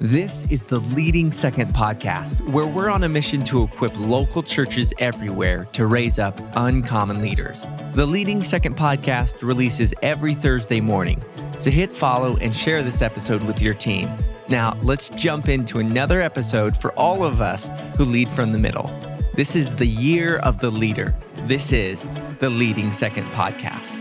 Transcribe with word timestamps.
This 0.00 0.44
is 0.48 0.62
the 0.62 0.78
Leading 0.78 1.32
Second 1.32 1.74
podcast, 1.74 2.48
where 2.52 2.68
we're 2.68 2.88
on 2.88 3.02
a 3.02 3.08
mission 3.08 3.42
to 3.42 3.64
equip 3.64 3.98
local 3.98 4.44
churches 4.44 4.94
everywhere 5.00 5.66
to 5.72 5.86
raise 5.86 6.20
up 6.20 6.38
uncommon 6.54 7.20
leaders. 7.20 7.66
The 7.94 8.06
Leading 8.06 8.44
Second 8.44 8.76
podcast 8.76 9.42
releases 9.42 9.92
every 10.00 10.34
Thursday 10.34 10.80
morning, 10.80 11.20
so 11.58 11.72
hit 11.72 11.92
follow 11.92 12.36
and 12.36 12.54
share 12.54 12.84
this 12.84 13.02
episode 13.02 13.42
with 13.42 13.60
your 13.60 13.74
team. 13.74 14.08
Now, 14.48 14.76
let's 14.82 15.10
jump 15.10 15.48
into 15.48 15.80
another 15.80 16.20
episode 16.20 16.76
for 16.76 16.92
all 16.92 17.24
of 17.24 17.40
us 17.40 17.68
who 17.96 18.04
lead 18.04 18.28
from 18.28 18.52
the 18.52 18.58
middle. 18.58 18.88
This 19.34 19.56
is 19.56 19.74
the 19.74 19.86
year 19.86 20.36
of 20.36 20.60
the 20.60 20.70
leader. 20.70 21.12
This 21.46 21.72
is 21.72 22.06
the 22.38 22.50
Leading 22.50 22.92
Second 22.92 23.26
podcast. 23.32 23.96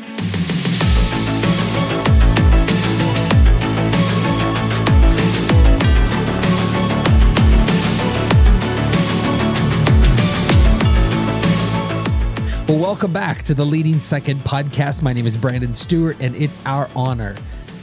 Well, 12.67 12.79
welcome 12.79 13.13
back 13.13 13.43
to 13.43 13.53
the 13.53 13.63
Leading 13.63 14.01
Second 14.01 14.39
podcast. 14.41 15.01
My 15.01 15.13
name 15.13 15.25
is 15.25 15.37
Brandon 15.37 15.73
Stewart, 15.73 16.17
and 16.19 16.35
it's 16.35 16.59
our 16.65 16.89
honor 16.97 17.33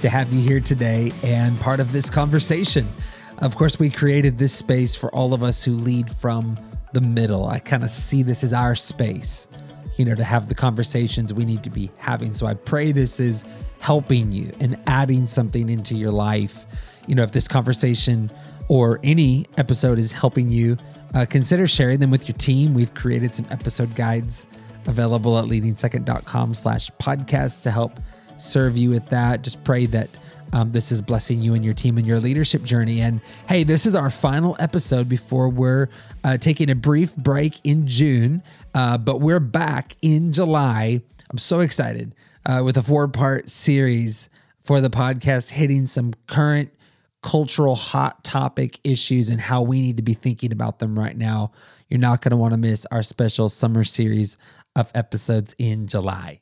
to 0.03 0.11
have 0.11 0.31
you 0.31 0.47
here 0.47 0.61
today 0.61 1.11
and 1.23 1.59
part 1.59 1.81
of 1.81 1.91
this 1.91 2.11
conversation. 2.11 2.87
Of 3.39 3.57
course, 3.57 3.79
we 3.79 3.89
created 3.89 4.37
this 4.37 4.53
space 4.53 4.95
for 4.95 5.09
all 5.15 5.33
of 5.33 5.43
us 5.43 5.65
who 5.65 5.73
lead 5.73 6.11
from 6.11 6.59
the 6.93 7.01
middle. 7.01 7.47
I 7.47 7.61
kind 7.61 7.83
of 7.83 7.91
see 7.91 8.23
this 8.23 8.45
as 8.45 8.53
our 8.53 8.75
space, 8.75 9.49
you 9.97 10.05
know, 10.05 10.15
to 10.15 10.23
have 10.23 10.49
the 10.49 10.55
conversations 10.55 11.33
we 11.33 11.47
need 11.47 11.63
to 11.63 11.71
be 11.71 11.91
having. 11.97 12.35
So 12.35 12.45
I 12.45 12.53
pray 12.53 12.93
this 12.93 13.21
is 13.21 13.43
helping 13.79 14.33
you 14.33 14.53
and 14.61 14.79
adding 14.87 15.27
something 15.27 15.71
into 15.71 15.95
your 15.95 16.11
life. 16.11 16.67
You 17.07 17.15
know, 17.15 17.23
if 17.23 17.33
this 17.33 17.49
conversation 17.49 18.31
or 18.69 19.01
any 19.03 19.47
episode 19.57 19.99
is 19.99 20.13
helping 20.13 20.51
you, 20.51 20.77
uh, 21.15 21.25
consider 21.25 21.67
sharing 21.67 22.01
them 22.01 22.11
with 22.11 22.29
your 22.29 22.37
team. 22.37 22.75
We've 22.75 22.93
created 22.93 23.35
some 23.35 23.47
episode 23.51 23.95
guides 23.95 24.47
available 24.87 25.39
at 25.39 25.45
leadingsecond.com 25.45 26.55
slash 26.55 26.91
podcast 27.01 27.63
to 27.63 27.71
help 27.71 27.99
serve 28.37 28.77
you 28.77 28.91
with 28.91 29.09
that. 29.11 29.43
Just 29.43 29.65
pray 29.65 29.87
that 29.87 30.09
um, 30.53 30.71
this 30.73 30.93
is 30.93 31.03
blessing 31.03 31.41
you 31.41 31.55
and 31.55 31.65
your 31.65 31.75
team 31.75 31.99
and 31.99 32.07
your 32.07 32.21
leadership 32.21 32.63
journey. 32.63 33.01
And 33.01 33.21
hey, 33.49 33.65
this 33.65 33.87
is 33.87 33.95
our 33.95 34.11
final 34.11 34.57
episode 34.61 35.09
before 35.09 35.49
we're 35.49 35.89
uh, 36.23 36.39
taking 36.39 36.71
a 36.71 36.75
brief 36.75 37.17
break 37.17 37.61
in 37.65 37.87
June, 37.87 38.43
uh, 38.75 38.99
but 38.99 39.21
we're 39.21 39.41
back 39.41 39.97
in 40.01 40.33
July. 40.33 41.03
I'm 41.31 41.39
so 41.39 41.61
excited 41.61 42.15
uh, 42.47 42.63
with 42.65 42.77
a 42.77 42.83
four 42.83 43.09
part 43.09 43.51
series 43.51 44.29
for 44.61 44.81
the 44.81 44.91
podcast, 44.91 45.51
hitting 45.51 45.87
some 45.87 46.15
current 46.29 46.71
cultural 47.23 47.75
hot 47.75 48.23
topic 48.23 48.79
issues 48.85 49.31
and 49.31 49.41
how 49.41 49.63
we 49.63 49.81
need 49.81 49.97
to 49.97 50.03
be 50.03 50.15
thinking 50.15 50.53
about 50.53 50.79
them 50.79 50.97
right 50.97 51.17
now. 51.17 51.51
You're 51.89 51.99
not 51.99 52.23
going 52.23 52.31
to 52.31 52.37
want 52.37 52.53
to 52.53 52.59
miss 52.59 52.87
our 52.91 53.03
special 53.03 53.49
summer 53.49 53.83
series 53.83 54.39
of 54.77 54.91
episodes 54.95 55.55
in 55.59 55.87
July. 55.87 56.41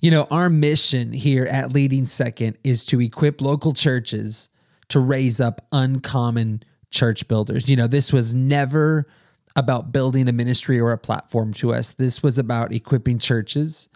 You 0.00 0.10
know, 0.10 0.26
our 0.30 0.50
mission 0.50 1.12
here 1.12 1.44
at 1.44 1.72
Leading 1.72 2.06
Second 2.06 2.58
is 2.62 2.84
to 2.86 3.00
equip 3.00 3.40
local 3.40 3.72
churches 3.72 4.50
to 4.88 5.00
raise 5.00 5.40
up 5.40 5.66
uncommon 5.72 6.62
church 6.90 7.28
builders. 7.28 7.68
You 7.68 7.76
know, 7.76 7.86
this 7.86 8.12
was 8.12 8.34
never 8.34 9.06
about 9.56 9.92
building 9.92 10.28
a 10.28 10.32
ministry 10.32 10.78
or 10.78 10.92
a 10.92 10.98
platform 10.98 11.52
to 11.54 11.72
us. 11.72 11.90
This 11.90 12.22
was 12.22 12.38
about 12.38 12.72
equipping 12.72 13.18
churches 13.18 13.88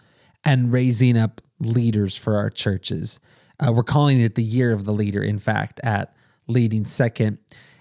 and 0.43 0.73
raising 0.73 1.17
up 1.17 1.41
leaders 1.59 2.17
for 2.17 2.35
our 2.35 2.49
churches. 2.49 3.19
Uh, 3.59 3.71
we're 3.71 3.83
calling 3.83 4.19
it 4.19 4.35
the 4.35 4.43
year 4.43 4.73
of 4.73 4.83
the 4.83 4.91
leader, 4.91 5.23
in 5.23 5.39
fact, 5.39 5.79
at 5.83 6.13
Leading 6.47 6.85
Second. 6.85 7.37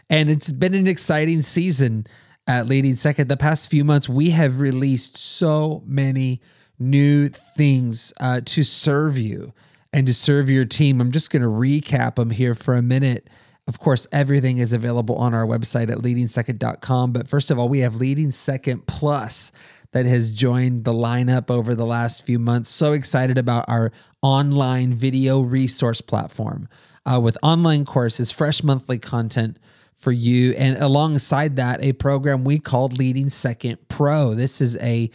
And 0.09 0.31
it's 0.31 0.53
been 0.53 0.75
an 0.75 0.87
exciting 0.87 1.43
season 1.43 2.07
at 2.47 2.67
Leading 2.67 2.97
Second. 2.97 3.29
The 3.29 3.37
past 3.37 3.71
few 3.71 3.85
months, 3.85 4.09
we 4.09 4.31
have 4.31 4.61
released 4.61 5.17
so 5.17 5.83
many 5.87 6.41
new 6.79 7.29
things 7.29 8.13
uh, 8.21 8.41
to 8.45 8.65
serve 8.65 9.17
you 9.19 9.53
and 9.93 10.07
to 10.07 10.15
serve 10.15 10.51
your 10.51 10.65
team. 10.65 11.01
I'm 11.01 11.13
just 11.13 11.31
going 11.31 11.43
to 11.43 11.49
recap 11.49 12.17
them 12.17 12.31
here 12.31 12.55
for 12.55 12.75
a 12.75 12.83
minute. 12.83 13.29
Of 13.69 13.79
course, 13.79 14.07
everything 14.11 14.59
is 14.59 14.73
available 14.73 15.17
on 15.17 15.35
our 15.35 15.47
website 15.47 15.91
at 15.91 15.99
leadingsecond.com. 15.99 17.13
But 17.13 17.29
first 17.29 17.51
of 17.51 17.59
all, 17.59 17.69
we 17.69 17.81
have 17.81 17.97
Leading 17.97 18.33
Second 18.33 18.87
Plus 18.87 19.53
that 19.93 20.07
has 20.07 20.33
joined 20.33 20.85
the 20.85 20.93
lineup 20.93 21.51
over 21.51 21.75
the 21.75 21.87
last 21.87 22.25
few 22.25 22.39
months. 22.39 22.71
So 22.71 22.93
excited 22.93 23.39
about 23.39 23.67
our 23.69 23.93
online 24.23 24.95
video 24.95 25.41
resource 25.41 26.01
platform 26.01 26.69
uh, 27.11 27.21
with 27.21 27.39
online 27.43 27.85
courses, 27.85 28.33
fresh 28.33 28.63
monthly 28.63 28.99
content 28.99 29.59
for 29.95 30.13
you. 30.13 30.53
And 30.53 30.77
alongside 30.79 31.57
that, 31.57 31.83
a 31.83 31.93
program 31.93 32.45
we 32.45 32.59
called 32.59 32.99
Leading 32.99 33.31
Second 33.31 33.79
Pro. 33.89 34.35
This 34.35 34.61
is 34.61 34.77
a 34.79 35.11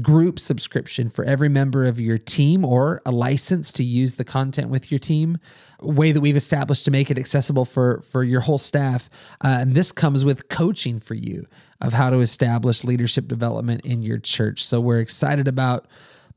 group 0.00 0.38
subscription 0.38 1.10
for 1.10 1.22
every 1.24 1.50
member 1.50 1.84
of 1.84 2.00
your 2.00 2.16
team 2.16 2.64
or 2.64 3.02
a 3.04 3.10
license 3.10 3.70
to 3.72 3.84
use 3.84 4.14
the 4.14 4.24
content 4.24 4.70
with 4.70 4.90
your 4.90 4.98
team 4.98 5.36
way 5.80 6.12
that 6.12 6.20
we've 6.22 6.36
established 6.36 6.86
to 6.86 6.90
make 6.90 7.10
it 7.10 7.18
accessible 7.18 7.66
for 7.66 8.00
for 8.00 8.24
your 8.24 8.40
whole 8.40 8.56
staff 8.56 9.10
uh, 9.44 9.58
and 9.60 9.74
this 9.74 9.92
comes 9.92 10.24
with 10.24 10.48
coaching 10.48 10.98
for 10.98 11.12
you 11.12 11.46
of 11.82 11.92
how 11.92 12.08
to 12.08 12.20
establish 12.20 12.84
leadership 12.84 13.28
development 13.28 13.84
in 13.84 14.00
your 14.00 14.16
church 14.16 14.64
so 14.64 14.80
we're 14.80 15.00
excited 15.00 15.46
about 15.46 15.86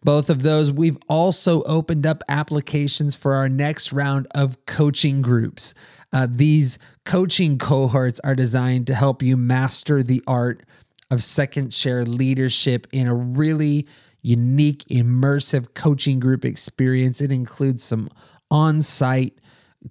both 0.06 0.30
of 0.30 0.44
those 0.44 0.72
we've 0.72 0.98
also 1.10 1.64
opened 1.64 2.06
up 2.06 2.24
applications 2.30 3.16
for 3.16 3.34
our 3.34 3.50
next 3.50 3.92
round 3.92 4.28
of 4.34 4.66
coaching 4.66 5.22
groups 5.22 5.74
uh, 6.14 6.28
these 6.30 6.80
coaching 7.04 7.58
cohorts 7.58 8.22
are 8.22 8.36
designed 8.36 8.88
to 8.88 8.96
help 8.96 9.22
you 9.22 9.36
master 9.36 10.02
the 10.02 10.24
art 10.26 10.64
of 11.12 11.22
second 11.22 11.72
chair 11.72 12.06
leadership 12.06 12.88
in 12.94 13.06
a 13.06 13.14
really 13.14 13.86
unique, 14.22 14.86
immersive 14.90 15.74
coaching 15.74 16.20
group 16.20 16.46
experience. 16.46 17.20
It 17.20 17.32
includes 17.32 17.84
some 17.84 18.10
on 18.50 18.82
site 18.82 19.38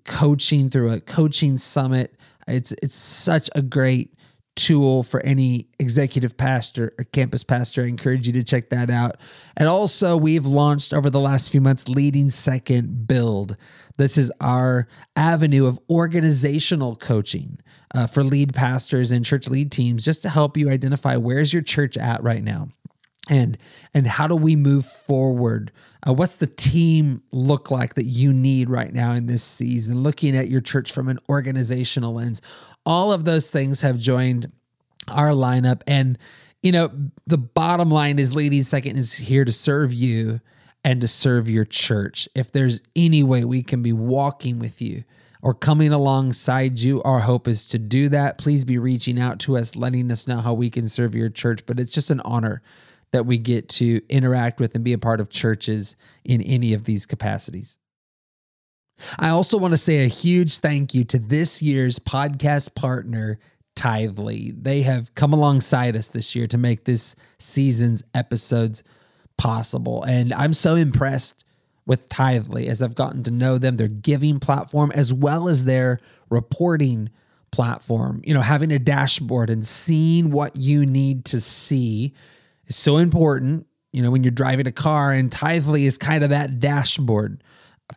coaching 0.04 0.70
through 0.70 0.92
a 0.92 1.00
coaching 1.00 1.58
summit. 1.58 2.16
It's, 2.48 2.72
it's 2.82 2.96
such 2.96 3.48
a 3.54 3.62
great 3.62 4.14
tool 4.56 5.02
for 5.02 5.20
any 5.20 5.68
executive 5.78 6.36
pastor 6.36 6.94
or 6.98 7.04
campus 7.04 7.42
pastor. 7.42 7.82
I 7.82 7.86
encourage 7.86 8.26
you 8.26 8.32
to 8.34 8.44
check 8.44 8.70
that 8.70 8.90
out. 8.90 9.16
And 9.56 9.68
also, 9.68 10.16
we've 10.16 10.46
launched 10.46 10.92
over 10.92 11.10
the 11.10 11.20
last 11.20 11.50
few 11.50 11.60
months 11.60 11.88
Leading 11.88 12.30
Second 12.30 13.06
Build. 13.06 13.56
This 13.96 14.18
is 14.18 14.32
our 14.40 14.88
avenue 15.16 15.66
of 15.66 15.78
organizational 15.88 16.96
coaching 16.96 17.58
uh, 17.94 18.06
for 18.06 18.24
lead 18.24 18.54
pastors 18.54 19.10
and 19.10 19.24
church 19.24 19.48
lead 19.48 19.70
teams, 19.70 20.04
just 20.04 20.22
to 20.22 20.28
help 20.28 20.56
you 20.56 20.70
identify 20.70 21.16
where's 21.16 21.52
your 21.52 21.62
church 21.62 21.96
at 21.96 22.22
right 22.22 22.42
now, 22.42 22.68
and 23.28 23.56
and 23.92 24.06
how 24.06 24.26
do 24.26 24.34
we 24.34 24.56
move 24.56 24.84
forward. 24.86 25.70
Uh, 26.06 26.12
what's 26.12 26.36
the 26.36 26.46
team 26.46 27.22
look 27.32 27.70
like 27.70 27.94
that 27.94 28.04
you 28.04 28.32
need 28.32 28.68
right 28.68 28.92
now 28.92 29.12
in 29.12 29.26
this 29.26 29.42
season? 29.42 30.02
Looking 30.02 30.36
at 30.36 30.48
your 30.48 30.60
church 30.60 30.92
from 30.92 31.08
an 31.08 31.18
organizational 31.30 32.14
lens, 32.14 32.42
all 32.86 33.12
of 33.12 33.24
those 33.24 33.50
things 33.50 33.80
have 33.80 33.98
joined 33.98 34.50
our 35.08 35.30
lineup, 35.30 35.82
and 35.86 36.18
you 36.62 36.72
know 36.72 36.90
the 37.26 37.38
bottom 37.38 37.90
line 37.90 38.18
is 38.18 38.34
leading 38.34 38.62
second 38.62 38.96
is 38.96 39.14
here 39.14 39.44
to 39.44 39.52
serve 39.52 39.92
you 39.92 40.40
and 40.84 41.00
to 41.00 41.08
serve 41.08 41.48
your 41.48 41.64
church. 41.64 42.28
If 42.34 42.52
there's 42.52 42.82
any 42.94 43.22
way 43.22 43.44
we 43.44 43.62
can 43.62 43.82
be 43.82 43.92
walking 43.92 44.58
with 44.58 44.82
you 44.82 45.04
or 45.42 45.54
coming 45.54 45.92
alongside 45.92 46.78
you, 46.78 47.02
our 47.02 47.20
hope 47.20 47.48
is 47.48 47.66
to 47.68 47.78
do 47.78 48.08
that. 48.10 48.38
Please 48.38 48.64
be 48.64 48.78
reaching 48.78 49.18
out 49.18 49.38
to 49.40 49.56
us, 49.56 49.76
letting 49.76 50.10
us 50.10 50.28
know 50.28 50.40
how 50.40 50.52
we 50.52 50.70
can 50.70 50.88
serve 50.88 51.14
your 51.14 51.30
church. 51.30 51.64
But 51.66 51.80
it's 51.80 51.90
just 51.90 52.10
an 52.10 52.20
honor 52.20 52.62
that 53.12 53.26
we 53.26 53.38
get 53.38 53.68
to 53.68 54.02
interact 54.08 54.60
with 54.60 54.74
and 54.74 54.84
be 54.84 54.92
a 54.92 54.98
part 54.98 55.20
of 55.20 55.30
churches 55.30 55.96
in 56.24 56.42
any 56.42 56.74
of 56.74 56.84
these 56.84 57.06
capacities. 57.06 57.78
I 59.18 59.28
also 59.28 59.58
want 59.58 59.72
to 59.72 59.78
say 59.78 60.04
a 60.04 60.08
huge 60.08 60.58
thank 60.58 60.94
you 60.94 61.04
to 61.04 61.18
this 61.18 61.62
year's 61.62 61.98
podcast 61.98 62.74
partner, 62.74 63.38
Tithely. 63.76 64.54
They 64.62 64.82
have 64.82 65.14
come 65.14 65.32
alongside 65.32 65.96
us 65.96 66.08
this 66.08 66.34
year 66.34 66.46
to 66.46 66.58
make 66.58 66.84
this 66.84 67.16
season's 67.38 68.02
episodes 68.14 68.84
possible. 69.36 70.02
And 70.04 70.32
I'm 70.32 70.52
so 70.52 70.76
impressed 70.76 71.44
with 71.86 72.08
Tithely 72.08 72.66
as 72.68 72.82
I've 72.82 72.94
gotten 72.94 73.22
to 73.24 73.30
know 73.30 73.58
them, 73.58 73.76
their 73.76 73.88
giving 73.88 74.40
platform, 74.40 74.90
as 74.92 75.12
well 75.12 75.48
as 75.48 75.64
their 75.64 75.98
reporting 76.30 77.10
platform. 77.50 78.22
You 78.24 78.34
know, 78.34 78.40
having 78.40 78.72
a 78.72 78.78
dashboard 78.78 79.50
and 79.50 79.66
seeing 79.66 80.30
what 80.30 80.56
you 80.56 80.86
need 80.86 81.24
to 81.26 81.40
see 81.40 82.14
is 82.66 82.76
so 82.76 82.96
important. 82.96 83.66
You 83.92 84.02
know, 84.02 84.10
when 84.10 84.24
you're 84.24 84.30
driving 84.30 84.66
a 84.66 84.72
car, 84.72 85.12
and 85.12 85.30
Tithely 85.30 85.84
is 85.84 85.98
kind 85.98 86.24
of 86.24 86.30
that 86.30 86.58
dashboard 86.58 87.42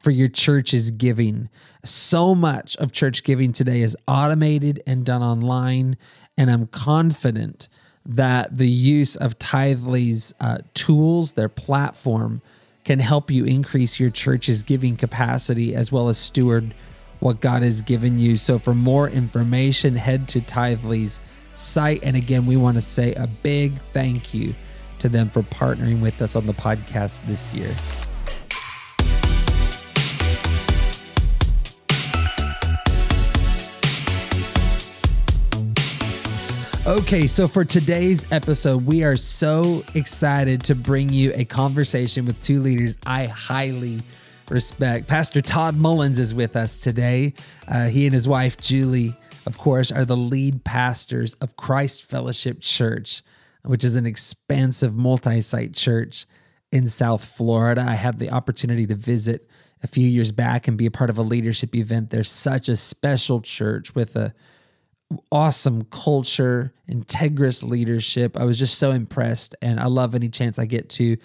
for 0.01 0.11
your 0.11 0.27
church's 0.27 0.91
giving. 0.91 1.49
So 1.83 2.35
much 2.35 2.75
of 2.77 2.91
church 2.91 3.23
giving 3.23 3.53
today 3.53 3.81
is 3.81 3.95
automated 4.07 4.83
and 4.85 5.05
done 5.05 5.21
online. 5.21 5.97
And 6.37 6.51
I'm 6.51 6.67
confident 6.67 7.67
that 8.05 8.57
the 8.57 8.69
use 8.69 9.15
of 9.15 9.37
Tithely's 9.39 10.33
uh, 10.39 10.59
tools, 10.73 11.33
their 11.33 11.49
platform, 11.49 12.41
can 12.85 12.99
help 12.99 13.29
you 13.29 13.43
increase 13.43 13.99
your 13.99 14.09
church's 14.09 14.63
giving 14.63 14.95
capacity 14.95 15.75
as 15.75 15.91
well 15.91 16.07
as 16.07 16.17
steward 16.17 16.73
what 17.19 17.41
God 17.41 17.63
has 17.63 17.81
given 17.81 18.17
you. 18.17 18.37
So, 18.37 18.59
for 18.59 18.73
more 18.73 19.09
information, 19.09 19.95
head 19.95 20.29
to 20.29 20.39
Tithely's 20.39 21.19
site. 21.55 22.01
And 22.03 22.15
again, 22.15 22.45
we 22.45 22.55
want 22.55 22.77
to 22.77 22.81
say 22.81 23.13
a 23.13 23.27
big 23.27 23.77
thank 23.93 24.33
you 24.33 24.53
to 24.99 25.09
them 25.09 25.29
for 25.29 25.41
partnering 25.43 26.01
with 26.01 26.21
us 26.21 26.35
on 26.35 26.45
the 26.45 26.53
podcast 26.53 27.25
this 27.25 27.53
year. 27.53 27.75
Okay, 36.87 37.27
so 37.27 37.49
for 37.49 37.65
today's 37.65 38.31
episode, 38.31 38.85
we 38.85 39.03
are 39.03 39.17
so 39.17 39.83
excited 39.93 40.63
to 40.63 40.73
bring 40.73 41.09
you 41.09 41.33
a 41.35 41.43
conversation 41.43 42.25
with 42.25 42.41
two 42.41 42.61
leaders 42.61 42.97
I 43.05 43.25
highly 43.25 43.99
respect. 44.47 45.05
Pastor 45.05 45.41
Todd 45.41 45.75
Mullins 45.75 46.17
is 46.17 46.33
with 46.33 46.55
us 46.55 46.79
today. 46.79 47.33
Uh, 47.67 47.87
he 47.87 48.05
and 48.05 48.13
his 48.13 48.25
wife, 48.25 48.55
Julie, 48.55 49.17
of 49.45 49.57
course, 49.57 49.91
are 49.91 50.05
the 50.05 50.15
lead 50.15 50.63
pastors 50.63 51.33
of 51.41 51.57
Christ 51.57 52.09
Fellowship 52.09 52.61
Church, 52.61 53.21
which 53.65 53.83
is 53.83 53.97
an 53.97 54.05
expansive 54.05 54.95
multi 54.95 55.41
site 55.41 55.73
church 55.73 56.25
in 56.71 56.87
South 56.87 57.25
Florida. 57.25 57.81
I 57.81 57.95
had 57.95 58.17
the 58.17 58.31
opportunity 58.31 58.87
to 58.87 58.95
visit 58.95 59.49
a 59.83 59.87
few 59.87 60.07
years 60.07 60.31
back 60.31 60.69
and 60.69 60.77
be 60.77 60.85
a 60.85 60.91
part 60.91 61.09
of 61.09 61.17
a 61.17 61.21
leadership 61.21 61.75
event. 61.75 62.11
They're 62.11 62.23
such 62.23 62.69
a 62.69 62.77
special 62.77 63.41
church 63.41 63.93
with 63.93 64.15
a 64.15 64.33
awesome 65.31 65.86
culture, 65.86 66.74
integrous 66.89 67.63
leadership. 67.63 68.38
I 68.38 68.44
was 68.44 68.59
just 68.59 68.77
so 68.77 68.92
impressed, 68.92 69.56
and 69.62 69.80
I 69.80 69.86
love 69.86 70.15
any 70.15 70.30
chance 70.30 70.59
I 70.59 70.65
get 70.65 70.89
to 70.92 71.18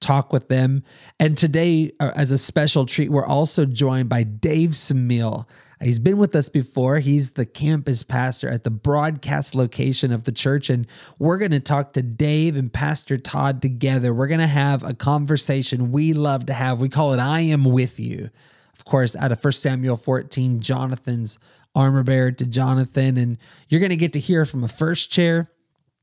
talk 0.00 0.32
with 0.32 0.48
them. 0.48 0.82
And 1.18 1.36
today, 1.36 1.92
uh, 2.00 2.10
as 2.14 2.30
a 2.30 2.38
special 2.38 2.86
treat, 2.86 3.10
we're 3.10 3.26
also 3.26 3.66
joined 3.66 4.08
by 4.08 4.22
Dave 4.22 4.70
Simiele. 4.70 5.46
He's 5.82 5.98
been 5.98 6.18
with 6.18 6.36
us 6.36 6.50
before. 6.50 6.98
He's 6.98 7.30
the 7.30 7.46
campus 7.46 8.02
pastor 8.02 8.50
at 8.50 8.64
the 8.64 8.70
broadcast 8.70 9.54
location 9.54 10.12
of 10.12 10.24
the 10.24 10.32
church. 10.32 10.68
And 10.68 10.86
we're 11.18 11.38
going 11.38 11.52
to 11.52 11.60
talk 11.60 11.94
to 11.94 12.02
Dave 12.02 12.54
and 12.54 12.70
Pastor 12.70 13.16
Todd 13.16 13.62
together. 13.62 14.12
We're 14.12 14.26
going 14.26 14.40
to 14.40 14.46
have 14.46 14.82
a 14.82 14.92
conversation 14.92 15.90
we 15.90 16.12
love 16.12 16.44
to 16.46 16.52
have. 16.52 16.80
We 16.80 16.90
call 16.90 17.14
it 17.14 17.18
I 17.18 17.40
Am 17.40 17.64
With 17.64 17.98
You. 17.98 18.28
Of 18.74 18.84
course, 18.84 19.16
out 19.16 19.32
of 19.32 19.42
1 19.42 19.52
Samuel 19.54 19.96
14, 19.96 20.60
Jonathan's 20.60 21.38
armor 21.74 22.02
bearer 22.02 22.32
to 22.32 22.46
Jonathan. 22.46 23.16
And 23.16 23.38
you're 23.68 23.80
going 23.80 23.90
to 23.90 23.96
get 23.96 24.12
to 24.14 24.20
hear 24.20 24.44
from 24.44 24.64
a 24.64 24.68
first 24.68 25.10
chair 25.10 25.50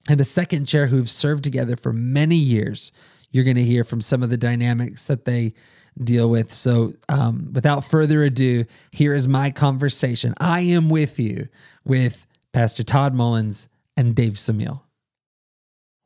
and 0.09 0.21
a 0.21 0.25
second 0.25 0.65
chair 0.65 0.87
who've 0.87 1.09
served 1.09 1.43
together 1.43 1.75
for 1.75 1.93
many 1.93 2.35
years. 2.35 2.91
You're 3.31 3.43
going 3.43 3.57
to 3.57 3.63
hear 3.63 3.83
from 3.83 4.01
some 4.01 4.23
of 4.23 4.29
the 4.29 4.37
dynamics 4.37 5.07
that 5.07 5.25
they 5.25 5.53
deal 6.01 6.29
with. 6.29 6.51
So, 6.51 6.93
um, 7.09 7.51
without 7.53 7.83
further 7.83 8.23
ado, 8.23 8.65
here 8.91 9.13
is 9.13 9.27
my 9.27 9.51
conversation. 9.51 10.33
I 10.39 10.61
am 10.61 10.89
with 10.89 11.19
you 11.19 11.49
with 11.83 12.25
Pastor 12.53 12.83
Todd 12.83 13.13
Mullins 13.13 13.67
and 13.95 14.15
Dave 14.15 14.33
Simiele. 14.33 14.81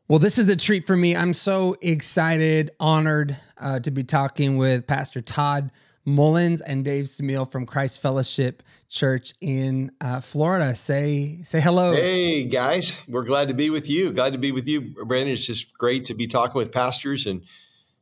Well, 0.08 0.20
this 0.20 0.38
is 0.38 0.50
a 0.50 0.56
treat 0.56 0.86
for 0.86 0.98
me. 0.98 1.16
I'm 1.16 1.34
so 1.34 1.78
excited, 1.82 2.72
honored 2.80 3.38
uh, 3.58 3.80
to 3.80 3.92
be 3.92 4.04
talking 4.04 4.58
with 4.58 4.86
Pastor 4.86 5.22
Todd 5.22 5.72
Mullins 6.06 6.62
and 6.62 6.84
Dave 6.84 7.06
Simiele 7.06 7.50
from 7.50 7.66
Christ 7.66 8.02
Fellowship 8.02 8.64
Church 8.90 9.34
in 9.42 9.92
uh, 10.02 10.20
Florida. 10.20 10.76
Say 10.76 11.40
say 11.44 11.62
hello. 11.62 11.94
Hey 11.94 12.46
guys, 12.46 13.04
we're 13.08 13.24
glad 13.24 13.48
to 13.50 13.54
be 13.54 13.70
with 13.70 13.90
you. 13.90 14.12
Glad 14.12 14.34
to 14.34 14.40
be 14.40 14.52
with 14.52 14.68
you, 14.68 14.94
Brandon. 15.06 15.34
It's 15.34 15.46
just 15.46 15.78
great 15.78 16.06
to 16.06 16.14
be 16.14 16.28
talking 16.28 16.58
with 16.58 16.72
pastors 16.72 17.28
and 17.28 17.44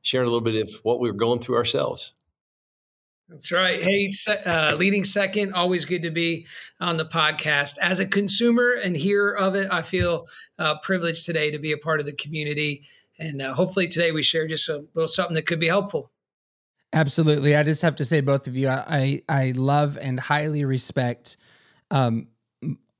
sharing 0.02 0.28
a 0.28 0.32
little 0.32 0.44
bit 0.44 0.56
of 0.56 0.74
what 0.84 1.00
we 1.00 1.10
are 1.10 1.14
going 1.14 1.40
through 1.40 1.58
ourselves. 1.58 2.14
That's 3.28 3.52
right. 3.52 3.80
Hey, 3.80 4.10
uh, 4.44 4.76
leading 4.76 5.04
second, 5.04 5.54
always 5.54 5.86
good 5.86 6.02
to 6.02 6.10
be 6.10 6.48
on 6.80 6.98
the 6.98 7.06
podcast. 7.06 7.78
As 7.80 8.00
a 8.00 8.06
consumer 8.08 8.72
and 8.72 8.98
hearer 8.98 9.38
of 9.38 9.54
it, 9.54 9.68
I 9.72 9.84
feel 9.84 10.26
uh, 10.58 10.80
privileged 10.80 11.28
today 11.28 11.52
to 11.52 11.60
be 11.60 11.72
a 11.72 11.78
part 11.78 12.00
of 12.00 12.08
the 12.08 12.14
community. 12.14 12.86
And 13.20 13.40
uh, 13.40 13.54
hopefully 13.54 13.88
today 13.88 14.12
we 14.12 14.24
share 14.24 14.48
just 14.48 14.68
a 14.68 14.84
little 14.96 15.08
something 15.08 15.36
that 15.36 15.46
could 15.46 15.60
be 15.60 15.68
helpful. 15.68 16.12
Absolutely. 16.92 17.56
I 17.56 17.64
just 17.64 17.82
have 17.84 17.96
to 17.98 18.06
say, 18.06 18.22
both 18.22 18.48
of 18.48 18.58
you, 18.58 18.68
I 18.70 19.22
I 19.30 19.54
love 19.56 19.98
and 20.02 20.20
highly 20.20 20.66
respect 20.66 21.38
um, 21.92 22.28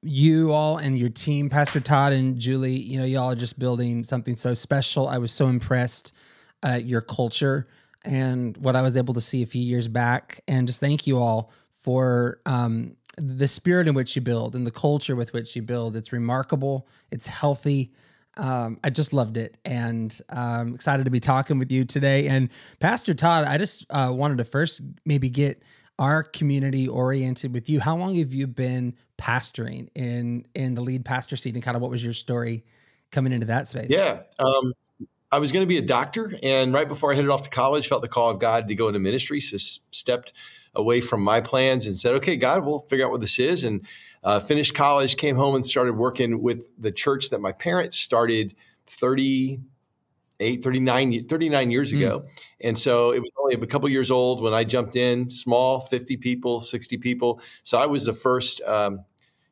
you 0.02 0.52
all 0.52 0.78
and 0.78 0.98
your 0.98 1.10
team, 1.10 1.50
Pastor 1.50 1.80
Todd 1.80 2.14
and 2.14 2.38
Julie. 2.38 2.80
You 2.80 3.00
know, 3.00 3.06
y'all 3.06 3.32
are 3.32 3.36
just 3.36 3.58
building 3.58 4.04
something 4.04 4.36
so 4.36 4.54
special. 4.54 5.08
I 5.08 5.18
was 5.18 5.32
so 5.32 5.48
impressed 5.48 6.14
at 6.62 6.86
your 6.86 7.02
culture 7.02 7.68
and 8.06 8.56
what 8.58 8.76
I 8.76 8.82
was 8.82 8.96
able 8.96 9.14
to 9.16 9.22
see 9.22 9.42
a 9.44 9.46
few 9.46 9.62
years 9.62 9.88
back, 9.88 10.42
and 10.48 10.68
just 10.68 10.80
thank 10.80 11.08
you 11.08 11.18
all 11.18 11.52
for 11.72 12.40
um, 12.46 12.96
the 13.18 13.48
spirit 13.48 13.88
in 13.88 13.96
which 13.96 14.16
you 14.16 14.22
build 14.22 14.56
and 14.56 14.68
the 14.68 14.72
culture 14.72 15.16
with 15.16 15.34
which 15.34 15.56
you 15.56 15.62
build. 15.62 15.96
It's 15.96 16.14
remarkable. 16.14 16.88
It's 17.12 17.28
healthy 17.28 17.92
um, 18.40 18.80
I 18.84 18.90
just 18.90 19.12
loved 19.12 19.36
it, 19.36 19.58
and 19.66 20.18
um, 20.30 20.74
excited 20.74 21.04
to 21.04 21.12
be 21.12 21.20
talking 21.20 21.60
with 21.60 21.72
you 21.72 21.84
today. 21.84 22.28
And 22.28 22.50
Pastor 22.80 23.14
Todd, 23.14 23.44
I 23.44 23.58
just 23.58 23.86
uh, 23.90 24.12
wanted 24.14 24.38
to 24.38 24.46
first 24.46 24.82
maybe 25.06 25.30
get 25.30 25.62
our 26.00 26.24
community 26.24 26.88
oriented 26.88 27.54
with 27.54 27.70
you. 27.70 27.82
How 27.82 27.98
long 27.98 28.16
have 28.16 28.34
you 28.34 28.48
been 28.48 28.96
pastoring 29.18 29.90
in 29.94 30.46
in 30.56 30.76
the 30.76 30.82
lead 30.82 31.04
pastor 31.04 31.36
seat, 31.36 31.56
and 31.56 31.64
kind 31.64 31.76
of 31.76 31.82
what 31.82 31.92
was 31.92 32.02
your 32.02 32.14
story 32.14 32.64
coming 33.12 33.34
into 33.34 33.48
that 33.48 33.68
space? 33.68 33.88
Yeah, 33.90 34.22
um, 34.40 34.74
I 35.34 35.40
was 35.40 35.52
going 35.52 35.64
to 35.64 35.68
be 35.68 35.78
a 35.78 35.82
doctor, 35.82 36.34
and 36.42 36.74
right 36.74 36.88
before 36.88 37.12
I 37.12 37.16
headed 37.16 37.30
off 37.30 37.44
to 37.44 37.50
college, 37.50 37.90
felt 37.90 38.02
the 38.02 38.08
call 38.08 38.30
of 38.30 38.40
God 38.40 38.70
to 38.70 38.76
go 38.76 38.88
into 38.88 39.00
ministry. 39.00 39.42
So 39.42 39.58
stepped 39.92 40.32
away 40.76 41.02
from 41.02 41.22
my 41.22 41.42
plans 41.42 41.86
and 41.86 41.98
said, 41.98 42.16
"Okay, 42.16 42.38
God, 42.38 42.66
we'll 42.66 42.80
figure 42.80 43.04
out 43.04 43.12
what 43.12 43.20
this 43.20 43.38
is." 43.38 43.66
And 43.66 43.86
uh, 44.24 44.40
finished 44.40 44.76
college, 44.76 45.18
came 45.18 45.36
home 45.36 45.56
and 45.56 45.66
started 45.66 45.94
working 45.94 46.42
with 46.42 46.64
the 46.78 46.92
church 46.92 47.30
that 47.30 47.42
my 47.42 47.52
parents 47.52 48.00
started 48.00 48.54
38, 48.88 50.64
39, 50.64 51.24
39 51.26 51.72
years 51.72 51.94
ago. 51.94 52.20
Mm. 52.20 52.30
And 52.62 52.78
so 52.78 53.12
it 53.12 53.22
was 53.22 53.32
only 53.40 53.56
a 53.56 53.68
couple 53.68 53.88
years 53.90 54.12
old 54.12 54.42
when 54.42 54.54
I 54.54 54.64
jumped 54.64 54.96
in, 54.96 55.30
small, 55.32 55.80
50 55.80 56.18
people, 56.18 56.62
60 56.62 56.98
people. 56.98 57.42
So 57.64 57.78
I 57.78 57.86
was 57.86 58.06
the 58.06 58.14
first 58.14 58.62
um, 58.62 59.06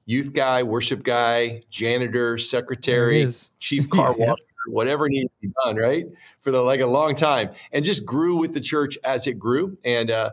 youth 0.05 0.33
guy, 0.33 0.63
worship 0.63 1.03
guy, 1.03 1.63
janitor, 1.69 2.37
secretary, 2.37 3.27
chief 3.59 3.89
car 3.91 4.13
washer. 4.13 4.25
yeah 4.27 4.33
whatever 4.69 5.07
needed 5.09 5.29
to 5.41 5.47
be 5.47 5.53
done, 5.63 5.77
right? 5.77 6.05
For 6.39 6.51
the 6.51 6.61
like 6.61 6.81
a 6.81 6.87
long 6.87 7.15
time, 7.15 7.51
and 7.71 7.83
just 7.83 8.05
grew 8.05 8.35
with 8.35 8.53
the 8.53 8.59
church 8.59 8.97
as 9.03 9.27
it 9.27 9.39
grew, 9.39 9.77
and 9.83 10.11
uh, 10.11 10.31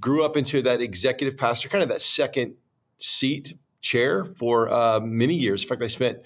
grew 0.00 0.24
up 0.24 0.36
into 0.36 0.62
that 0.62 0.80
executive 0.80 1.38
pastor, 1.38 1.68
kind 1.68 1.82
of 1.82 1.88
that 1.88 2.02
second 2.02 2.54
seat 2.98 3.56
chair 3.80 4.24
for 4.24 4.72
uh, 4.72 5.00
many 5.00 5.34
years. 5.34 5.62
In 5.62 5.68
fact, 5.68 5.82
I 5.82 5.88
spent 5.88 6.18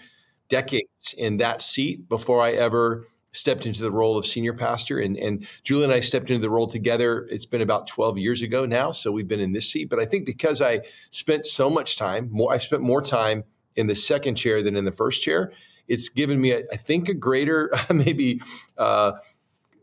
decades 0.48 1.14
in 1.16 1.38
that 1.38 1.60
seat 1.60 2.08
before 2.08 2.42
I 2.42 2.52
ever 2.52 3.04
stepped 3.32 3.66
into 3.66 3.82
the 3.82 3.90
role 3.90 4.16
of 4.16 4.26
senior 4.26 4.54
pastor. 4.54 4.98
And, 4.98 5.16
and 5.16 5.46
Julie 5.62 5.84
and 5.84 5.92
I 5.92 6.00
stepped 6.00 6.30
into 6.30 6.40
the 6.40 6.50
role 6.50 6.66
together. 6.66 7.26
It's 7.30 7.44
been 7.44 7.60
about 7.60 7.86
12 7.86 8.18
years 8.18 8.42
ago 8.42 8.64
now. 8.64 8.90
So 8.90 9.12
we've 9.12 9.28
been 9.28 9.40
in 9.40 9.52
this 9.52 9.70
seat. 9.70 9.90
But 9.90 9.98
I 9.98 10.06
think 10.06 10.24
because 10.24 10.62
I 10.62 10.80
spent 11.10 11.44
so 11.44 11.68
much 11.68 11.96
time, 11.96 12.28
more, 12.30 12.52
I 12.52 12.56
spent 12.56 12.82
more 12.82 13.02
time 13.02 13.44
in 13.76 13.86
the 13.86 13.94
second 13.94 14.36
chair 14.36 14.62
than 14.62 14.76
in 14.76 14.84
the 14.84 14.92
first 14.92 15.22
chair. 15.22 15.52
It's 15.88 16.08
given 16.08 16.40
me, 16.40 16.54
I 16.54 16.76
think, 16.76 17.08
a 17.08 17.14
greater 17.14 17.70
maybe 17.92 18.40
uh, 18.76 19.12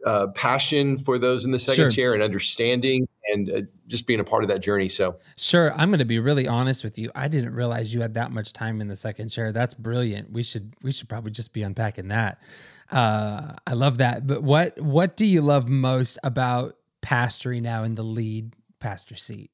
uh, 0.05 0.27
passion 0.27 0.97
for 0.97 1.17
those 1.17 1.45
in 1.45 1.51
the 1.51 1.59
second 1.59 1.83
sure. 1.83 1.89
chair 1.91 2.13
and 2.13 2.21
understanding 2.21 3.07
and 3.31 3.49
uh, 3.49 3.61
just 3.87 4.07
being 4.07 4.19
a 4.19 4.23
part 4.23 4.43
of 4.43 4.49
that 4.49 4.59
journey. 4.59 4.89
So, 4.89 5.17
sure, 5.37 5.73
I'm 5.73 5.89
going 5.89 5.99
to 5.99 6.05
be 6.05 6.19
really 6.19 6.47
honest 6.47 6.83
with 6.83 6.97
you. 6.97 7.11
I 7.15 7.27
didn't 7.27 7.53
realize 7.53 7.93
you 7.93 8.01
had 8.01 8.13
that 8.15 8.31
much 8.31 8.53
time 8.53 8.81
in 8.81 8.87
the 8.87 8.95
second 8.95 9.29
chair. 9.29 9.51
That's 9.51 9.73
brilliant. 9.73 10.31
We 10.31 10.43
should 10.43 10.73
we 10.81 10.91
should 10.91 11.09
probably 11.09 11.31
just 11.31 11.53
be 11.53 11.63
unpacking 11.63 12.09
that. 12.09 12.41
Uh, 12.91 13.53
I 13.65 13.73
love 13.73 13.97
that. 13.97 14.27
But 14.27 14.43
what 14.43 14.79
what 14.79 15.17
do 15.17 15.25
you 15.25 15.41
love 15.41 15.69
most 15.69 16.19
about 16.23 16.75
pastoring 17.01 17.61
now 17.61 17.83
in 17.83 17.95
the 17.95 18.03
lead 18.03 18.53
pastor 18.79 19.15
seat? 19.15 19.51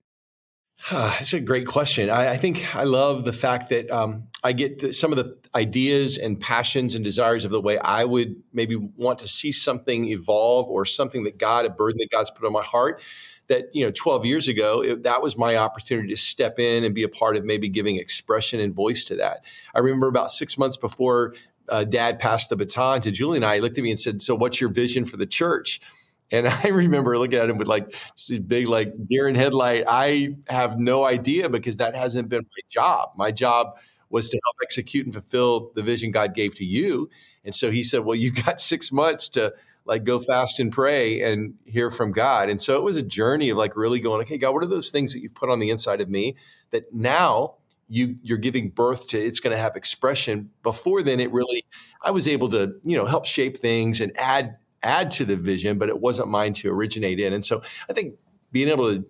That's 0.90 1.34
a 1.34 1.40
great 1.40 1.68
question. 1.68 2.10
I, 2.10 2.32
I, 2.32 2.38
think 2.38 2.75
I 2.75 2.84
love 2.84 3.24
the 3.24 3.34
fact 3.34 3.70
that 3.70 3.92
um, 3.92 4.28
I 4.44 4.51
get 4.54 4.80
the, 4.80 4.94
some 4.94 5.12
of 5.12 5.18
the 5.18 5.38
ideas 5.54 6.18
and 6.18 6.40
passions 6.40 6.96
and 6.96 7.04
desires 7.06 7.46
of 7.46 7.51
the 7.51 7.62
way 7.62 7.78
I 7.78 8.04
would 8.04 8.42
maybe 8.51 8.75
want 8.75 9.20
to 9.20 9.28
see 9.28 9.51
something 9.51 10.08
evolve 10.08 10.68
or 10.68 10.86
something 10.86 11.24
that 11.25 11.38
God, 11.38 11.66
a 11.66 11.70
burden 11.70 12.00
that 12.00 12.10
God's 12.10 12.32
put 12.32 12.46
on 12.46 12.54
my 12.54 12.63
heart. 12.63 13.01
That 13.51 13.70
you 13.75 13.86
know, 13.86 13.91
12 13.91 14.25
years 14.25 14.48
ago, 14.48 14.81
it, 14.81 15.03
that 15.03 15.22
was 15.22 15.38
my 15.38 15.58
opportunity 15.58 16.08
to 16.10 16.17
step 16.17 16.58
in 16.58 16.84
and 16.84 16.96
be 16.96 17.03
a 17.03 17.10
part 17.10 17.36
of 17.36 17.43
maybe 17.43 17.67
giving 17.70 17.98
expression 17.98 18.60
and 18.60 18.74
voice 18.74 19.03
to 19.05 19.15
that. 19.17 19.43
I 19.75 19.79
remember 19.79 20.08
about 20.08 20.31
six 20.31 20.58
months 20.58 20.77
before 20.77 21.36
uh, 21.70 21.84
Dad 21.84 22.17
passed 22.17 22.50
the 22.50 22.55
baton 22.55 23.01
to 23.01 23.12
Julie 23.12 23.38
and 23.38 23.46
I, 23.46 23.55
he 23.55 23.62
looked 23.62 23.77
at 23.77 23.84
me 23.84 23.91
and 23.91 24.00
said, 24.00 24.22
"So, 24.22 24.36
what's 24.36 24.62
your 24.62 24.70
vision 24.70 25.05
for 25.05 25.17
the 25.17 25.25
church?" 25.25 25.81
And 26.31 26.48
I 26.63 26.70
remember 26.70 27.17
looking 27.17 27.39
at 27.39 27.50
him 27.50 27.58
with 27.58 27.67
like 27.67 27.91
just 28.15 28.29
these 28.29 28.39
big, 28.39 28.67
like 28.67 28.93
deer 29.08 29.27
in 29.27 29.36
headlight. 29.36 29.84
I 29.88 30.36
have 30.48 30.79
no 30.79 31.05
idea 31.05 31.50
because 31.50 31.77
that 31.77 31.93
hasn't 31.93 32.29
been 32.29 32.41
my 32.41 32.62
job. 32.70 33.12
My 33.15 33.31
job 33.31 33.77
was 34.10 34.29
to 34.29 34.39
help 34.46 34.55
execute 34.63 35.05
and 35.05 35.13
fulfill 35.13 35.72
the 35.75 35.84
vision 35.84 36.12
God 36.12 36.36
gave 36.36 36.55
to 36.55 36.65
you. 36.65 37.10
And 37.43 37.55
so 37.55 37.72
he 37.72 37.84
said, 37.84 38.01
Well, 38.01 38.15
you 38.15 38.31
got 38.31 38.62
six 38.62 38.91
months 38.91 39.29
to 39.29 39.53
like 39.86 40.04
go 40.04 40.20
fast 40.20 40.60
and 40.60 40.72
pray 40.72 41.22
and 41.22 41.56
hear 41.66 41.90
from 41.90 42.12
God. 42.12 42.50
And 42.50 42.62
so 42.62 42.78
it 42.78 42.84
was 42.84 42.98
a 42.98 43.02
journey 43.02 43.50
of 43.50 43.58
like 43.58 43.76
really 43.76 44.00
going, 44.00 44.22
okay, 44.22 44.38
God, 44.38 44.54
what 44.54 44.64
are 44.64 44.68
those 44.68 44.92
things 44.92 45.14
that 45.14 45.22
you've 45.22 45.36
put 45.36 45.50
on 45.50 45.60
the 45.60 45.70
inside 45.70 46.02
of 46.02 46.10
me 46.10 46.36
that 46.72 46.94
now 46.94 47.56
you 47.92 48.16
you're 48.24 48.38
giving 48.38 48.70
birth 48.70 49.10
to 49.10 49.20
it's 49.20 49.42
going 49.42 49.56
to 49.56 49.62
have 49.62 49.76
expression 49.76 50.50
before 50.64 51.04
then 51.04 51.20
it 51.20 51.32
really 51.34 51.66
i 52.02 52.10
was 52.10 52.26
able 52.26 52.48
to 52.48 52.74
you 52.86 52.96
know 52.96 53.06
help 53.06 53.26
shape 53.26 53.58
things 53.58 54.00
and 54.00 54.14
add 54.18 54.56
add 54.82 55.12
to 55.12 55.26
the 55.26 55.36
vision 55.36 55.78
but 55.78 55.90
it 55.90 56.00
wasn't 56.00 56.28
mine 56.28 56.54
to 56.54 56.70
originate 56.70 57.20
in 57.20 57.34
and 57.34 57.44
so 57.44 57.62
i 57.90 57.94
think 57.94 58.16
being 58.52 58.70
able 58.70 58.90
to 58.90 59.06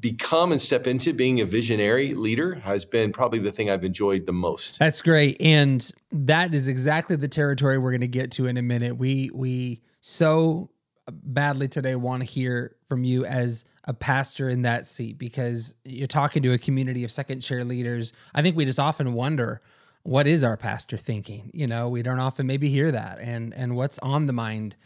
become 0.00 0.52
and 0.52 0.60
step 0.60 0.86
into 0.86 1.12
being 1.12 1.40
a 1.40 1.44
visionary 1.44 2.14
leader 2.14 2.56
has 2.56 2.84
been 2.84 3.12
probably 3.12 3.38
the 3.38 3.52
thing 3.52 3.70
I've 3.70 3.84
enjoyed 3.84 4.26
the 4.26 4.32
most. 4.32 4.78
That's 4.78 5.00
great. 5.00 5.36
And 5.40 5.90
that 6.12 6.54
is 6.54 6.68
exactly 6.68 7.16
the 7.16 7.28
territory 7.28 7.78
we're 7.78 7.92
going 7.92 8.00
to 8.02 8.08
get 8.08 8.30
to 8.32 8.46
in 8.46 8.56
a 8.56 8.62
minute. 8.62 8.96
We 8.96 9.30
we 9.34 9.80
so 10.00 10.70
badly 11.08 11.68
today 11.68 11.94
want 11.94 12.22
to 12.22 12.28
hear 12.28 12.76
from 12.86 13.04
you 13.04 13.24
as 13.24 13.64
a 13.84 13.94
pastor 13.94 14.48
in 14.48 14.62
that 14.62 14.86
seat 14.86 15.18
because 15.18 15.74
you're 15.84 16.06
talking 16.06 16.42
to 16.42 16.52
a 16.52 16.58
community 16.58 17.04
of 17.04 17.10
second 17.10 17.40
chair 17.40 17.64
leaders. 17.64 18.12
I 18.34 18.42
think 18.42 18.56
we 18.56 18.64
just 18.64 18.80
often 18.80 19.12
wonder 19.12 19.62
what 20.02 20.26
is 20.26 20.44
our 20.44 20.56
pastor 20.56 20.96
thinking? 20.96 21.50
You 21.54 21.66
know, 21.66 21.88
we 21.88 22.02
don't 22.02 22.20
often 22.20 22.46
maybe 22.46 22.68
hear 22.68 22.90
that 22.92 23.18
and 23.20 23.54
and 23.54 23.76
what's 23.76 23.98
on 24.00 24.26
the 24.26 24.32
mind 24.32 24.76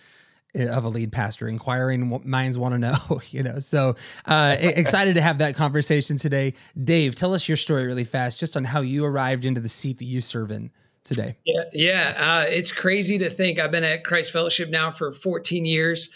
of 0.54 0.84
a 0.84 0.88
lead 0.88 1.12
pastor 1.12 1.48
inquiring 1.48 2.10
what 2.10 2.24
minds 2.24 2.58
want 2.58 2.74
to 2.74 2.78
know 2.78 3.20
you 3.30 3.42
know 3.42 3.58
so 3.58 3.94
uh, 4.26 4.56
excited 4.58 5.14
to 5.14 5.20
have 5.20 5.38
that 5.38 5.54
conversation 5.54 6.16
today. 6.16 6.54
Dave 6.82 7.14
tell 7.14 7.34
us 7.34 7.48
your 7.48 7.56
story 7.56 7.86
really 7.86 8.04
fast 8.04 8.38
just 8.38 8.56
on 8.56 8.64
how 8.64 8.80
you 8.80 9.04
arrived 9.04 9.44
into 9.44 9.60
the 9.60 9.68
seat 9.68 9.98
that 9.98 10.06
you 10.06 10.20
serve 10.20 10.50
in 10.50 10.70
today. 11.04 11.36
Yeah 11.44 11.64
yeah 11.72 12.14
uh, 12.16 12.50
it's 12.50 12.72
crazy 12.72 13.18
to 13.18 13.30
think. 13.30 13.58
I've 13.58 13.70
been 13.70 13.84
at 13.84 14.04
christ 14.04 14.32
fellowship 14.32 14.70
now 14.70 14.90
for 14.90 15.12
14 15.12 15.64
years. 15.64 16.10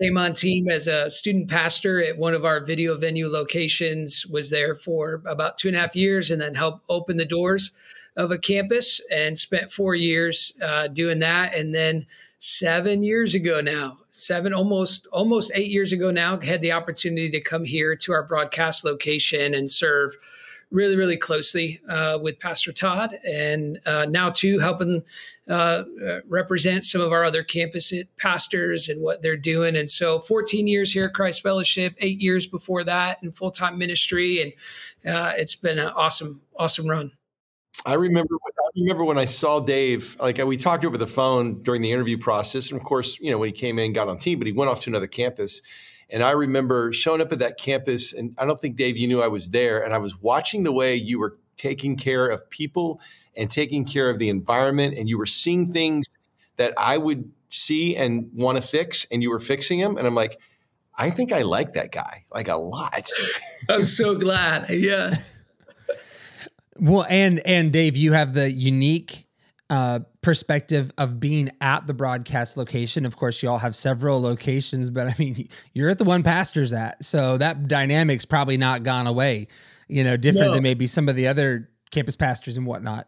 Came 0.00 0.18
on 0.18 0.34
team 0.34 0.68
as 0.68 0.88
a 0.88 1.08
student 1.08 1.48
pastor 1.48 2.04
at 2.04 2.18
one 2.18 2.34
of 2.34 2.44
our 2.44 2.62
video 2.62 2.98
venue 2.98 3.28
locations 3.28 4.26
was 4.26 4.50
there 4.50 4.74
for 4.74 5.22
about 5.24 5.56
two 5.56 5.68
and 5.68 5.76
a 5.76 5.80
half 5.80 5.96
years 5.96 6.30
and 6.30 6.38
then 6.38 6.54
helped 6.54 6.84
open 6.90 7.16
the 7.16 7.24
doors 7.24 7.74
of 8.14 8.30
a 8.30 8.38
campus 8.38 9.00
and 9.10 9.38
spent 9.38 9.70
four 9.70 9.94
years 9.94 10.52
uh, 10.62 10.88
doing 10.88 11.18
that. 11.20 11.54
And 11.54 11.74
then 11.74 12.06
seven 12.38 13.02
years 13.02 13.34
ago 13.34 13.60
now, 13.60 13.96
seven 14.10 14.52
almost 14.52 15.06
almost 15.08 15.50
eight 15.54 15.70
years 15.70 15.92
ago 15.92 16.10
now, 16.10 16.38
had 16.40 16.60
the 16.60 16.72
opportunity 16.72 17.30
to 17.30 17.40
come 17.40 17.64
here 17.64 17.96
to 17.96 18.12
our 18.12 18.22
broadcast 18.22 18.84
location 18.84 19.54
and 19.54 19.70
serve 19.70 20.16
really 20.70 20.96
really 20.96 21.16
closely 21.16 21.80
uh, 21.88 22.18
with 22.20 22.38
Pastor 22.40 22.72
Todd, 22.72 23.18
and 23.26 23.80
uh, 23.86 24.06
now 24.08 24.30
too 24.30 24.58
helping 24.58 25.02
uh, 25.48 25.84
uh 26.04 26.20
represent 26.28 26.84
some 26.84 27.00
of 27.00 27.12
our 27.12 27.24
other 27.24 27.42
campus 27.42 27.92
pastors 28.18 28.88
and 28.88 29.02
what 29.02 29.22
they're 29.22 29.36
doing. 29.36 29.76
And 29.76 29.88
so, 29.88 30.18
14 30.18 30.66
years 30.66 30.92
here 30.92 31.06
at 31.06 31.14
Christ 31.14 31.42
Fellowship, 31.42 31.94
eight 31.98 32.20
years 32.20 32.46
before 32.46 32.84
that 32.84 33.22
in 33.22 33.32
full 33.32 33.50
time 33.52 33.78
ministry, 33.78 34.42
and 34.42 35.14
uh, 35.14 35.32
it's 35.36 35.54
been 35.54 35.78
an 35.78 35.92
awesome 35.96 36.42
awesome 36.58 36.88
run. 36.88 37.15
I 37.86 37.94
remember. 37.94 38.34
I 38.44 38.68
remember 38.76 39.04
when 39.04 39.16
I 39.16 39.24
saw 39.26 39.60
Dave. 39.60 40.16
Like 40.20 40.38
we 40.38 40.56
talked 40.56 40.84
over 40.84 40.98
the 40.98 41.06
phone 41.06 41.62
during 41.62 41.82
the 41.82 41.92
interview 41.92 42.18
process, 42.18 42.72
and 42.72 42.80
of 42.80 42.84
course, 42.84 43.18
you 43.20 43.30
know, 43.30 43.38
when 43.38 43.48
he 43.48 43.52
came 43.52 43.78
in, 43.78 43.92
got 43.92 44.08
on 44.08 44.18
team, 44.18 44.38
but 44.38 44.46
he 44.46 44.52
went 44.52 44.70
off 44.70 44.82
to 44.82 44.90
another 44.90 45.06
campus. 45.06 45.62
And 46.10 46.22
I 46.22 46.32
remember 46.32 46.92
showing 46.92 47.20
up 47.20 47.32
at 47.32 47.38
that 47.38 47.58
campus, 47.58 48.12
and 48.12 48.34
I 48.38 48.44
don't 48.44 48.60
think 48.60 48.76
Dave, 48.76 48.96
you 48.96 49.06
knew 49.06 49.22
I 49.22 49.28
was 49.28 49.50
there, 49.50 49.82
and 49.82 49.94
I 49.94 49.98
was 49.98 50.20
watching 50.20 50.64
the 50.64 50.72
way 50.72 50.96
you 50.96 51.20
were 51.20 51.38
taking 51.56 51.96
care 51.96 52.28
of 52.28 52.48
people 52.50 53.00
and 53.36 53.50
taking 53.50 53.84
care 53.84 54.10
of 54.10 54.18
the 54.18 54.28
environment, 54.28 54.98
and 54.98 55.08
you 55.08 55.16
were 55.16 55.26
seeing 55.26 55.64
mm-hmm. 55.64 55.72
things 55.72 56.08
that 56.56 56.74
I 56.76 56.98
would 56.98 57.30
see 57.50 57.96
and 57.96 58.28
want 58.34 58.56
to 58.56 58.62
fix, 58.62 59.06
and 59.12 59.22
you 59.22 59.30
were 59.30 59.40
fixing 59.40 59.78
them, 59.80 59.96
and 59.96 60.06
I'm 60.06 60.14
like. 60.14 60.38
I 60.98 61.10
think 61.10 61.30
I 61.30 61.42
like 61.42 61.74
that 61.74 61.92
guy 61.92 62.24
like 62.32 62.48
a 62.48 62.56
lot. 62.56 63.10
I'm 63.68 63.84
so 63.84 64.14
glad. 64.14 64.70
Yeah. 64.70 65.16
Well, 66.78 67.06
and 67.08 67.40
and 67.46 67.72
Dave, 67.72 67.96
you 67.96 68.12
have 68.12 68.32
the 68.34 68.50
unique 68.50 69.26
uh, 69.68 70.00
perspective 70.20 70.92
of 70.98 71.18
being 71.18 71.50
at 71.60 71.86
the 71.86 71.94
broadcast 71.94 72.56
location. 72.56 73.04
Of 73.04 73.16
course, 73.16 73.42
you 73.42 73.48
all 73.48 73.58
have 73.58 73.74
several 73.74 74.20
locations, 74.20 74.90
but 74.90 75.06
I 75.06 75.14
mean, 75.18 75.48
you're 75.74 75.90
at 75.90 75.98
the 75.98 76.04
one 76.04 76.22
pastor's 76.22 76.72
at, 76.72 77.04
so 77.04 77.36
that 77.38 77.68
dynamic's 77.68 78.24
probably 78.24 78.56
not 78.56 78.82
gone 78.82 79.06
away. 79.06 79.48
You 79.88 80.04
know, 80.04 80.16
different 80.16 80.48
no. 80.48 80.54
than 80.54 80.62
maybe 80.62 80.86
some 80.86 81.08
of 81.08 81.16
the 81.16 81.28
other 81.28 81.70
campus 81.90 82.16
pastors 82.16 82.56
and 82.56 82.66
whatnot 82.66 83.06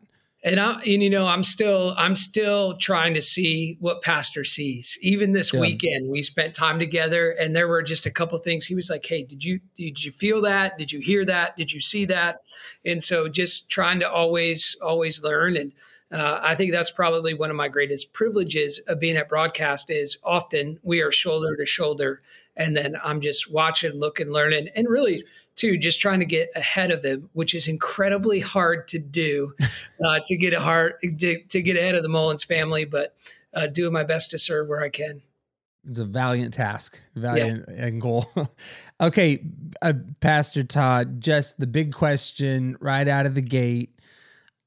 and 0.49 0.59
I, 0.59 0.73
and 0.81 1.03
you 1.03 1.11
know, 1.11 1.27
I'm 1.27 1.43
still, 1.43 1.95
I'm 1.99 2.17
still 2.17 2.75
trying 2.77 3.15
to 3.15 3.23
see 3.23 3.77
what 3.81 4.03
Pastor 4.03 4.45
sees. 4.45 4.99
Even 5.03 5.33
this 5.33 5.53
yeah. 5.53 5.61
weekend, 5.61 6.11
we 6.11 6.23
spent 6.23 6.55
time 6.55 6.79
together, 6.79 7.31
and 7.33 7.55
there 7.55 7.69
were 7.69 7.83
just 7.83 8.07
a 8.07 8.11
couple 8.11 8.39
things. 8.39 8.65
He 8.65 8.75
was 8.75 8.89
like, 8.89 9.05
"Hey, 9.05 9.25
did 9.25 9.45
you, 9.45 9.61
did 9.77 10.03
you 10.03 10.11
feel 10.11 10.41
that? 10.43 10.79
Did 10.79 10.91
you 10.91 11.01
hear 11.01 11.25
that? 11.27 11.57
Did 11.57 11.73
you 11.73 11.81
see 11.81 12.07
that?" 12.07 12.41
And 12.85 13.03
so, 13.03 13.29
just 13.29 13.71
trying 13.71 14.01
to 14.01 14.11
always, 14.11 14.75
always 14.83 15.23
learn 15.23 15.57
and 15.57 15.73
uh, 16.11 16.41
I 16.43 16.55
think 16.55 16.73
that's 16.73 16.91
probably 16.91 17.35
one 17.35 17.51
of 17.51 17.57
my 17.57 17.69
greatest 17.69 18.15
privileges 18.15 18.79
of 18.89 18.99
being 18.99 19.17
at 19.17 19.29
broadcast 19.29 19.91
is 19.91 20.17
often 20.25 20.79
we 20.83 21.03
are 21.03 21.11
shoulder 21.11 21.55
to 21.55 21.67
shoulder, 21.67 22.23
and 22.57 22.75
then 22.75 22.97
I'm 23.05 23.21
just 23.21 23.53
watching, 23.53 23.93
looking, 23.93 24.31
learning, 24.31 24.69
and 24.75 24.89
really 24.89 25.25
too 25.55 25.77
just 25.77 26.01
trying 26.01 26.21
to 26.21 26.27
get 26.27 26.49
ahead 26.57 26.91
of 26.91 27.03
them, 27.03 27.29
which 27.35 27.55
is 27.55 27.69
incredibly 27.69 28.41
hard 28.41 28.89
to 28.89 28.99
do, 28.99 29.53
uh, 30.05 30.21
to 30.25 30.37
get 30.37 30.55
a 30.55 30.61
heart 30.61 30.99
to, 31.03 31.43
to, 31.43 31.63
get 31.63 31.77
ahead 31.77 31.95
of 31.95 32.03
the 32.03 32.09
Mullins 32.09 32.45
family, 32.45 32.87
but 32.87 33.15
uh, 33.53 33.67
doing 33.67 33.93
my 33.93 34.05
best 34.05 34.31
to 34.31 34.39
serve 34.39 34.69
where 34.69 34.81
I 34.81 34.89
can. 34.89 35.21
It's 35.87 35.99
a 35.99 36.07
valiant 36.07 36.55
task, 36.55 37.01
valiant 37.17 37.67
yeah. 37.69 37.91
goal. 37.91 38.27
okay, 39.01 39.45
uh, 39.83 39.93
Pastor 40.21 40.63
Todd, 40.63 41.21
just 41.21 41.61
the 41.61 41.67
big 41.67 41.93
question 41.93 42.79
right 42.81 43.07
out 43.07 43.27
of 43.27 43.35
the 43.35 43.43
gate 43.43 43.98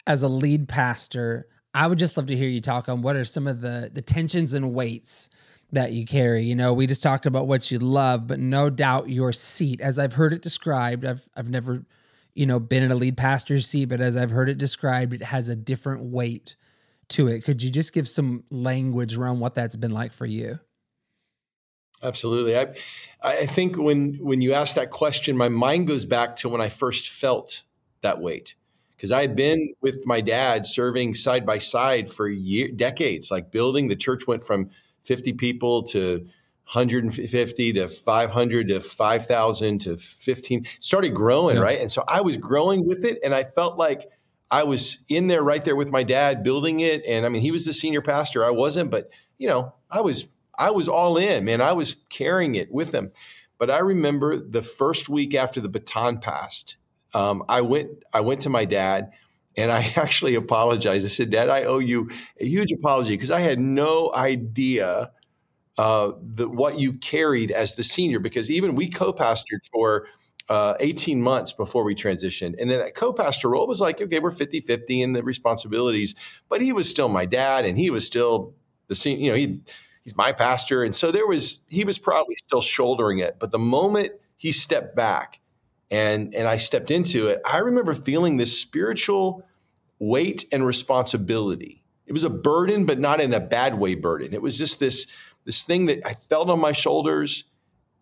as 0.07 0.23
a 0.23 0.27
lead 0.27 0.67
pastor, 0.67 1.47
I 1.73 1.87
would 1.87 1.99
just 1.99 2.17
love 2.17 2.27
to 2.27 2.35
hear 2.35 2.49
you 2.49 2.61
talk 2.61 2.89
on 2.89 3.01
what 3.01 3.15
are 3.15 3.25
some 3.25 3.47
of 3.47 3.61
the 3.61 3.89
the 3.93 4.01
tensions 4.01 4.53
and 4.53 4.73
weights 4.73 5.29
that 5.71 5.93
you 5.93 6.05
carry. 6.05 6.43
You 6.43 6.55
know, 6.55 6.73
we 6.73 6.87
just 6.87 7.03
talked 7.03 7.25
about 7.25 7.47
what 7.47 7.71
you 7.71 7.79
love, 7.79 8.27
but 8.27 8.39
no 8.39 8.69
doubt 8.69 9.09
your 9.09 9.31
seat, 9.31 9.79
as 9.79 9.97
I've 9.97 10.13
heard 10.13 10.33
it 10.33 10.41
described, 10.41 11.05
I've 11.05 11.27
I've 11.35 11.49
never, 11.49 11.85
you 12.33 12.45
know, 12.45 12.59
been 12.59 12.83
in 12.83 12.91
a 12.91 12.95
lead 12.95 13.17
pastor's 13.17 13.67
seat, 13.67 13.85
but 13.85 14.01
as 14.01 14.15
I've 14.15 14.31
heard 14.31 14.49
it 14.49 14.57
described, 14.57 15.13
it 15.13 15.23
has 15.23 15.49
a 15.49 15.55
different 15.55 16.03
weight 16.03 16.55
to 17.09 17.27
it. 17.27 17.43
Could 17.43 17.61
you 17.61 17.69
just 17.69 17.93
give 17.93 18.07
some 18.07 18.43
language 18.49 19.15
around 19.15 19.39
what 19.39 19.53
that's 19.53 19.75
been 19.75 19.91
like 19.91 20.13
for 20.13 20.25
you? 20.25 20.59
Absolutely. 22.03 22.57
I 22.57 22.73
I 23.21 23.45
think 23.45 23.77
when 23.77 24.15
when 24.15 24.41
you 24.41 24.53
ask 24.53 24.75
that 24.75 24.89
question, 24.89 25.37
my 25.37 25.49
mind 25.49 25.87
goes 25.87 26.05
back 26.05 26.35
to 26.37 26.49
when 26.49 26.59
I 26.59 26.69
first 26.69 27.09
felt 27.09 27.61
that 28.01 28.19
weight 28.19 28.55
because 29.01 29.11
I 29.11 29.21
had 29.21 29.35
been 29.35 29.73
with 29.81 30.05
my 30.05 30.21
dad 30.21 30.63
serving 30.63 31.15
side 31.15 31.43
by 31.43 31.57
side 31.57 32.07
for 32.07 32.29
year, 32.29 32.67
decades. 32.67 33.31
Like 33.31 33.49
building 33.49 33.87
the 33.87 33.95
church 33.95 34.27
went 34.27 34.43
from 34.43 34.69
50 35.05 35.33
people 35.33 35.81
to 35.85 36.17
150 36.71 37.73
to 37.73 37.87
500 37.87 38.67
to 38.67 38.79
5,000 38.79 39.79
to 39.79 39.97
15. 39.97 40.67
Started 40.79 41.15
growing, 41.15 41.55
yeah. 41.55 41.63
right? 41.63 41.81
And 41.81 41.89
so 41.89 42.03
I 42.07 42.21
was 42.21 42.37
growing 42.37 42.87
with 42.87 43.03
it, 43.03 43.17
and 43.23 43.33
I 43.33 43.41
felt 43.41 43.79
like 43.79 44.07
I 44.51 44.61
was 44.61 45.03
in 45.09 45.25
there, 45.25 45.41
right 45.41 45.65
there 45.65 45.75
with 45.75 45.89
my 45.89 46.03
dad, 46.03 46.43
building 46.43 46.81
it. 46.81 47.03
And 47.07 47.25
I 47.25 47.29
mean, 47.29 47.41
he 47.41 47.49
was 47.49 47.65
the 47.65 47.73
senior 47.73 48.03
pastor. 48.03 48.45
I 48.45 48.51
wasn't, 48.51 48.91
but 48.91 49.09
you 49.39 49.47
know, 49.47 49.73
I 49.89 50.01
was 50.01 50.27
I 50.59 50.69
was 50.69 50.87
all 50.87 51.17
in, 51.17 51.45
man. 51.45 51.59
I 51.59 51.71
was 51.71 51.97
carrying 52.09 52.53
it 52.53 52.71
with 52.71 52.93
him. 52.93 53.11
But 53.57 53.71
I 53.71 53.79
remember 53.79 54.37
the 54.37 54.61
first 54.61 55.09
week 55.09 55.33
after 55.33 55.59
the 55.59 55.69
baton 55.69 56.19
passed, 56.19 56.77
um, 57.13 57.43
I 57.49 57.61
went 57.61 57.91
I 58.13 58.21
went 58.21 58.41
to 58.41 58.49
my 58.49 58.65
dad 58.65 59.11
and 59.57 59.71
I 59.71 59.91
actually 59.95 60.35
apologized. 60.35 61.05
I 61.05 61.09
said, 61.09 61.29
Dad, 61.29 61.49
I 61.49 61.63
owe 61.63 61.79
you 61.79 62.09
a 62.39 62.45
huge 62.45 62.71
apology 62.71 63.13
because 63.15 63.31
I 63.31 63.41
had 63.41 63.59
no 63.59 64.11
idea 64.15 65.11
uh, 65.77 66.11
the, 66.21 66.47
what 66.47 66.79
you 66.79 66.93
carried 66.93 67.51
as 67.51 67.75
the 67.75 67.83
senior 67.83 68.19
because 68.19 68.51
even 68.51 68.75
we 68.75 68.89
co-pastored 68.89 69.59
for 69.71 70.07
uh, 70.49 70.75
18 70.79 71.21
months 71.21 71.53
before 71.53 71.83
we 71.83 71.95
transitioned. 71.95 72.55
And 72.59 72.69
then 72.69 72.79
that 72.79 72.95
co-pastor 72.95 73.49
role 73.49 73.67
was 73.67 73.81
like, 73.81 74.01
okay, 74.01 74.19
we're 74.19 74.31
50-50 74.31 75.01
in 75.01 75.13
the 75.13 75.23
responsibilities, 75.23 76.15
but 76.49 76.61
he 76.61 76.73
was 76.73 76.89
still 76.89 77.09
my 77.09 77.25
dad 77.25 77.65
and 77.65 77.77
he 77.77 77.89
was 77.89 78.05
still 78.05 78.53
the 78.87 78.95
senior, 78.95 79.23
you 79.23 79.31
know, 79.31 79.37
he, 79.37 79.61
he's 80.03 80.15
my 80.15 80.31
pastor. 80.33 80.83
And 80.83 80.93
so 80.93 81.11
there 81.11 81.25
was, 81.25 81.61
he 81.67 81.85
was 81.85 81.97
probably 81.97 82.35
still 82.43 82.61
shouldering 82.61 83.19
it. 83.19 83.37
But 83.39 83.51
the 83.51 83.59
moment 83.59 84.11
he 84.37 84.51
stepped 84.51 84.95
back 84.95 85.40
and 85.91 86.33
and 86.33 86.47
I 86.47 86.57
stepped 86.57 86.89
into 86.89 87.27
it, 87.27 87.41
I 87.45 87.59
remember 87.59 87.93
feeling 87.93 88.37
this 88.37 88.59
spiritual 88.59 89.45
weight 89.99 90.45
and 90.51 90.65
responsibility. 90.65 91.83
It 92.07 92.13
was 92.13 92.23
a 92.23 92.29
burden, 92.29 92.85
but 92.85 92.99
not 92.99 93.21
in 93.21 93.33
a 93.33 93.39
bad 93.39 93.77
way 93.77 93.95
burden. 93.95 94.33
It 94.33 94.41
was 94.41 94.57
just 94.57 94.79
this 94.79 95.07
this 95.45 95.63
thing 95.63 95.87
that 95.87 96.05
I 96.05 96.13
felt 96.13 96.49
on 96.49 96.59
my 96.59 96.71
shoulders. 96.71 97.43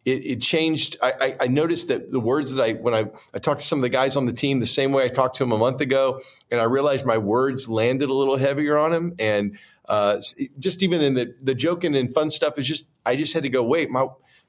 It, 0.06 0.26
it 0.26 0.42
changed. 0.42 0.96
I, 1.04 1.36
I, 1.42 1.48
noticed 1.48 1.90
that 1.90 2.10
the 2.10 2.22
words 2.22 2.54
that 2.54 2.64
I 2.64 2.72
when 2.74 2.94
I, 2.94 3.12
I 3.34 3.40
talked 3.40 3.60
to 3.60 3.66
some 3.66 3.80
of 3.80 3.84
the 3.84 3.90
guys 3.90 4.16
on 4.16 4.26
the 4.26 4.32
team 4.32 4.60
the 4.60 4.66
same 4.66 4.94
way 4.94 5.04
I 5.04 5.10
talked 5.10 5.36
to 5.36 5.44
them 5.44 5.52
a 5.52 5.58
month 5.58 5.82
ago, 5.82 6.22
and 6.50 6.62
I 6.62 6.64
realized 6.64 7.06
my 7.06 7.18
words 7.18 7.68
landed 7.68 8.10
a 8.10 8.14
little 8.14 8.38
heavier 8.38 8.78
on 8.78 8.94
him, 8.94 9.14
and 9.20 9.58
uh, 9.90 10.22
just 10.58 10.84
even 10.84 11.02
in 11.02 11.16
the 11.16 11.36
the 11.42 11.54
joking 11.54 11.96
and 11.96 12.14
fun 12.14 12.30
stuff 12.30 12.58
is 12.58 12.66
just 12.66 12.88
I 13.06 13.18
just 13.18 13.34
had 13.34 13.44
to 13.44 13.50
go. 13.50 13.62
Wait, 13.62 13.90
my 13.90 14.08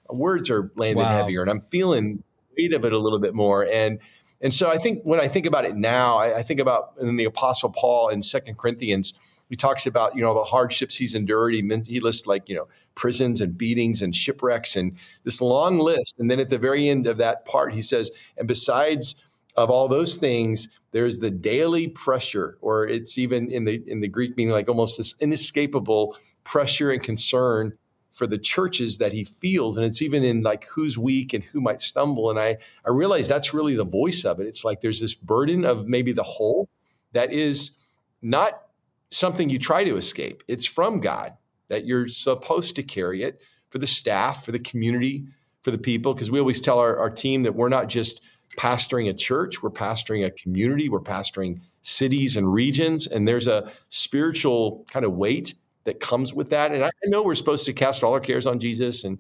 words 0.09 0.51
are 0.51 0.71
landing 0.77 1.05
wow. 1.05 1.17
heavier, 1.17 1.43
and 1.43 1.51
I'm 1.51 1.63
feeling 1.63 2.23
weight 2.57 2.75
of 2.75 2.85
it 2.85 2.93
a 2.93 2.99
little 2.99 3.21
bit 3.21 3.35
more. 3.35 3.67
And 3.67 3.99
and 4.41 4.55
so 4.55 4.71
I 4.71 4.79
think 4.79 5.03
when 5.05 5.21
I 5.21 5.29
think 5.29 5.47
about 5.47 5.65
it 5.65 5.77
now, 5.77 6.17
I, 6.17 6.39
I 6.39 6.43
think 6.43 6.61
about 6.61 6.95
in 7.01 7.17
the 7.17 7.25
Apostle 7.25 7.71
Paul 7.71 8.09
in 8.09 8.23
Second 8.23 8.57
Corinthians, 8.57 9.13
he 9.51 9.57
talks 9.57 9.87
about 9.87 10.15
you 10.15 10.23
know 10.23 10.33
the 10.33 10.45
hardships 10.45 10.97
he's 10.97 11.15
endured. 11.15 11.53
He, 11.55 11.83
he 11.87 12.01
lists 12.01 12.27
like 12.27 12.49
you 12.49 12.57
know 12.57 12.69
prisons 12.95 13.41
and 13.41 13.57
beatings 13.57 14.01
and 14.01 14.15
shipwrecks 14.15 14.77
and 14.77 14.97
this 15.25 15.41
long 15.41 15.79
list. 15.79 16.15
And 16.19 16.31
then 16.31 16.41
at 16.41 16.51
the 16.51 16.59
very 16.59 16.89
end 16.89 17.07
of 17.07 17.19
that 17.19 17.45
part, 17.45 17.75
he 17.75 17.83
says, 17.83 18.11
and 18.39 18.49
besides 18.49 19.17
of 19.57 19.71
all 19.71 19.89
those 19.89 20.17
things, 20.17 20.69
there's 20.93 21.19
the 21.19 21.31
daily 21.31 21.89
pressure, 21.89 22.57
or 22.61 22.87
it's 22.87 23.19
even 23.19 23.51
in 23.51 23.65
the 23.65 23.83
in 23.87 24.01
the 24.01 24.09
Greek 24.09 24.37
meaning 24.37 24.53
like 24.53 24.69
almost 24.69 24.97
this 24.97 25.15
inescapable 25.21 26.17
pressure 26.45 26.91
and 26.91 27.03
concern 27.03 27.77
for 28.13 28.27
the 28.27 28.39
churches 28.39 28.99
that 28.99 29.13
he 29.13 29.25
feels 29.25 29.77
and 29.77 29.87
it's 29.87 30.03
even 30.03 30.25
in 30.25 30.43
like 30.43 30.65
who's 30.67 30.99
weak 30.99 31.33
and 31.33 31.45
who 31.45 31.61
might 31.61 31.81
stumble 31.81 32.31
and 32.31 32.39
i 32.39 32.57
i 32.85 32.91
realize 32.91 33.29
that's 33.29 33.55
really 33.55 33.75
the 33.75 33.85
voice 33.85 34.25
of 34.25 34.41
it. 34.41 34.47
It's 34.47 34.65
like 34.65 34.81
there's 34.81 35.01
this 35.01 35.15
burden 35.15 35.65
of 35.65 35.89
maybe 35.89 36.13
the 36.13 36.23
whole 36.23 36.69
that 37.13 37.33
is 37.33 37.77
not 38.23 38.63
something 39.11 39.49
you 39.49 39.59
try 39.59 39.85
to 39.85 39.97
escape. 39.97 40.43
It's 40.49 40.67
from 40.67 41.01
god 41.01 41.37
that 41.69 41.87
you're 41.87 42.09
supposed 42.09 42.77
to 42.77 42.83
carry 42.83 43.23
it 43.23 43.43
for 43.71 43.79
the 43.79 43.87
staff 43.87 44.45
for 44.45 44.53
the 44.53 44.59
community 44.59 45.25
for 45.63 45.71
the 45.71 45.79
people 45.79 46.15
because 46.15 46.31
we 46.31 46.41
always 46.41 46.61
tell 46.61 46.79
our, 46.79 46.99
our 46.99 47.11
team 47.11 47.43
that 47.45 47.55
we're 47.55 47.69
not 47.69 47.89
just 47.89 48.21
pastoring 48.57 49.09
a 49.09 49.13
church, 49.13 49.63
we're 49.63 49.71
pastoring 49.71 50.27
a 50.27 50.31
community, 50.31 50.89
we're 50.89 51.01
pastoring 51.01 51.61
cities 51.83 52.37
and 52.37 52.53
regions, 52.53 53.07
and 53.07 53.27
there's 53.27 53.47
a 53.47 53.71
spiritual 53.89 54.85
kind 54.91 55.05
of 55.05 55.13
weight 55.13 55.55
that 55.85 56.01
comes 56.01 56.35
with 56.35 56.51
that. 56.51 56.73
And 56.73 56.85
I 56.85 56.91
know 57.05 57.23
we're 57.23 57.35
supposed 57.35 57.67
to 57.67 57.73
cast 57.73 58.05
all 58.05 58.13
our 58.13 58.21
cares 58.21 58.47
on 58.47 58.59
Jesus 58.59 59.05
and 59.05 59.19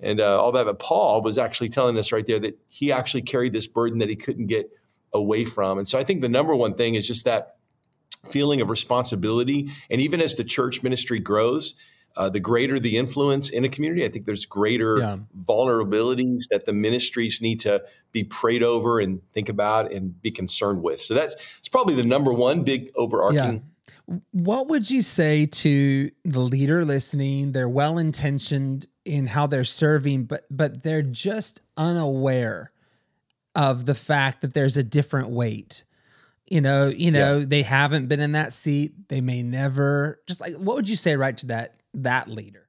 and 0.00 0.20
uh, 0.20 0.40
all 0.40 0.50
that, 0.52 0.64
but 0.66 0.80
Paul 0.80 1.22
was 1.22 1.38
actually 1.38 1.68
telling 1.68 1.96
us 1.96 2.10
right 2.10 2.26
there 2.26 2.40
that 2.40 2.58
he 2.68 2.90
actually 2.90 3.22
carried 3.22 3.52
this 3.52 3.68
burden 3.68 3.98
that 3.98 4.08
he 4.08 4.16
couldn't 4.16 4.46
get 4.46 4.68
away 5.12 5.44
from. 5.44 5.78
And 5.78 5.86
so 5.86 5.96
I 5.96 6.02
think 6.02 6.22
the 6.22 6.28
number 6.28 6.56
one 6.56 6.74
thing 6.74 6.96
is 6.96 7.06
just 7.06 7.24
that 7.24 7.56
feeling 8.28 8.60
of 8.60 8.68
responsibility. 8.68 9.70
And 9.90 10.00
even 10.00 10.20
as 10.20 10.34
the 10.34 10.42
church 10.42 10.82
ministry 10.82 11.20
grows, 11.20 11.76
uh, 12.16 12.28
the 12.28 12.40
greater 12.40 12.78
the 12.78 12.96
influence 12.96 13.48
in 13.48 13.64
a 13.64 13.68
community, 13.68 14.04
I 14.04 14.08
think 14.08 14.26
there's 14.26 14.44
greater 14.44 14.98
yeah. 14.98 15.18
vulnerabilities 15.48 16.48
that 16.50 16.66
the 16.66 16.72
ministries 16.72 17.40
need 17.40 17.60
to 17.60 17.82
be 18.10 18.24
prayed 18.24 18.62
over 18.62 19.00
and 19.00 19.20
think 19.32 19.48
about 19.48 19.92
and 19.92 20.20
be 20.20 20.30
concerned 20.30 20.82
with. 20.82 21.00
So 21.00 21.14
that's 21.14 21.34
it's 21.58 21.68
probably 21.68 21.94
the 21.94 22.02
number 22.02 22.32
one 22.32 22.64
big 22.64 22.90
overarching. 22.96 23.54
Yeah. 23.54 23.71
What 24.32 24.68
would 24.68 24.90
you 24.90 25.02
say 25.02 25.46
to 25.46 26.10
the 26.24 26.40
leader 26.40 26.84
listening? 26.84 27.52
They're 27.52 27.68
well 27.68 27.98
intentioned 27.98 28.86
in 29.04 29.26
how 29.26 29.46
they're 29.46 29.64
serving, 29.64 30.24
but 30.24 30.44
but 30.50 30.82
they're 30.82 31.02
just 31.02 31.60
unaware 31.76 32.72
of 33.54 33.86
the 33.86 33.94
fact 33.94 34.40
that 34.40 34.54
there's 34.54 34.76
a 34.76 34.82
different 34.82 35.30
weight. 35.30 35.84
You 36.46 36.60
know, 36.60 36.88
you 36.88 37.10
know, 37.10 37.38
yeah. 37.38 37.44
they 37.46 37.62
haven't 37.62 38.08
been 38.08 38.20
in 38.20 38.32
that 38.32 38.52
seat. 38.52 39.08
They 39.08 39.20
may 39.20 39.42
never. 39.42 40.20
Just 40.26 40.40
like, 40.40 40.54
what 40.54 40.76
would 40.76 40.88
you 40.88 40.96
say 40.96 41.16
right 41.16 41.36
to 41.38 41.46
that 41.46 41.80
that 41.94 42.28
leader? 42.28 42.68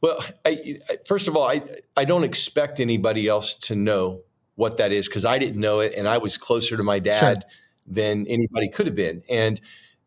Well, 0.00 0.24
I, 0.46 0.78
first 1.06 1.28
of 1.28 1.36
all, 1.36 1.48
I 1.48 1.62
I 1.96 2.04
don't 2.04 2.24
expect 2.24 2.80
anybody 2.80 3.28
else 3.28 3.54
to 3.54 3.74
know 3.74 4.22
what 4.54 4.78
that 4.78 4.92
is 4.92 5.08
because 5.08 5.24
I 5.24 5.38
didn't 5.38 5.60
know 5.60 5.80
it, 5.80 5.94
and 5.94 6.08
I 6.08 6.18
was 6.18 6.38
closer 6.38 6.76
to 6.76 6.82
my 6.82 6.98
dad 6.98 7.18
sure. 7.42 7.50
Than 7.86 8.26
anybody 8.26 8.68
could 8.68 8.86
have 8.86 8.94
been. 8.94 9.22
And 9.28 9.60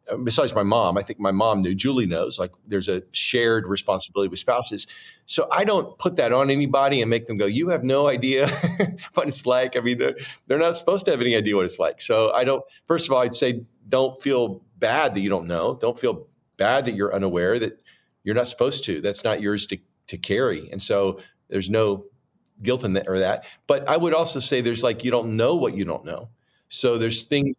uh, 0.10 0.18
besides 0.18 0.56
my 0.56 0.64
mom, 0.64 0.98
I 0.98 1.02
think 1.02 1.20
my 1.20 1.32
mom 1.32 1.62
knew. 1.62 1.76
Julie 1.76 2.06
knows. 2.06 2.40
Like, 2.40 2.52
there's 2.66 2.88
a 2.88 3.04
shared 3.12 3.68
responsibility 3.68 4.30
with 4.30 4.40
spouses. 4.40 4.88
So 5.26 5.48
I 5.52 5.66
don't 5.66 5.98
put 5.98 6.16
that 6.16 6.32
on 6.32 6.50
anybody 6.50 7.02
and 7.02 7.10
make 7.10 7.28
them 7.28 7.38
go, 7.38 7.46
"You 7.46 7.70
have 7.70 7.84
no 7.84 8.08
idea 8.08 8.48
what 9.14 9.28
it's 9.28 9.46
like." 9.46 9.76
I 9.76 9.82
mean, 9.82 9.98
they're, 9.98 10.16
they're 10.48 10.60
not 10.60 10.78
supposed 10.78 11.06
to 11.06 11.12
have 11.12 11.22
any 11.22 11.36
idea 11.36 11.56
what 11.56 11.66
it's 11.66 11.80
like. 11.80 12.02
So 12.02 12.32
I 12.32 12.44
don't. 12.44 12.64
First 12.88 13.08
of 13.08 13.14
all, 13.14 13.22
I'd 13.22 13.36
say 13.36 13.64
don't 13.90 14.22
feel 14.22 14.62
bad 14.78 15.16
that 15.16 15.22
you 15.22 15.30
don't 15.30 15.48
know. 15.48 15.76
Don't 15.80 16.00
feel 16.00 16.28
bad 16.58 16.86
that 16.86 16.96
you're 16.96 17.14
unaware 17.14 17.60
that 17.60 17.82
you're 18.24 18.36
not 18.36 18.48
supposed 18.48 18.84
to. 18.86 19.00
That's 19.00 19.24
not 19.24 19.42
yours 19.42 19.68
to, 19.68 19.78
to 20.08 20.18
carry. 20.18 20.70
And 20.72 20.82
so 20.82 21.20
there's 21.50 21.70
no 21.70 22.06
guilt 22.62 22.84
in 22.84 22.94
that 22.94 23.08
or 23.08 23.20
that. 23.20 23.46
But 23.68 23.88
I 23.88 23.96
would 23.98 24.14
also 24.14 24.40
say 24.40 24.62
there's 24.62 24.84
like 24.84 25.04
you 25.04 25.12
don't 25.12 25.38
know 25.38 25.56
what 25.56 25.76
you 25.76 25.86
don't 25.86 26.06
know. 26.06 26.30
So 26.70 26.98
there's 26.98 27.24
things 27.24 27.56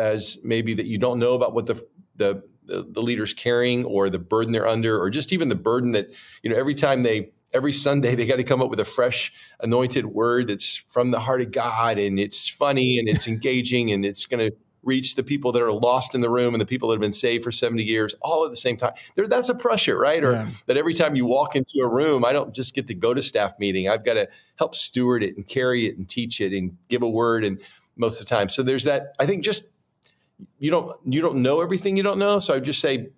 as, 0.00 0.38
maybe 0.42 0.74
that 0.74 0.86
you 0.86 0.98
don't 0.98 1.18
know 1.18 1.34
about 1.34 1.54
what 1.54 1.66
the, 1.66 1.80
the 2.16 2.42
the 2.70 2.86
the 2.88 3.02
leader's 3.02 3.34
carrying 3.34 3.84
or 3.84 4.08
the 4.08 4.18
burden 4.18 4.52
they're 4.52 4.68
under 4.68 4.98
or 5.00 5.10
just 5.10 5.32
even 5.32 5.48
the 5.48 5.54
burden 5.54 5.92
that 5.92 6.08
you 6.42 6.50
know 6.50 6.56
every 6.56 6.74
time 6.74 7.02
they 7.02 7.32
every 7.52 7.72
Sunday 7.72 8.14
they 8.16 8.26
got 8.26 8.36
to 8.36 8.44
come 8.44 8.62
up 8.62 8.70
with 8.70 8.80
a 8.80 8.84
fresh 8.84 9.32
anointed 9.60 10.06
word 10.06 10.48
that's 10.48 10.76
from 10.76 11.10
the 11.10 11.20
heart 11.20 11.42
of 11.42 11.50
God 11.50 11.98
and 11.98 12.18
it's 12.18 12.48
funny 12.48 12.98
and 12.98 13.08
it's 13.08 13.28
engaging 13.28 13.90
and 13.90 14.04
it's 14.04 14.24
going 14.24 14.50
to 14.50 14.56
reach 14.82 15.14
the 15.14 15.22
people 15.22 15.52
that 15.52 15.60
are 15.60 15.72
lost 15.72 16.14
in 16.14 16.22
the 16.22 16.30
room 16.30 16.54
and 16.54 16.60
the 16.60 16.66
people 16.66 16.88
that 16.88 16.94
have 16.94 17.02
been 17.02 17.12
saved 17.12 17.44
for 17.44 17.52
70 17.52 17.82
years 17.82 18.14
all 18.22 18.46
at 18.46 18.50
the 18.50 18.56
same 18.56 18.78
time. 18.78 18.94
There, 19.14 19.26
that's 19.26 19.50
a 19.50 19.54
pressure, 19.54 19.98
right? 19.98 20.24
Or 20.24 20.32
yeah. 20.32 20.48
that 20.66 20.78
every 20.78 20.94
time 20.94 21.14
you 21.16 21.26
walk 21.26 21.54
into 21.54 21.80
a 21.82 21.86
room, 21.86 22.24
I 22.24 22.32
don't 22.32 22.54
just 22.54 22.74
get 22.74 22.86
to 22.86 22.94
go 22.94 23.12
to 23.12 23.22
staff 23.22 23.52
meeting. 23.58 23.90
I've 23.90 24.06
got 24.06 24.14
to 24.14 24.26
help 24.58 24.74
steward 24.74 25.22
it 25.22 25.36
and 25.36 25.46
carry 25.46 25.84
it 25.84 25.98
and 25.98 26.08
teach 26.08 26.40
it 26.40 26.54
and 26.54 26.78
give 26.88 27.02
a 27.02 27.08
word 27.08 27.44
and 27.44 27.60
most 27.96 28.22
of 28.22 28.26
the 28.26 28.34
time. 28.34 28.48
So 28.48 28.62
there's 28.62 28.84
that 28.84 29.12
I 29.18 29.26
think 29.26 29.44
just 29.44 29.64
you 30.58 30.70
don't 30.70 30.96
you 31.04 31.20
don't 31.20 31.42
know 31.42 31.60
everything 31.60 31.96
you 31.96 32.02
don't 32.02 32.18
know. 32.18 32.38
So 32.38 32.54
I 32.54 32.56
would 32.56 32.64
just 32.64 32.80
say 32.80 33.08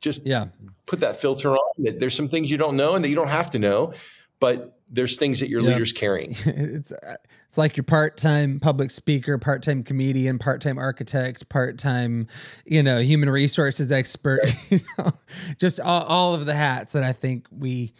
just 0.00 0.26
yeah. 0.26 0.46
put 0.86 1.00
that 1.00 1.16
filter 1.16 1.50
on 1.50 1.84
that 1.84 1.98
there's 1.98 2.14
some 2.14 2.28
things 2.28 2.50
you 2.50 2.56
don't 2.56 2.76
know 2.76 2.94
and 2.94 3.04
that 3.04 3.08
you 3.08 3.14
don't 3.14 3.28
have 3.28 3.50
to 3.50 3.58
know, 3.58 3.92
but 4.40 4.78
there's 4.88 5.18
things 5.18 5.40
that 5.40 5.48
your 5.48 5.60
yep. 5.60 5.72
leader's 5.72 5.92
carrying. 5.92 6.36
it's 6.46 6.92
uh, 6.92 7.16
it's 7.48 7.58
like 7.58 7.76
your 7.76 7.84
part-time 7.84 8.60
public 8.60 8.90
speaker, 8.90 9.38
part-time 9.38 9.82
comedian, 9.82 10.38
part-time 10.38 10.78
architect, 10.78 11.48
part-time, 11.48 12.26
you 12.64 12.82
know, 12.82 13.00
human 13.00 13.30
resources 13.30 13.90
expert, 13.90 14.40
you 14.70 14.78
know, 14.98 15.12
just 15.58 15.80
all, 15.80 16.04
all 16.04 16.34
of 16.34 16.46
the 16.46 16.54
hats 16.54 16.92
that 16.92 17.02
I 17.02 17.12
think 17.12 17.46
we 17.50 17.94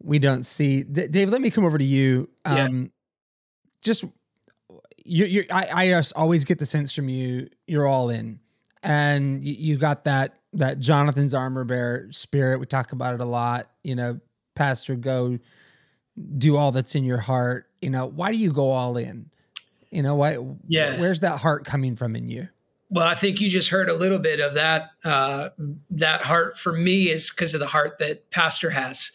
we 0.00 0.18
don't 0.18 0.44
see. 0.44 0.84
D- 0.84 1.08
Dave, 1.08 1.30
let 1.30 1.40
me 1.40 1.50
come 1.50 1.64
over 1.64 1.78
to 1.78 1.84
you. 1.84 2.28
Um 2.44 2.82
yeah. 2.82 2.88
just 3.82 4.04
you 5.08 5.24
you 5.24 5.44
I 5.50 5.92
I 5.92 6.02
always 6.14 6.44
get 6.44 6.58
the 6.58 6.66
sense 6.66 6.92
from 6.92 7.08
you 7.08 7.48
you're 7.66 7.86
all 7.86 8.10
in. 8.10 8.40
And 8.82 9.42
you, 9.42 9.54
you 9.58 9.76
got 9.76 10.04
that 10.04 10.38
that 10.52 10.78
Jonathan's 10.78 11.34
armor 11.34 11.64
bearer 11.64 12.08
spirit. 12.12 12.60
We 12.60 12.66
talk 12.66 12.92
about 12.92 13.14
it 13.14 13.20
a 13.20 13.24
lot, 13.24 13.70
you 13.82 13.94
know, 13.94 14.20
pastor 14.54 14.94
go 14.94 15.38
do 16.36 16.56
all 16.56 16.72
that's 16.72 16.94
in 16.94 17.04
your 17.04 17.18
heart. 17.18 17.66
You 17.80 17.90
know 17.90 18.06
why 18.06 18.32
do 18.32 18.38
you 18.38 18.52
go 18.52 18.70
all 18.70 18.96
in? 18.96 19.30
You 19.90 20.02
know 20.02 20.14
why 20.14 20.38
yeah. 20.68 21.00
where's 21.00 21.20
that 21.20 21.38
heart 21.38 21.64
coming 21.64 21.96
from 21.96 22.14
in 22.14 22.28
you? 22.28 22.48
Well 22.90 23.06
i 23.06 23.14
think 23.14 23.40
you 23.40 23.50
just 23.50 23.70
heard 23.70 23.88
a 23.88 23.94
little 23.94 24.18
bit 24.18 24.40
of 24.40 24.54
that 24.54 24.90
uh, 25.04 25.50
that 25.90 26.22
heart 26.22 26.58
for 26.58 26.72
me 26.72 27.10
is 27.10 27.30
because 27.30 27.54
of 27.54 27.60
the 27.60 27.66
heart 27.66 27.98
that 27.98 28.30
pastor 28.30 28.70
has. 28.70 29.12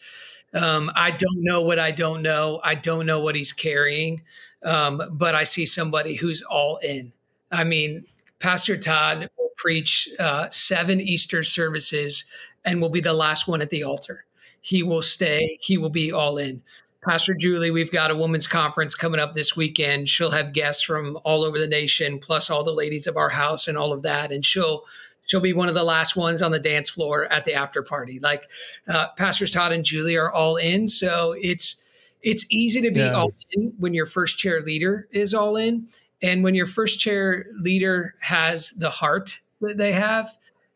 Um, 0.52 0.92
i 0.94 1.10
don't 1.10 1.42
know 1.42 1.62
what 1.62 1.80
i 1.80 1.90
don't 1.90 2.22
know. 2.22 2.60
I 2.62 2.76
don't 2.76 3.06
know 3.06 3.20
what 3.20 3.34
he's 3.34 3.52
carrying 3.52 4.22
um, 4.64 5.02
but 5.12 5.34
i 5.34 5.42
see 5.42 5.66
somebody 5.66 6.14
who's 6.14 6.42
all 6.42 6.76
in 6.78 7.12
i 7.50 7.64
mean 7.64 8.04
pastor 8.38 8.76
todd 8.76 9.28
will 9.38 9.50
preach 9.56 10.08
uh, 10.18 10.48
seven 10.50 11.00
easter 11.00 11.42
services 11.42 12.24
and 12.64 12.80
will 12.80 12.88
be 12.88 13.00
the 13.00 13.12
last 13.12 13.48
one 13.48 13.62
at 13.62 13.70
the 13.70 13.82
altar 13.82 14.24
he 14.60 14.82
will 14.82 15.02
stay 15.02 15.58
he 15.60 15.78
will 15.78 15.90
be 15.90 16.12
all 16.12 16.38
in 16.38 16.62
Pastor 17.04 17.34
Julie, 17.34 17.70
we've 17.70 17.92
got 17.92 18.10
a 18.10 18.16
women's 18.16 18.46
conference 18.46 18.94
coming 18.94 19.20
up 19.20 19.34
this 19.34 19.54
weekend. 19.54 20.08
She'll 20.08 20.30
have 20.30 20.54
guests 20.54 20.82
from 20.82 21.18
all 21.22 21.44
over 21.44 21.58
the 21.58 21.66
nation, 21.66 22.18
plus 22.18 22.48
all 22.48 22.64
the 22.64 22.72
ladies 22.72 23.06
of 23.06 23.18
our 23.18 23.28
house 23.28 23.68
and 23.68 23.76
all 23.76 23.92
of 23.92 24.02
that. 24.02 24.32
And 24.32 24.44
she'll 24.44 24.84
she'll 25.26 25.40
be 25.40 25.52
one 25.52 25.68
of 25.68 25.74
the 25.74 25.84
last 25.84 26.16
ones 26.16 26.40
on 26.40 26.50
the 26.50 26.58
dance 26.58 26.88
floor 26.88 27.30
at 27.30 27.44
the 27.44 27.52
after 27.52 27.82
party. 27.82 28.20
Like 28.20 28.48
uh, 28.88 29.08
Pastors 29.18 29.50
Todd 29.50 29.72
and 29.72 29.84
Julie 29.84 30.16
are 30.16 30.32
all 30.32 30.56
in, 30.56 30.88
so 30.88 31.34
it's 31.38 31.76
it's 32.24 32.46
easy 32.50 32.80
to 32.80 32.90
be 32.90 33.00
yeah. 33.00 33.12
all 33.12 33.32
in 33.52 33.72
when 33.78 33.94
your 33.94 34.06
first 34.06 34.38
chair 34.38 34.60
leader 34.60 35.08
is 35.12 35.34
all 35.34 35.56
in, 35.56 35.88
and 36.22 36.42
when 36.42 36.54
your 36.54 36.66
first 36.66 36.98
chair 36.98 37.46
leader 37.60 38.14
has 38.20 38.70
the 38.70 38.90
heart 38.90 39.38
that 39.60 39.76
they 39.76 39.92
have. 39.92 40.28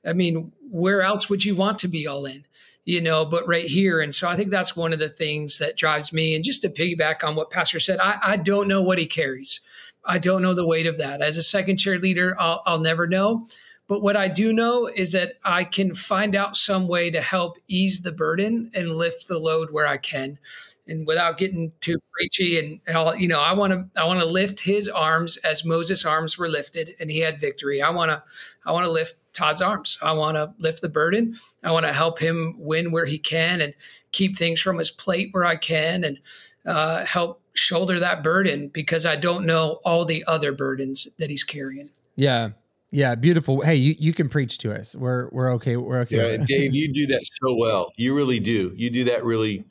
I 0.06 0.12
mean, 0.12 0.52
where 0.70 1.02
else 1.02 1.28
would 1.28 1.44
you 1.44 1.56
want 1.56 1.80
to 1.80 1.88
be 1.88 2.06
all 2.06 2.24
in? 2.24 2.44
you 2.88 3.02
know, 3.02 3.22
but 3.22 3.46
right 3.46 3.66
here. 3.66 4.00
And 4.00 4.14
so 4.14 4.30
I 4.30 4.34
think 4.34 4.50
that's 4.50 4.74
one 4.74 4.94
of 4.94 4.98
the 4.98 5.10
things 5.10 5.58
that 5.58 5.76
drives 5.76 6.10
me. 6.10 6.34
And 6.34 6.42
just 6.42 6.62
to 6.62 6.70
piggyback 6.70 7.22
on 7.22 7.36
what 7.36 7.50
Pastor 7.50 7.78
said, 7.78 8.00
I, 8.00 8.18
I 8.22 8.36
don't 8.38 8.66
know 8.66 8.80
what 8.80 8.96
he 8.96 9.04
carries. 9.04 9.60
I 10.06 10.16
don't 10.16 10.40
know 10.40 10.54
the 10.54 10.66
weight 10.66 10.86
of 10.86 10.96
that. 10.96 11.20
As 11.20 11.36
a 11.36 11.42
second 11.42 11.76
chair 11.76 11.98
leader, 11.98 12.34
I'll, 12.40 12.62
I'll 12.64 12.80
never 12.80 13.06
know. 13.06 13.46
But 13.88 14.02
what 14.02 14.16
I 14.16 14.28
do 14.28 14.52
know 14.52 14.86
is 14.86 15.12
that 15.12 15.34
I 15.44 15.64
can 15.64 15.94
find 15.94 16.36
out 16.36 16.56
some 16.56 16.86
way 16.86 17.10
to 17.10 17.22
help 17.22 17.56
ease 17.68 18.02
the 18.02 18.12
burden 18.12 18.70
and 18.74 18.96
lift 18.96 19.26
the 19.26 19.38
load 19.38 19.70
where 19.70 19.86
I 19.86 19.96
can. 19.96 20.38
And 20.86 21.06
without 21.06 21.38
getting 21.38 21.72
too 21.80 21.98
preachy 22.12 22.58
and 22.58 22.80
all, 22.94 23.16
you 23.16 23.28
know, 23.28 23.40
I 23.40 23.52
want 23.52 23.72
to 23.72 24.00
I 24.00 24.04
want 24.04 24.20
to 24.20 24.26
lift 24.26 24.60
his 24.60 24.88
arms 24.88 25.38
as 25.38 25.64
Moses' 25.64 26.04
arms 26.04 26.36
were 26.38 26.48
lifted 26.48 26.94
and 27.00 27.10
he 27.10 27.18
had 27.18 27.40
victory. 27.40 27.80
I 27.80 27.88
want 27.88 28.10
to 28.10 28.22
I 28.64 28.72
want 28.72 28.84
to 28.84 28.90
lift 28.90 29.16
Todd's 29.32 29.62
arms. 29.62 29.98
I 30.02 30.12
want 30.12 30.36
to 30.36 30.52
lift 30.58 30.82
the 30.82 30.88
burden. 30.88 31.34
I 31.64 31.72
want 31.72 31.86
to 31.86 31.92
help 31.92 32.18
him 32.18 32.56
win 32.58 32.92
where 32.92 33.06
he 33.06 33.18
can 33.18 33.62
and 33.62 33.74
keep 34.12 34.36
things 34.36 34.60
from 34.60 34.78
his 34.78 34.90
plate 34.90 35.28
where 35.32 35.44
I 35.44 35.56
can 35.56 36.04
and 36.04 36.18
uh, 36.66 37.06
help 37.06 37.40
shoulder 37.54 38.00
that 38.00 38.22
burden 38.22 38.68
because 38.68 39.06
I 39.06 39.16
don't 39.16 39.46
know 39.46 39.80
all 39.84 40.04
the 40.04 40.24
other 40.26 40.52
burdens 40.52 41.08
that 41.18 41.30
he's 41.30 41.44
carrying. 41.44 41.90
Yeah. 42.16 42.50
Yeah, 42.90 43.14
beautiful. 43.14 43.60
Hey, 43.60 43.74
you, 43.74 43.94
you 43.98 44.14
can 44.14 44.28
preach 44.28 44.58
to 44.58 44.74
us. 44.74 44.96
We're 44.96 45.28
we're 45.30 45.52
okay. 45.54 45.76
We're 45.76 46.00
okay. 46.00 46.38
Yeah, 46.38 46.44
Dave, 46.44 46.74
you 46.74 46.92
do 46.92 47.06
that 47.08 47.22
so 47.42 47.54
well. 47.54 47.92
You 47.96 48.14
really 48.14 48.40
do. 48.40 48.72
You 48.74 48.88
do 48.88 49.04
that 49.04 49.24
really. 49.24 49.64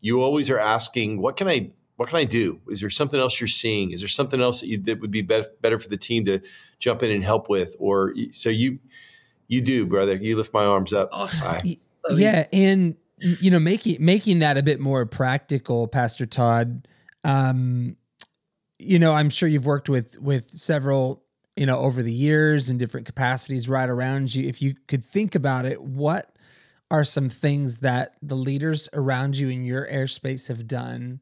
You 0.00 0.22
always 0.22 0.50
are 0.50 0.58
asking, 0.58 1.20
"What 1.20 1.36
can 1.36 1.48
I? 1.48 1.72
What 1.96 2.08
can 2.08 2.18
I 2.18 2.24
do? 2.24 2.60
Is 2.68 2.80
there 2.80 2.88
something 2.88 3.18
else 3.18 3.40
you're 3.40 3.48
seeing? 3.48 3.90
Is 3.90 4.00
there 4.00 4.08
something 4.08 4.40
else 4.40 4.60
that, 4.60 4.68
you, 4.68 4.78
that 4.78 5.00
would 5.00 5.10
be 5.10 5.20
better, 5.20 5.46
better 5.60 5.78
for 5.78 5.88
the 5.88 5.96
team 5.96 6.24
to 6.26 6.40
jump 6.78 7.02
in 7.02 7.10
and 7.10 7.24
help 7.24 7.48
with?" 7.48 7.74
Or 7.80 8.14
so 8.30 8.50
you 8.50 8.78
you 9.48 9.60
do, 9.60 9.84
brother. 9.84 10.14
You 10.14 10.36
lift 10.36 10.54
my 10.54 10.64
arms 10.64 10.92
up. 10.92 11.08
Awesome. 11.12 11.60
Yeah, 12.14 12.46
and 12.52 12.94
you 13.18 13.50
know, 13.50 13.58
making 13.58 13.96
making 14.04 14.38
that 14.38 14.56
a 14.56 14.62
bit 14.62 14.78
more 14.78 15.06
practical, 15.06 15.88
Pastor 15.88 16.24
Todd. 16.24 16.86
Um, 17.24 17.96
you 18.78 19.00
know, 19.00 19.12
I'm 19.12 19.28
sure 19.28 19.48
you've 19.48 19.66
worked 19.66 19.88
with 19.88 20.18
with 20.20 20.50
several 20.50 21.24
you 21.56 21.66
know, 21.66 21.78
over 21.78 22.02
the 22.02 22.12
years 22.12 22.70
in 22.70 22.78
different 22.78 23.06
capacities 23.06 23.68
right 23.68 23.88
around 23.88 24.34
you. 24.34 24.48
If 24.48 24.62
you 24.62 24.74
could 24.88 25.04
think 25.04 25.34
about 25.34 25.66
it, 25.66 25.82
what 25.82 26.34
are 26.90 27.04
some 27.04 27.28
things 27.28 27.78
that 27.78 28.14
the 28.22 28.36
leaders 28.36 28.88
around 28.92 29.36
you 29.36 29.48
in 29.48 29.64
your 29.64 29.86
airspace 29.86 30.48
have 30.48 30.66
done 30.66 31.20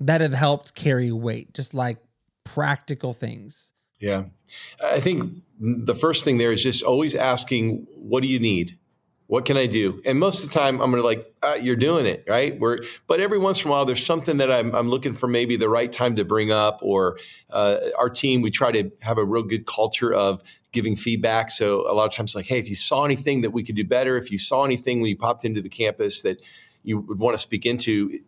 that 0.00 0.20
have 0.20 0.32
helped 0.32 0.74
carry 0.74 1.10
weight, 1.10 1.54
just 1.54 1.74
like 1.74 1.98
practical 2.44 3.12
things? 3.12 3.72
Yeah. 3.98 4.24
I 4.82 5.00
think 5.00 5.42
the 5.58 5.94
first 5.94 6.24
thing 6.24 6.38
there 6.38 6.52
is 6.52 6.62
just 6.62 6.84
always 6.84 7.14
asking, 7.14 7.86
what 7.96 8.22
do 8.22 8.28
you 8.28 8.38
need? 8.38 8.78
What 9.28 9.44
can 9.44 9.58
I 9.58 9.66
do? 9.66 10.00
And 10.06 10.18
most 10.18 10.42
of 10.42 10.50
the 10.50 10.58
time, 10.58 10.80
I'm 10.80 10.90
gonna 10.90 11.02
like, 11.02 11.30
ah, 11.42 11.54
you're 11.54 11.76
doing 11.76 12.06
it 12.06 12.24
right. 12.26 12.58
We're, 12.58 12.78
but 13.06 13.20
every 13.20 13.36
once 13.36 13.62
in 13.62 13.68
a 13.68 13.70
while, 13.70 13.84
there's 13.84 14.04
something 14.04 14.38
that 14.38 14.50
I'm, 14.50 14.74
I'm 14.74 14.88
looking 14.88 15.12
for 15.12 15.28
maybe 15.28 15.56
the 15.56 15.68
right 15.68 15.92
time 15.92 16.16
to 16.16 16.24
bring 16.24 16.50
up. 16.50 16.78
Or 16.80 17.18
uh, 17.50 17.78
our 17.98 18.08
team, 18.08 18.40
we 18.40 18.50
try 18.50 18.72
to 18.72 18.90
have 19.00 19.18
a 19.18 19.24
real 19.24 19.42
good 19.42 19.66
culture 19.66 20.14
of 20.14 20.42
giving 20.72 20.96
feedback. 20.96 21.50
So 21.50 21.90
a 21.90 21.92
lot 21.92 22.06
of 22.06 22.14
times, 22.14 22.34
like, 22.34 22.46
hey, 22.46 22.58
if 22.58 22.70
you 22.70 22.74
saw 22.74 23.04
anything 23.04 23.42
that 23.42 23.50
we 23.50 23.62
could 23.62 23.76
do 23.76 23.84
better, 23.84 24.16
if 24.16 24.32
you 24.32 24.38
saw 24.38 24.64
anything 24.64 25.02
when 25.02 25.10
you 25.10 25.16
popped 25.16 25.44
into 25.44 25.60
the 25.60 25.68
campus 25.68 26.22
that 26.22 26.40
you 26.82 26.98
would 26.98 27.18
want 27.18 27.34
to 27.34 27.38
speak 27.38 27.66
into, 27.66 28.20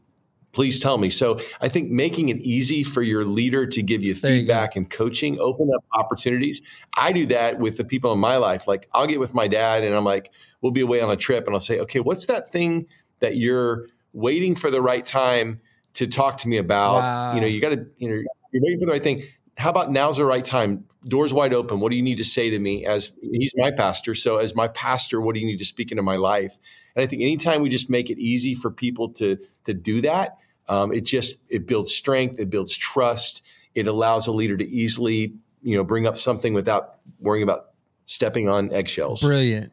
please 0.53 0.81
tell 0.81 0.99
me. 0.99 1.11
So 1.11 1.39
I 1.61 1.69
think 1.69 1.91
making 1.91 2.29
it 2.29 2.39
easy 2.39 2.83
for 2.83 3.03
your 3.03 3.25
leader 3.25 3.67
to 3.67 3.83
give 3.83 4.03
you 4.03 4.15
feedback 4.15 4.75
you 4.75 4.81
and 4.81 4.91
coaching, 4.91 5.39
open 5.39 5.71
up 5.75 5.85
opportunities. 5.93 6.61
I 6.97 7.13
do 7.13 7.27
that 7.27 7.59
with 7.59 7.77
the 7.77 7.85
people 7.85 8.13
in 8.13 8.19
my 8.19 8.37
life. 8.37 8.67
Like 8.67 8.89
I'll 8.93 9.07
get 9.07 9.21
with 9.21 9.35
my 9.35 9.49
dad 9.49 9.85
and 9.85 9.95
I'm 9.95 10.05
like, 10.05 10.33
we'll 10.61 10.73
be 10.73 10.81
away 10.81 11.01
on 11.01 11.11
a 11.11 11.17
trip 11.17 11.47
and 11.47 11.55
I'll 11.55 11.61
say, 11.61 11.79
okay, 11.81 12.01
what's 12.01 12.27
that 12.27 12.49
thing 12.49 12.87
that 13.21 13.37
you're 13.37 13.87
waiting 14.13 14.55
for 14.55 14.71
the 14.71 14.83
right 14.83 15.07
time 15.07 15.61
to 15.95 16.07
talk 16.07 16.39
to 16.39 16.49
me 16.49 16.57
about? 16.57 16.95
Wow. 16.95 17.35
You 17.35 17.41
know, 17.41 17.47
you 17.47 17.61
got 17.61 17.71
to, 17.71 17.87
you 17.99 18.09
know, 18.09 18.23
you're 18.53 18.63
waiting 18.63 18.81
for 18.81 18.87
the 18.87 18.93
right 18.93 19.03
thing. 19.03 19.23
How 19.57 19.71
about 19.71 19.93
now's 19.93 20.17
the 20.17 20.25
right 20.25 20.45
time? 20.45 20.85
Doors 21.07 21.33
wide 21.33 21.55
open. 21.55 21.81
What 21.81 21.93
do 21.93 21.97
you 21.97 22.03
need 22.03 22.19
to 22.19 22.25
say 22.25 22.51
to 22.51 22.59
me 22.59 22.85
as 22.85 23.13
he's 23.23 23.53
my 23.57 23.71
pastor? 23.71 24.15
So 24.15 24.39
as 24.39 24.55
my 24.55 24.69
pastor, 24.69 25.21
what 25.21 25.35
do 25.35 25.41
you 25.41 25.47
need 25.47 25.59
to 25.59 25.65
speak 25.65 25.91
into 25.91 26.03
my 26.03 26.17
life? 26.17 26.59
And 26.95 27.03
I 27.03 27.07
think 27.07 27.23
anytime 27.23 27.63
we 27.63 27.69
just 27.69 27.91
make 27.91 28.11
it 28.11 28.19
easy 28.19 28.55
for 28.55 28.71
people 28.71 29.11
to 29.15 29.39
to 29.65 29.75
do 29.75 30.01
that, 30.03 30.39
um, 30.69 30.93
it 30.93 31.05
just 31.05 31.45
it 31.49 31.67
builds 31.67 31.95
strength, 31.95 32.39
it 32.39 32.51
builds 32.51 32.77
trust, 32.77 33.47
it 33.75 33.87
allows 33.87 34.27
a 34.27 34.33
leader 34.33 34.57
to 34.57 34.69
easily 34.69 35.35
you 35.63 35.77
know 35.77 35.85
bring 35.85 36.07
up 36.07 36.17
something 36.17 36.55
without 36.55 36.99
worrying 37.21 37.43
about 37.43 37.71
stepping 38.07 38.49
on 38.49 38.73
eggshells. 38.73 39.21
Brilliant, 39.21 39.73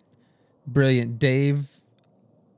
brilliant, 0.65 1.19
Dave. 1.19 1.69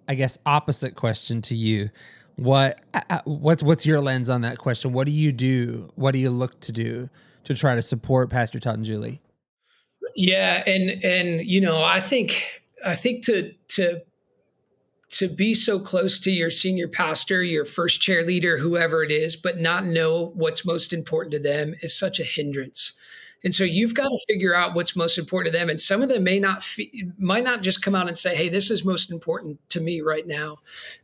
I 0.07 0.15
guess 0.15 0.39
opposite 0.45 0.95
question 0.95 1.41
to 1.43 1.55
you. 1.55 1.91
What 2.35 2.79
uh, 2.93 3.01
uh, 3.09 3.21
what's 3.25 3.61
what's 3.61 3.85
your 3.85 4.01
lens 4.01 4.29
on 4.29 4.41
that 4.41 4.57
question? 4.57 4.93
What 4.93 5.05
do 5.05 5.11
you 5.11 5.31
do? 5.31 5.91
What 5.95 6.11
do 6.11 6.19
you 6.19 6.29
look 6.29 6.59
to 6.61 6.71
do 6.71 7.09
to 7.43 7.53
try 7.53 7.75
to 7.75 7.81
support 7.81 8.29
Pastor 8.29 8.59
Todd 8.59 8.75
and 8.75 8.85
Julie? 8.85 9.21
Yeah, 10.15 10.63
and 10.65 11.03
and 11.03 11.41
you 11.41 11.61
know, 11.61 11.83
I 11.83 11.99
think 11.99 12.63
I 12.85 12.95
think 12.95 13.25
to 13.25 13.53
to 13.69 14.01
to 15.09 15.27
be 15.27 15.53
so 15.53 15.79
close 15.79 16.19
to 16.19 16.31
your 16.31 16.49
senior 16.49 16.87
pastor, 16.87 17.41
your 17.43 17.65
first 17.65 18.01
chair 18.01 18.23
leader, 18.23 18.57
whoever 18.57 19.03
it 19.03 19.11
is, 19.11 19.35
but 19.35 19.59
not 19.59 19.85
know 19.85 20.31
what's 20.35 20.65
most 20.65 20.93
important 20.93 21.33
to 21.33 21.39
them 21.39 21.73
is 21.81 21.97
such 21.97 22.19
a 22.19 22.23
hindrance. 22.23 22.93
And 23.43 23.55
so 23.55 23.63
you've 23.63 23.93
got 23.93 24.09
to 24.09 24.19
figure 24.27 24.53
out 24.53 24.75
what's 24.75 24.95
most 24.95 25.17
important 25.17 25.53
to 25.53 25.57
them. 25.57 25.69
And 25.69 25.79
some 25.79 26.01
of 26.01 26.09
them 26.09 26.23
may 26.23 26.39
not 26.39 26.63
might 27.17 27.43
not 27.43 27.61
just 27.61 27.81
come 27.81 27.95
out 27.95 28.07
and 28.07 28.17
say, 28.17 28.35
"Hey, 28.35 28.49
this 28.49 28.69
is 28.69 28.83
most 28.83 29.11
important 29.11 29.57
to 29.69 29.79
me 29.79 30.01
right 30.01 30.27
now." 30.27 30.57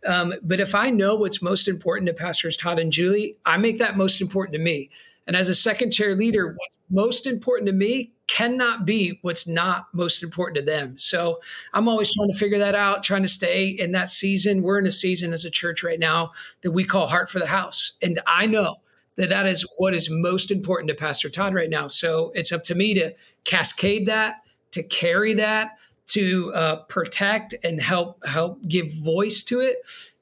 Um, 0.05 0.33
but 0.43 0.59
if 0.59 0.75
I 0.75 0.89
know 0.89 1.15
what's 1.15 1.41
most 1.41 1.67
important 1.67 2.07
to 2.07 2.13
pastors 2.13 2.57
Todd 2.57 2.77
and 2.77 2.91
Julie, 2.91 3.37
I 3.45 3.57
make 3.57 3.77
that 3.77 3.95
most 3.95 4.19
important 4.21 4.53
to 4.55 4.61
me. 4.61 4.89
And 5.27 5.35
as 5.35 5.49
a 5.49 5.55
second 5.55 5.91
chair 5.91 6.15
leader, 6.15 6.47
what's 6.47 6.77
most 6.89 7.27
important 7.27 7.67
to 7.67 7.73
me 7.73 8.13
cannot 8.27 8.85
be 8.85 9.19
what's 9.21 9.47
not 9.47 9.88
most 9.93 10.23
important 10.23 10.55
to 10.55 10.61
them. 10.61 10.97
So 10.97 11.39
I'm 11.73 11.88
always 11.88 12.13
trying 12.13 12.31
to 12.31 12.38
figure 12.38 12.59
that 12.59 12.75
out, 12.75 13.03
trying 13.03 13.21
to 13.21 13.27
stay 13.27 13.67
in 13.67 13.91
that 13.91 14.09
season. 14.09 14.61
We're 14.63 14.79
in 14.79 14.88
a 14.88 14.91
season 14.91 15.33
as 15.33 15.45
a 15.45 15.51
church 15.51 15.83
right 15.83 15.99
now 15.99 16.31
that 16.61 16.71
we 16.71 16.83
call 16.83 17.07
Heart 17.07 17.29
for 17.29 17.39
the 17.39 17.47
House. 17.47 17.97
And 18.01 18.19
I 18.27 18.47
know 18.47 18.77
that 19.15 19.29
that 19.29 19.45
is 19.45 19.65
what 19.77 19.93
is 19.93 20.09
most 20.09 20.51
important 20.51 20.89
to 20.89 20.95
Pastor 20.95 21.29
Todd 21.29 21.53
right 21.53 21.69
now. 21.69 21.88
So 21.88 22.31
it's 22.35 22.51
up 22.51 22.63
to 22.63 22.75
me 22.75 22.93
to 22.95 23.13
cascade 23.43 24.07
that, 24.07 24.41
to 24.71 24.83
carry 24.83 25.33
that, 25.35 25.77
to 26.07 26.51
uh, 26.53 26.75
protect 26.83 27.55
and 27.63 27.81
help 27.81 28.25
help 28.25 28.59
give 28.67 28.91
voice 28.91 29.43
to 29.43 29.61
it. 29.61 29.77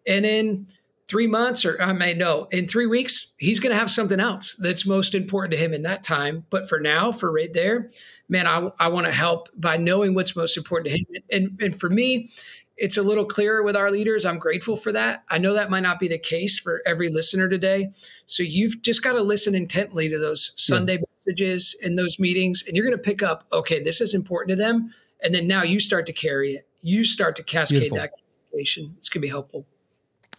And 0.06 0.26
then 0.26 0.68
three 1.14 1.28
months 1.28 1.64
or 1.64 1.80
I 1.80 1.94
may 1.94 2.16
know 2.16 2.48
in 2.50 2.68
three 2.68 2.88
weeks, 2.88 3.36
he's 3.38 3.60
going 3.60 3.72
to 3.72 3.78
have 3.78 3.92
something 3.92 4.20
else 4.20 4.56
that's 4.56 4.84
most 4.84 5.14
important 5.14 5.52
to 5.52 5.60
him 5.60 5.72
in 5.72 5.84
that 5.84 6.02
time. 6.02 6.44
But 6.50 6.68
for 6.68 6.80
now, 6.80 7.12
for 7.12 7.32
right 7.32 7.54
there, 7.54 7.92
man, 8.28 8.48
I, 8.48 8.72
I 8.80 8.88
want 8.88 9.06
to 9.06 9.12
help 9.12 9.48
by 9.56 9.78
knowing 9.78 10.16
what's 10.16 10.36
most 10.36 10.58
important 10.58 10.92
to 10.92 10.98
him. 10.98 11.24
And, 11.32 11.62
and 11.62 11.80
for 11.80 11.88
me, 11.88 12.32
it's 12.78 12.98
a 12.98 13.04
little 13.04 13.26
clearer 13.26 13.62
with 13.62 13.76
our 13.76 13.92
leaders. 13.92 14.26
I'm 14.26 14.40
grateful 14.40 14.76
for 14.76 14.92
that. 14.92 15.24
I 15.30 15.38
know 15.38 15.54
that 15.54 15.70
might 15.70 15.82
not 15.82 16.00
be 16.00 16.08
the 16.08 16.18
case 16.18 16.58
for 16.58 16.82
every 16.84 17.10
listener 17.10 17.48
today. 17.48 17.92
So 18.26 18.42
you've 18.42 18.82
just 18.82 19.04
got 19.04 19.12
to 19.12 19.22
listen 19.22 19.54
intently 19.54 20.10
to 20.10 20.18
those 20.18 20.52
Sunday 20.56 20.96
yeah. 20.96 21.02
messages 21.28 21.76
and 21.84 21.96
those 21.96 22.18
meetings, 22.18 22.64
and 22.66 22.76
you're 22.76 22.88
going 22.88 22.98
to 22.98 23.04
pick 23.04 23.22
up, 23.22 23.46
okay, 23.54 23.84
this 23.84 24.02
is 24.02 24.16
important 24.16 24.58
to 24.58 24.64
them. 24.64 24.90
And 25.22 25.36
then 25.36 25.48
now 25.48 25.62
you 25.62 25.80
start 25.80 26.08
to 26.08 26.14
carry 26.14 26.54
it. 26.54 26.68
You 26.82 27.04
start 27.04 27.36
to 27.36 27.44
cascade 27.44 27.82
Beautiful. 27.82 27.98
that 28.00 28.14
communication. 28.50 28.96
It's 28.98 29.10
going 29.10 29.22
to 29.22 29.28
be 29.28 29.30
helpful. 29.30 29.68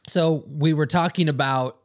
So 0.07 0.45
we 0.47 0.75
were 0.75 0.87
talking 0.87 1.29
about, 1.29 1.79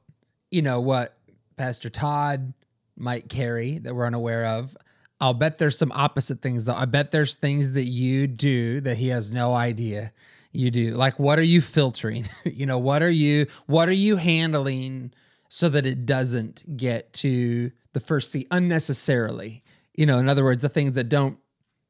you 0.51 0.61
know, 0.61 0.81
what 0.81 1.17
Pastor 1.57 1.89
Todd 1.89 2.53
might 2.95 3.29
carry 3.29 3.79
that 3.79 3.95
we're 3.95 4.05
unaware 4.05 4.45
of. 4.45 4.75
I'll 5.21 5.33
bet 5.33 5.57
there's 5.57 5.77
some 5.77 5.91
opposite 5.93 6.41
things 6.41 6.65
though. 6.65 6.75
I 6.75 6.85
bet 6.85 7.11
there's 7.11 7.35
things 7.35 7.73
that 7.73 7.85
you 7.85 8.27
do 8.27 8.81
that 8.81 8.97
he 8.97 9.09
has 9.09 9.31
no 9.31 9.53
idea 9.53 10.13
you 10.51 10.71
do. 10.71 10.93
Like 10.93 11.19
what 11.19 11.39
are 11.39 11.43
you 11.43 11.61
filtering? 11.61 12.27
you 12.45 12.65
know, 12.65 12.77
what 12.77 13.03
are 13.03 13.09
you 13.09 13.47
what 13.65 13.89
are 13.89 13.93
you 13.93 14.15
handling 14.15 15.11
so 15.49 15.67
that 15.69 15.85
it 15.85 16.05
doesn't 16.05 16.77
get 16.77 17.11
to 17.13 17.71
the 17.93 17.99
first 17.99 18.31
seat 18.31 18.47
unnecessarily? 18.51 19.63
You 19.93 20.05
know, 20.05 20.17
in 20.17 20.29
other 20.29 20.43
words, 20.43 20.61
the 20.61 20.69
things 20.69 20.93
that 20.93 21.09
don't 21.09 21.37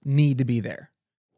need 0.04 0.40
to 0.40 0.46
be 0.46 0.60
there. 0.60 0.92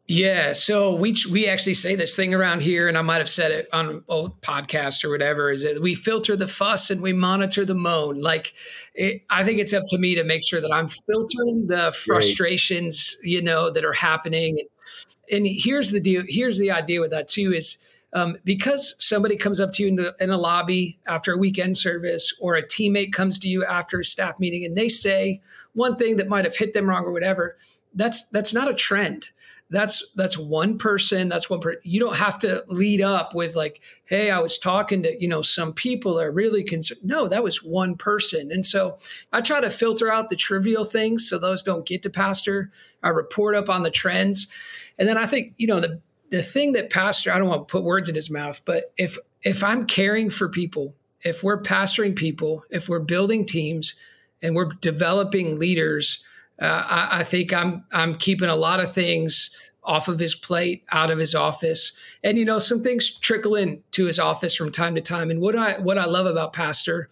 Yeah, 0.07 0.53
so 0.53 0.95
we 0.95 1.15
we 1.31 1.47
actually 1.47 1.75
say 1.75 1.95
this 1.95 2.15
thing 2.15 2.33
around 2.33 2.63
here, 2.63 2.89
and 2.89 2.97
I 2.97 3.01
might 3.01 3.19
have 3.19 3.29
said 3.29 3.51
it 3.51 3.69
on 3.71 4.03
old 4.07 4.41
podcast 4.41 5.05
or 5.05 5.09
whatever. 5.09 5.51
Is 5.51 5.63
that 5.63 5.81
we 5.81 5.95
filter 5.95 6.35
the 6.35 6.47
fuss 6.47 6.89
and 6.89 7.01
we 7.01 7.13
monitor 7.13 7.65
the 7.65 7.75
moan. 7.75 8.19
Like, 8.19 8.53
it, 8.95 9.21
I 9.29 9.43
think 9.43 9.59
it's 9.59 9.73
up 9.73 9.83
to 9.89 9.97
me 9.97 10.15
to 10.15 10.23
make 10.23 10.43
sure 10.43 10.59
that 10.59 10.73
I'm 10.73 10.87
filtering 10.87 11.67
the 11.67 11.93
frustrations, 11.93 13.15
right. 13.19 13.29
you 13.29 13.41
know, 13.41 13.69
that 13.69 13.85
are 13.85 13.93
happening. 13.93 14.59
And, 14.59 15.45
and, 15.45 15.47
here's 15.47 15.91
the 15.91 16.01
deal. 16.01 16.23
Here's 16.27 16.57
the 16.57 16.71
idea 16.71 16.99
with 16.99 17.11
that 17.11 17.27
too 17.27 17.53
is 17.53 17.77
um, 18.13 18.37
because 18.43 18.95
somebody 18.97 19.37
comes 19.37 19.59
up 19.59 19.71
to 19.73 19.83
you 19.83 19.89
in, 19.89 19.95
the, 19.95 20.15
in 20.19 20.31
a 20.31 20.37
lobby 20.37 20.99
after 21.07 21.31
a 21.31 21.37
weekend 21.37 21.77
service, 21.77 22.35
or 22.41 22.55
a 22.55 22.63
teammate 22.63 23.13
comes 23.13 23.37
to 23.39 23.47
you 23.47 23.63
after 23.63 23.99
a 23.99 24.03
staff 24.03 24.39
meeting, 24.39 24.65
and 24.65 24.75
they 24.75 24.89
say 24.89 25.41
one 25.73 25.95
thing 25.95 26.17
that 26.17 26.27
might 26.27 26.43
have 26.43 26.57
hit 26.57 26.73
them 26.73 26.89
wrong 26.89 27.05
or 27.05 27.13
whatever. 27.13 27.55
That's 27.93 28.27
that's 28.29 28.53
not 28.53 28.69
a 28.69 28.73
trend 28.73 29.29
that's 29.71 30.11
that's 30.13 30.37
one 30.37 30.77
person 30.77 31.29
that's 31.29 31.49
one 31.49 31.61
person 31.61 31.79
you 31.83 31.99
don't 31.99 32.17
have 32.17 32.37
to 32.37 32.63
lead 32.67 33.01
up 33.01 33.33
with 33.33 33.55
like 33.55 33.81
hey 34.05 34.29
i 34.29 34.37
was 34.37 34.57
talking 34.57 35.01
to 35.01 35.19
you 35.19 35.27
know 35.27 35.41
some 35.41 35.73
people 35.73 36.15
that 36.15 36.27
are 36.27 36.31
really 36.31 36.61
concerned 36.61 36.99
no 37.03 37.27
that 37.27 37.43
was 37.43 37.63
one 37.63 37.95
person. 37.95 38.51
And 38.51 38.65
so 38.65 38.97
i 39.31 39.41
try 39.41 39.61
to 39.61 39.69
filter 39.69 40.11
out 40.11 40.29
the 40.29 40.35
trivial 40.35 40.83
things 40.83 41.27
so 41.27 41.39
those 41.39 41.63
don't 41.63 41.85
get 41.85 42.03
to 42.03 42.09
pastor. 42.09 42.69
I 43.01 43.09
report 43.09 43.55
up 43.55 43.69
on 43.69 43.83
the 43.83 43.89
trends. 43.89 44.51
And 44.99 45.07
then 45.07 45.17
i 45.17 45.25
think 45.25 45.53
you 45.57 45.67
know 45.67 45.79
the 45.79 46.01
the 46.29 46.43
thing 46.43 46.73
that 46.73 46.89
pastor 46.89 47.31
i 47.31 47.39
don't 47.39 47.47
want 47.47 47.67
to 47.67 47.71
put 47.71 47.83
words 47.83 48.09
in 48.09 48.15
his 48.15 48.29
mouth 48.29 48.61
but 48.65 48.91
if 48.97 49.17
if 49.41 49.63
i'm 49.63 49.85
caring 49.85 50.29
for 50.29 50.49
people 50.49 50.93
if 51.21 51.43
we're 51.43 51.61
pastoring 51.61 52.15
people 52.15 52.63
if 52.69 52.89
we're 52.89 52.99
building 52.99 53.45
teams 53.45 53.95
and 54.41 54.55
we're 54.55 54.71
developing 54.81 55.57
leaders 55.57 56.23
uh, 56.61 56.85
I, 56.87 57.19
I, 57.19 57.23
think 57.23 57.51
I'm 57.51 57.83
I'm 57.91 58.15
keeping 58.15 58.49
a 58.49 58.55
lot 58.55 58.79
of 58.79 58.93
things 58.93 59.49
off 59.83 60.07
of 60.07 60.19
his 60.19 60.35
plate, 60.35 60.83
out 60.91 61.09
of 61.09 61.17
his 61.17 61.33
office, 61.33 61.93
and 62.23 62.37
you 62.37 62.45
know 62.45 62.59
some 62.59 62.83
things 62.83 63.17
trickle 63.17 63.55
in 63.55 63.83
to 63.91 64.05
his 64.05 64.19
office 64.19 64.55
from 64.55 64.71
time 64.71 64.93
to 64.95 65.01
time. 65.01 65.31
And 65.31 65.41
what 65.41 65.55
I 65.55 65.79
what 65.79 65.97
I 65.97 66.05
love 66.05 66.27
about 66.27 66.53
Pastor 66.53 67.09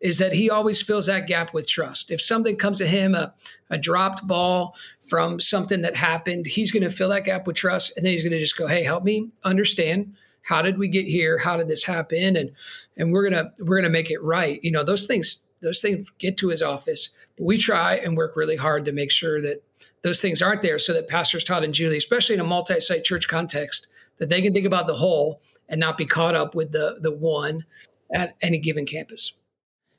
is 0.00 0.18
that 0.18 0.32
he 0.32 0.50
always 0.50 0.82
fills 0.82 1.06
that 1.06 1.26
gap 1.26 1.54
with 1.54 1.68
trust. 1.68 2.10
If 2.10 2.20
something 2.20 2.56
comes 2.56 2.78
to 2.78 2.86
him, 2.86 3.14
a, 3.14 3.34
a 3.70 3.78
dropped 3.78 4.26
ball 4.26 4.76
from 5.02 5.40
something 5.40 5.82
that 5.82 5.96
happened, 5.96 6.46
he's 6.46 6.70
going 6.70 6.84
to 6.84 6.90
fill 6.90 7.08
that 7.08 7.24
gap 7.24 7.48
with 7.48 7.56
trust, 7.56 7.96
and 7.96 8.04
then 8.04 8.12
he's 8.12 8.22
going 8.22 8.32
to 8.32 8.38
just 8.38 8.56
go, 8.56 8.66
"Hey, 8.66 8.82
help 8.82 9.04
me 9.04 9.30
understand." 9.44 10.14
How 10.42 10.62
did 10.62 10.78
we 10.78 10.88
get 10.88 11.04
here? 11.04 11.38
How 11.38 11.56
did 11.58 11.68
this 11.68 11.84
happen? 11.84 12.34
And 12.34 12.52
and 12.96 13.12
we're 13.12 13.28
gonna 13.28 13.52
we're 13.60 13.76
gonna 13.76 13.90
make 13.90 14.10
it 14.10 14.22
right. 14.22 14.58
You 14.62 14.72
know 14.72 14.82
those 14.82 15.06
things 15.06 15.44
those 15.60 15.80
things 15.80 16.10
get 16.18 16.36
to 16.38 16.48
his 16.48 16.62
office. 16.62 17.10
But 17.38 17.44
we 17.44 17.56
try 17.56 17.94
and 17.94 18.16
work 18.16 18.36
really 18.36 18.56
hard 18.56 18.84
to 18.84 18.92
make 18.92 19.10
sure 19.10 19.40
that 19.40 19.62
those 20.02 20.20
things 20.20 20.42
aren't 20.42 20.62
there 20.62 20.78
so 20.78 20.92
that 20.92 21.08
pastors 21.08 21.44
Todd 21.44 21.64
and 21.64 21.72
Julie, 21.72 21.96
especially 21.96 22.34
in 22.34 22.40
a 22.40 22.44
multi-site 22.44 23.04
church 23.04 23.28
context, 23.28 23.86
that 24.18 24.28
they 24.28 24.42
can 24.42 24.52
think 24.52 24.66
about 24.66 24.86
the 24.86 24.96
whole 24.96 25.40
and 25.68 25.80
not 25.80 25.96
be 25.96 26.06
caught 26.06 26.34
up 26.34 26.54
with 26.54 26.72
the 26.72 26.98
the 27.00 27.10
one 27.10 27.64
at 28.12 28.36
any 28.40 28.58
given 28.58 28.86
campus. 28.86 29.34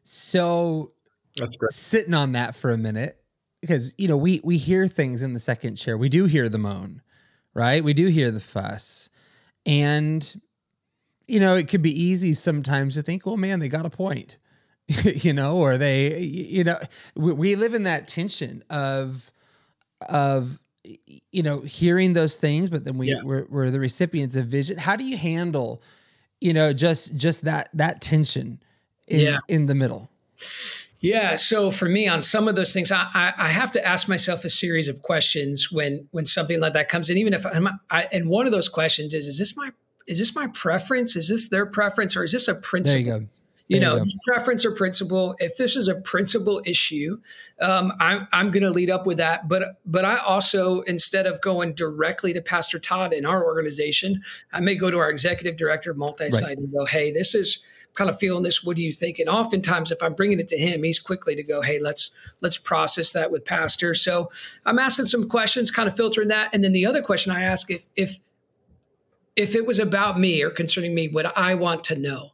So 0.04 0.91
sitting 1.69 2.13
on 2.13 2.34
that 2.34 2.56
for 2.56 2.71
a 2.71 2.78
minute, 2.78 3.21
because 3.62 3.93
you 3.97 4.08
know, 4.08 4.17
we 4.17 4.41
we 4.43 4.58
hear 4.58 4.88
things 4.88 5.23
in 5.23 5.34
the 5.34 5.39
second 5.39 5.75
chair. 5.75 5.97
We 5.97 6.10
do 6.10 6.25
hear 6.25 6.49
the 6.49 6.58
moan, 6.58 7.02
right? 7.54 7.84
We 7.84 7.93
do 7.93 8.08
hear 8.08 8.32
the 8.32 8.39
fuss. 8.39 9.10
And 9.65 10.41
you 11.28 11.39
know, 11.39 11.56
it 11.56 11.67
could 11.67 11.84
be 11.84 11.91
easy 11.91 12.34
sometimes 12.34 12.95
to 12.95 13.04
think, 13.04 13.25
well, 13.25 13.38
man, 13.38 13.60
they 13.60 13.69
got 13.69 13.86
a 13.86 13.89
point. 13.89 14.39
you 15.04 15.34
know, 15.34 15.58
or 15.58 15.78
they, 15.78 16.19
you 16.19 16.63
know, 16.63 16.78
we, 17.15 17.34
we 17.34 17.56
live 17.56 17.73
in 17.73 17.84
that 17.84 18.08
tension 18.08 18.63
of, 18.69 19.32
of, 20.08 20.60
you 21.32 21.43
know, 21.43 21.62
hearing 21.62 22.13
those 22.13 22.36
things, 22.38 22.69
but 22.69 22.86
then 22.86 22.97
we 22.97 23.12
yeah. 23.12 23.21
we're, 23.23 23.45
we're 23.49 23.69
the 23.69 23.80
recipients 23.80 24.36
of 24.36 24.47
vision. 24.47 24.78
How 24.78 24.95
do 24.95 25.04
you 25.04 25.17
handle, 25.17 25.84
you 26.41 26.54
know, 26.54 26.73
just 26.73 27.15
just 27.15 27.43
that 27.43 27.69
that 27.73 28.02
tension 28.02 28.63
in 29.08 29.19
yeah. 29.19 29.38
in 29.47 29.67
the 29.67 29.75
middle? 29.75 30.10
Yeah. 31.02 31.36
So 31.36 31.69
for 31.69 31.88
me, 31.88 32.08
on 32.08 32.23
some 32.23 32.47
of 32.47 32.56
those 32.56 32.73
things, 32.73 32.91
I, 32.91 33.08
I, 33.13 33.34
I, 33.38 33.47
have 33.49 33.71
to 33.73 33.86
ask 33.86 34.10
myself 34.10 34.43
a 34.43 34.49
series 34.49 34.88
of 34.88 35.02
questions 35.02 35.71
when 35.71 36.08
when 36.12 36.25
something 36.25 36.60
like 36.60 36.73
that 36.73 36.89
comes 36.89 37.10
in. 37.10 37.17
Even 37.17 37.34
if 37.34 37.45
I'm, 37.45 37.67
I, 37.89 38.08
and 38.12 38.30
one 38.30 38.45
of 38.45 38.52
those 38.52 38.67
questions 38.67 39.13
is, 39.13 39.28
is 39.28 39.38
this 39.38 39.56
my 39.56 39.69
is 40.08 40.17
this 40.17 40.36
my 40.36 40.47
preference? 40.47 41.15
Is 41.15 41.30
this 41.30 41.49
their 41.49 41.65
preference, 41.65 42.17
or 42.17 42.23
is 42.23 42.32
this 42.32 42.47
a 42.47 42.56
principle? 42.56 43.28
You 43.69 43.79
know, 43.79 43.99
preference 44.25 44.65
or 44.65 44.71
principle. 44.71 45.36
If 45.38 45.58
this 45.58 45.75
is 45.75 45.88
a 45.88 45.93
principle 46.01 46.60
issue, 46.65 47.19
um, 47.62 47.93
I'm, 47.99 48.27
I'm 48.34 48.49
going 48.49 48.63
to 48.63 48.71
lead 48.71 48.89
up 48.89 49.05
with 49.05 49.17
that. 49.17 49.47
But 49.47 49.79
but 49.86 50.03
I 50.03 50.17
also, 50.17 50.82
instead 50.82 51.27
of 51.27 51.39
going 51.41 51.75
directly 51.75 52.34
to 52.34 52.41
Pastor 52.41 52.79
Todd 52.79 53.13
in 53.13 53.27
our 53.27 53.45
organization, 53.45 54.23
I 54.51 54.60
may 54.60 54.73
go 54.73 54.89
to 54.89 54.97
our 54.97 55.12
executive 55.12 55.55
director 55.55 55.91
of 55.91 55.97
multi-site 55.97 56.43
right. 56.43 56.58
and 56.58 56.73
go, 56.73 56.86
"Hey, 56.86 57.12
this 57.12 57.36
is 57.36 57.63
kind 57.93 58.10
of 58.10 58.17
feeling 58.17 58.41
this. 58.41 58.63
What 58.63 58.75
do 58.75 58.82
you 58.82 58.91
think?" 58.91 59.19
And 59.19 59.29
oftentimes, 59.29 59.91
if 59.91 60.01
I'm 60.01 60.15
bringing 60.15 60.39
it 60.39 60.47
to 60.47 60.58
him, 60.58 60.82
he's 60.82 60.97
quickly 60.97 61.36
to 61.36 61.43
go, 61.43 61.62
"Hey, 61.62 61.77
let's 61.77 62.10
let's 62.41 62.58
process 62.58 63.12
that 63.12 63.32
with 63.32 63.45
Pastor." 63.45 63.93
So 63.93 64.32
I'm 64.65 64.79
asking 64.79 65.05
some 65.05 65.29
questions, 65.29 65.69
kind 65.69 65.88
of 65.88 65.95
filtering 65.95 66.29
that, 66.29 66.49
and 66.55 66.63
then 66.63 66.71
the 66.71 66.88
other 66.88 67.03
question 67.03 67.32
I 67.32 67.43
ask 67.43 67.69
if 67.69 67.86
if 67.95 68.19
if 69.36 69.53
it 69.53 69.67
was 69.67 69.77
about 69.77 70.19
me 70.19 70.41
or 70.41 70.49
concerning 70.49 70.95
me, 70.95 71.08
what 71.08 71.38
I 71.38 71.53
want 71.53 71.84
to 71.86 71.95
know 71.95 72.32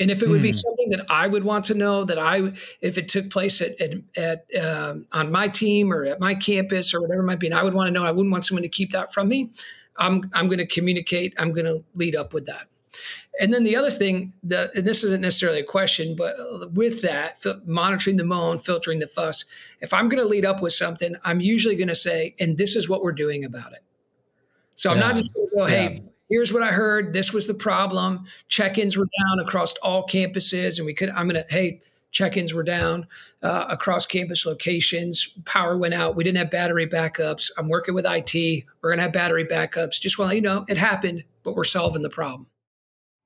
and 0.00 0.10
if 0.10 0.22
it 0.22 0.28
would 0.28 0.40
mm. 0.40 0.44
be 0.44 0.48
hmm. 0.48 0.54
something 0.54 0.90
that 0.90 1.06
I 1.08 1.28
would 1.28 1.44
want 1.44 1.66
to 1.66 1.74
know 1.74 2.04
that 2.04 2.18
I, 2.18 2.52
if 2.80 2.98
it 2.98 3.08
took 3.08 3.30
place 3.30 3.60
at, 3.60 3.80
at, 3.80 3.92
at 4.16 4.64
um, 4.64 5.06
on 5.12 5.30
my 5.30 5.48
team 5.48 5.92
or 5.92 6.04
at 6.04 6.18
my 6.18 6.34
campus 6.34 6.92
or 6.92 7.00
whatever 7.00 7.20
it 7.20 7.26
might 7.26 7.38
be, 7.38 7.46
and 7.46 7.54
I 7.54 7.62
would 7.62 7.74
want 7.74 7.88
to 7.88 7.92
know, 7.92 8.04
I 8.04 8.10
wouldn't 8.10 8.32
want 8.32 8.44
someone 8.44 8.62
to 8.62 8.68
keep 8.68 8.92
that 8.92 9.12
from 9.12 9.28
me. 9.28 9.52
I'm, 9.96 10.28
I'm 10.34 10.48
going 10.48 10.58
to 10.58 10.66
communicate. 10.66 11.34
I'm 11.38 11.52
going 11.52 11.66
to 11.66 11.84
lead 11.94 12.16
up 12.16 12.34
with 12.34 12.46
that. 12.46 12.66
And 13.40 13.52
then 13.52 13.64
the 13.64 13.76
other 13.76 13.90
thing 13.90 14.32
that, 14.44 14.74
and 14.74 14.86
this 14.86 15.02
isn't 15.04 15.20
necessarily 15.20 15.60
a 15.60 15.64
question, 15.64 16.14
but 16.16 16.34
with 16.72 17.02
that, 17.02 17.44
monitoring 17.66 18.16
the 18.16 18.24
moan, 18.24 18.58
filtering 18.58 19.00
the 19.00 19.06
fuss, 19.06 19.44
if 19.80 19.92
I'm 19.92 20.08
going 20.08 20.22
to 20.22 20.28
lead 20.28 20.44
up 20.44 20.62
with 20.62 20.72
something, 20.72 21.16
I'm 21.24 21.40
usually 21.40 21.74
going 21.76 21.88
to 21.88 21.96
say, 21.96 22.34
and 22.38 22.58
this 22.58 22.76
is 22.76 22.88
what 22.88 23.02
we're 23.02 23.12
doing 23.12 23.44
about 23.44 23.72
it. 23.72 23.82
So 24.76 24.90
I'm 24.90 24.98
not 24.98 25.14
just 25.14 25.34
going 25.34 25.48
to 25.48 25.56
go, 25.56 25.66
hey, 25.66 25.94
yeah. 25.94 26.00
Here's 26.28 26.52
what 26.52 26.62
I 26.62 26.72
heard. 26.72 27.12
This 27.12 27.32
was 27.32 27.46
the 27.46 27.54
problem. 27.54 28.24
Check-ins 28.48 28.96
were 28.96 29.08
down 29.18 29.40
across 29.40 29.74
all 29.82 30.06
campuses, 30.06 30.78
and 30.78 30.86
we 30.86 30.94
could. 30.94 31.10
I'm 31.10 31.28
to, 31.30 31.44
hey, 31.48 31.80
check-ins 32.10 32.54
were 32.54 32.62
down 32.62 33.06
uh, 33.42 33.66
across 33.68 34.06
campus 34.06 34.46
locations. 34.46 35.28
Power 35.44 35.76
went 35.76 35.94
out. 35.94 36.16
We 36.16 36.24
didn't 36.24 36.38
have 36.38 36.50
battery 36.50 36.86
backups. 36.86 37.50
I'm 37.58 37.68
working 37.68 37.94
with 37.94 38.06
IT. 38.06 38.64
We're 38.80 38.94
to 38.96 39.02
have 39.02 39.12
battery 39.12 39.44
backups. 39.44 40.00
Just 40.00 40.18
well, 40.18 40.32
you 40.32 40.40
know, 40.40 40.64
it 40.68 40.76
happened, 40.76 41.24
but 41.42 41.54
we're 41.54 41.64
solving 41.64 42.02
the 42.02 42.10
problem. 42.10 42.48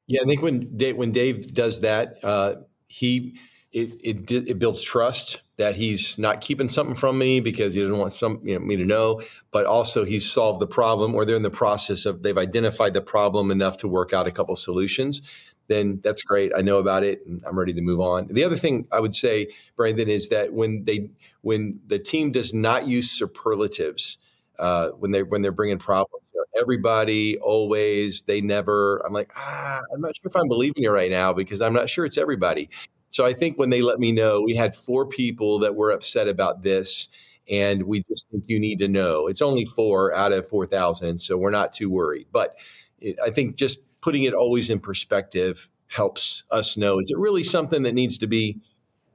Yeah, 0.06 0.22
I 0.22 0.24
think 0.24 0.40
when 0.40 0.76
Dave, 0.76 0.96
when 0.96 1.12
Dave 1.12 1.52
does 1.52 1.82
that, 1.82 2.18
uh, 2.24 2.54
he 2.88 3.38
it, 3.80 4.00
it 4.02 4.48
it 4.48 4.58
builds 4.58 4.82
trust 4.82 5.42
that 5.56 5.76
he's 5.76 6.18
not 6.18 6.40
keeping 6.40 6.68
something 6.68 6.94
from 6.94 7.18
me 7.18 7.40
because 7.40 7.74
he 7.74 7.80
doesn't 7.80 7.98
want 7.98 8.12
some 8.12 8.40
you 8.44 8.54
know, 8.54 8.64
me 8.64 8.76
to 8.76 8.84
know, 8.84 9.20
but 9.50 9.66
also 9.66 10.04
he's 10.04 10.30
solved 10.30 10.60
the 10.60 10.66
problem 10.66 11.14
or 11.14 11.24
they're 11.24 11.36
in 11.36 11.42
the 11.42 11.50
process 11.50 12.06
of 12.06 12.22
they've 12.22 12.38
identified 12.38 12.94
the 12.94 13.00
problem 13.00 13.50
enough 13.50 13.76
to 13.78 13.88
work 13.88 14.12
out 14.12 14.26
a 14.26 14.30
couple 14.30 14.54
solutions. 14.56 15.22
Then 15.66 16.00
that's 16.02 16.22
great. 16.22 16.52
I 16.56 16.62
know 16.62 16.78
about 16.78 17.02
it 17.02 17.26
and 17.26 17.42
I'm 17.46 17.58
ready 17.58 17.72
to 17.74 17.80
move 17.80 18.00
on. 18.00 18.28
The 18.28 18.44
other 18.44 18.56
thing 18.56 18.86
I 18.92 19.00
would 19.00 19.14
say, 19.14 19.48
Brandon, 19.76 20.08
is 20.08 20.28
that 20.28 20.52
when 20.52 20.84
they 20.84 21.10
when 21.42 21.80
the 21.86 21.98
team 21.98 22.30
does 22.30 22.54
not 22.54 22.86
use 22.86 23.10
superlatives 23.10 24.18
uh, 24.58 24.90
when 24.90 25.10
they 25.10 25.22
when 25.22 25.42
they're 25.42 25.52
bringing 25.52 25.78
problems, 25.78 26.22
everybody, 26.58 27.38
always, 27.38 28.22
they 28.22 28.40
never. 28.40 28.98
I'm 29.06 29.12
like, 29.12 29.30
ah, 29.36 29.80
I'm 29.92 30.00
not 30.00 30.14
sure 30.16 30.28
if 30.28 30.36
I'm 30.36 30.48
believing 30.48 30.82
you 30.82 30.90
right 30.90 31.10
now 31.10 31.32
because 31.32 31.60
I'm 31.60 31.72
not 31.72 31.88
sure 31.88 32.04
it's 32.04 32.18
everybody. 32.18 32.68
So 33.10 33.24
I 33.24 33.32
think 33.32 33.58
when 33.58 33.70
they 33.70 33.82
let 33.82 33.98
me 33.98 34.12
know, 34.12 34.42
we 34.42 34.54
had 34.54 34.76
four 34.76 35.06
people 35.06 35.58
that 35.60 35.74
were 35.74 35.90
upset 35.90 36.28
about 36.28 36.62
this, 36.62 37.08
and 37.50 37.84
we 37.84 38.02
just 38.04 38.30
think 38.30 38.44
you 38.46 38.60
need 38.60 38.78
to 38.80 38.88
know. 38.88 39.26
It's 39.26 39.42
only 39.42 39.64
four 39.64 40.14
out 40.14 40.32
of 40.32 40.46
4,000, 40.46 41.18
so 41.18 41.36
we're 41.36 41.50
not 41.50 41.72
too 41.72 41.90
worried. 41.90 42.26
But 42.30 42.56
it, 43.00 43.18
I 43.24 43.30
think 43.30 43.56
just 43.56 44.00
putting 44.00 44.24
it 44.24 44.34
always 44.34 44.70
in 44.70 44.80
perspective 44.80 45.68
helps 45.86 46.42
us 46.50 46.76
know 46.76 46.98
is 46.98 47.10
it 47.10 47.18
really 47.18 47.42
something 47.42 47.82
that 47.82 47.94
needs 47.94 48.18
to 48.18 48.26
be 48.26 48.60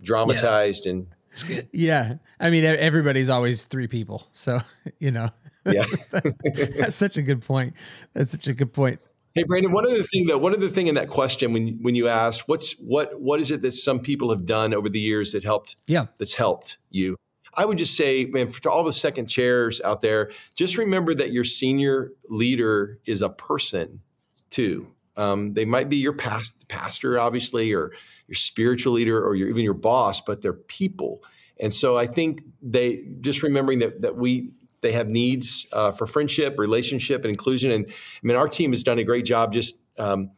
dramatized 0.02 0.86
yeah. 0.86 0.92
and 0.92 1.08
it's 1.30 1.44
good. 1.44 1.68
Yeah. 1.72 2.16
I 2.40 2.52
mean, 2.52 2.64
everybody's 2.64 3.28
always 3.28 3.66
three 3.66 3.88
people. 3.88 4.28
So, 4.34 4.60
you 5.00 5.10
know, 5.10 5.30
yeah, 5.66 5.84
that's 6.12 6.96
such 6.96 7.18
a 7.18 7.24
good 7.24 7.42
point. 7.42 7.74
That's 8.14 8.30
such 8.30 8.48
a 8.48 8.54
good 8.54 8.72
point. 8.72 9.00
Hey 9.36 9.44
Brandon, 9.44 9.72
one 9.72 9.86
other 9.86 10.04
thing 10.04 10.28
though, 10.28 10.38
one 10.38 10.54
other 10.54 10.68
thing 10.68 10.88
in 10.88 10.96
that 10.96 11.10
question 11.10 11.54
when 11.54 11.80
when 11.82 11.96
you 11.96 12.08
asked 12.08 12.48
what's 12.48 12.74
what 12.74 13.20
what 13.20 13.40
is 13.40 13.50
it 13.50 13.64
that 13.64 13.72
some 13.72 14.00
people 14.00 14.30
have 14.30 14.46
done 14.46 14.74
over 14.76 14.90
the 14.90 15.00
years 15.00 15.32
that 15.32 15.44
helped 15.44 15.76
yeah 15.88 16.06
that's 16.20 16.34
helped 16.34 16.78
you? 16.92 17.18
I 17.56 17.66
would 17.66 17.78
just 17.78 17.96
say, 17.96 18.26
man, 18.26 18.48
for 18.48 18.70
all 18.70 18.84
the 18.84 18.94
second 18.94 19.28
chairs 19.28 19.82
out 19.82 20.02
there, 20.02 20.32
just 20.56 20.78
remember 20.78 21.14
that 21.16 21.32
your 21.32 21.44
senior 21.44 22.12
leader 22.30 23.00
is 23.06 23.22
a 23.22 23.30
person 23.30 24.02
too. 24.50 24.88
Um, 25.16 25.54
they 25.54 25.66
might 25.66 25.90
be 25.90 25.98
your 25.98 26.14
past 26.14 26.68
pastor, 26.68 27.20
obviously, 27.20 27.74
or 27.74 27.92
your 28.28 28.36
spiritual 28.36 28.94
leader, 28.94 29.24
or 29.24 29.36
your, 29.36 29.50
even 29.50 29.64
your 29.64 29.76
boss, 29.76 30.22
but 30.22 30.42
they're 30.42 30.54
people. 30.54 31.24
And 31.60 31.72
so 31.72 31.98
I 31.98 32.08
think 32.08 32.42
they 32.62 33.06
just 33.22 33.44
remembering 33.44 33.80
that 33.80 34.02
that 34.02 34.16
we 34.16 34.52
they 34.84 34.92
have 34.92 35.08
needs 35.08 35.66
uh, 35.74 35.90
for 35.92 36.06
friendship, 36.06 36.60
relationship, 36.60 37.22
and 37.22 37.32
inclusion. 37.32 37.72
And 37.72 37.88
I 37.88 38.20
mean, 38.22 38.38
our 38.38 38.48
team 38.48 38.72
has 38.72 38.84
done 38.84 39.00
a 39.00 39.04
great 39.04 39.26
job 39.26 39.52
just 39.52 39.82
um, 39.98 40.30